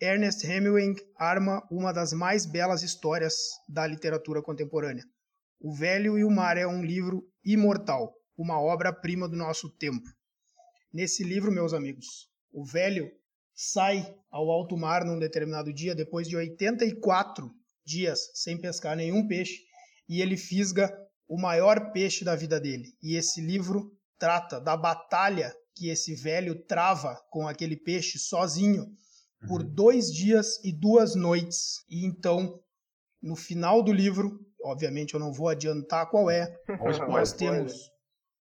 Ernest 0.02 0.48
Hemingway 0.48 0.96
arma 1.16 1.62
uma 1.70 1.92
das 1.92 2.12
mais 2.12 2.48
belas 2.48 2.82
histórias 2.82 3.36
da 3.70 3.86
literatura 3.86 4.42
contemporânea. 4.42 5.04
O 5.60 5.74
Velho 5.74 6.18
e 6.18 6.24
o 6.24 6.30
Mar 6.30 6.58
é 6.58 6.68
um 6.68 6.84
livro 6.84 7.28
imortal, 7.44 8.14
uma 8.38 8.62
obra-prima 8.62 9.28
do 9.28 9.36
nosso 9.36 9.70
tempo. 9.70 10.08
Nesse 10.94 11.24
livro, 11.24 11.52
meus 11.52 11.74
amigos, 11.74 12.30
o 12.52 12.64
velho 12.64 13.12
sai 13.54 14.16
ao 14.32 14.50
alto 14.50 14.78
mar 14.78 15.04
num 15.04 15.20
determinado 15.20 15.74
dia, 15.74 15.96
depois 15.96 16.28
de 16.28 16.36
84 16.36 17.52
dias 17.86 18.30
sem 18.34 18.60
pescar 18.60 18.96
nenhum 18.96 19.28
peixe, 19.28 19.62
e 20.08 20.22
ele 20.22 20.38
fisga 20.38 20.92
o 21.28 21.40
maior 21.40 21.92
peixe 21.92 22.24
da 22.24 22.36
vida 22.36 22.60
dele. 22.60 22.94
E 23.02 23.16
esse 23.16 23.42
livro 23.42 23.92
trata 24.18 24.60
da 24.60 24.78
batalha 24.78 25.54
que 25.76 25.90
esse 25.90 26.16
velho 26.16 26.56
trava 26.66 27.16
com 27.30 27.48
aquele 27.48 27.76
peixe 27.76 28.18
sozinho 28.18 28.86
por 29.48 29.62
uhum. 29.62 29.74
dois 29.74 30.12
dias 30.12 30.64
e 30.64 30.72
duas 30.72 31.16
noites. 31.16 31.84
E 31.90 32.06
então, 32.06 32.60
no 33.22 33.36
final 33.36 33.84
do 33.84 33.92
livro, 33.92 34.40
obviamente 34.68 35.14
eu 35.14 35.20
não 35.20 35.32
vou 35.32 35.50
adiantar 35.50 36.10
qual 36.10 36.30
é. 36.30 36.56
Nós 37.10 37.34
temos, 37.34 37.92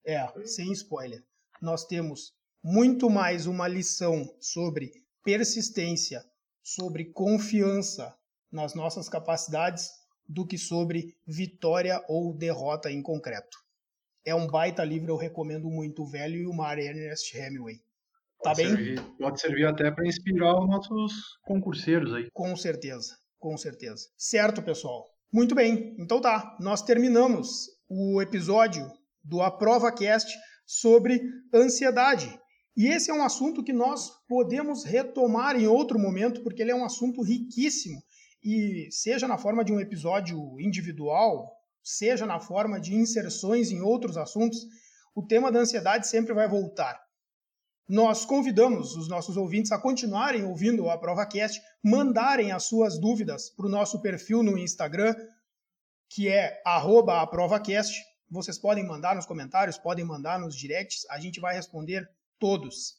é, 0.05 0.25
sem 0.45 0.71
spoiler, 0.71 1.23
nós 1.61 1.85
temos 1.85 2.33
muito 2.61 3.09
mais 3.09 3.45
uma 3.45 3.67
lição 3.67 4.25
sobre 4.39 4.91
persistência, 5.23 6.21
sobre 6.61 7.05
confiança 7.05 8.13
nas 8.51 8.73
nossas 8.75 9.07
capacidades 9.07 9.89
do 10.27 10.45
que 10.45 10.57
sobre 10.57 11.15
vitória 11.25 12.03
ou 12.07 12.33
derrota 12.33 12.91
em 12.91 13.01
concreto. 13.01 13.57
É 14.25 14.33
um 14.33 14.47
baita 14.47 14.83
livro, 14.83 15.11
eu 15.11 15.17
recomendo 15.17 15.69
muito, 15.69 16.03
o 16.03 16.05
Velho 16.05 16.35
e 16.35 16.47
o 16.47 16.53
Mar, 16.53 16.77
Ernest 16.79 17.37
Hemingway. 17.37 17.77
Tá 18.41 18.51
pode 18.51 18.63
bem? 18.63 18.75
Servir, 18.75 19.01
pode 19.17 19.41
servir 19.41 19.65
até 19.65 19.91
para 19.91 20.07
inspirar 20.07 20.59
os 20.59 20.67
nossos 20.67 21.13
concurseiros 21.45 22.13
aí. 22.13 22.29
Com 22.33 22.55
certeza, 22.55 23.17
com 23.39 23.57
certeza. 23.57 24.07
Certo, 24.17 24.61
pessoal? 24.61 25.12
Muito 25.33 25.55
bem, 25.55 25.95
então 25.97 26.21
tá, 26.21 26.55
nós 26.59 26.83
terminamos 26.83 27.65
o 27.89 28.21
episódio 28.21 28.87
do 29.23 29.41
AprovaCast 29.41 30.31
sobre 30.63 31.19
ansiedade. 31.51 32.39
E 32.77 32.85
esse 32.85 33.09
é 33.09 33.13
um 33.15 33.23
assunto 33.23 33.63
que 33.63 33.73
nós 33.73 34.11
podemos 34.27 34.83
retomar 34.83 35.55
em 35.55 35.65
outro 35.65 35.97
momento, 35.97 36.43
porque 36.43 36.61
ele 36.61 36.69
é 36.69 36.75
um 36.75 36.85
assunto 36.85 37.23
riquíssimo. 37.23 37.99
E 38.43 38.87
seja 38.91 39.27
na 39.27 39.39
forma 39.39 39.65
de 39.65 39.73
um 39.73 39.79
episódio 39.79 40.37
individual, 40.59 41.51
seja 41.83 42.27
na 42.27 42.39
forma 42.39 42.79
de 42.79 42.93
inserções 42.93 43.71
em 43.71 43.81
outros 43.81 44.17
assuntos, 44.17 44.59
o 45.15 45.25
tema 45.25 45.51
da 45.51 45.61
ansiedade 45.61 46.07
sempre 46.07 46.31
vai 46.31 46.47
voltar. 46.47 46.95
Nós 47.87 48.25
convidamos 48.25 48.95
os 48.95 49.09
nossos 49.09 49.35
ouvintes 49.35 49.71
a 49.71 49.77
continuarem 49.77 50.45
ouvindo 50.45 50.83
o 50.83 50.89
AprovaCast, 50.89 51.61
mandarem 51.83 52.51
as 52.51 52.63
suas 52.63 52.97
dúvidas 52.97 53.49
para 53.49 53.65
o 53.65 53.69
nosso 53.69 54.01
perfil 54.01 54.41
no 54.41 54.57
Instagram, 54.57 55.13
que 56.09 56.29
é 56.29 56.61
AprovaCast. 56.65 58.01
Vocês 58.29 58.57
podem 58.57 58.85
mandar 58.85 59.15
nos 59.15 59.25
comentários, 59.25 59.77
podem 59.77 60.05
mandar 60.05 60.39
nos 60.39 60.55
directs, 60.55 61.05
a 61.09 61.19
gente 61.19 61.39
vai 61.39 61.53
responder 61.55 62.09
todos. 62.39 62.95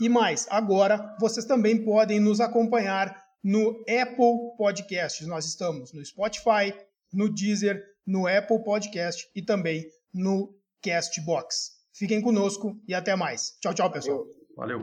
E 0.00 0.08
mais, 0.08 0.46
agora 0.50 1.14
vocês 1.20 1.44
também 1.44 1.84
podem 1.84 2.18
nos 2.18 2.40
acompanhar 2.40 3.22
no 3.42 3.84
Apple 3.88 4.56
Podcasts. 4.56 5.26
Nós 5.26 5.44
estamos 5.44 5.92
no 5.92 6.04
Spotify, 6.04 6.74
no 7.12 7.28
Deezer, 7.28 7.84
no 8.06 8.26
Apple 8.26 8.64
Podcast 8.64 9.28
e 9.34 9.42
também 9.42 9.86
no 10.12 10.52
Castbox. 10.82 11.73
Fiquem 11.94 12.20
conosco 12.20 12.76
e 12.88 12.92
até 12.94 13.14
mais. 13.14 13.56
Tchau, 13.60 13.72
tchau, 13.72 13.90
pessoal. 13.90 14.26
Valeu. 14.56 14.82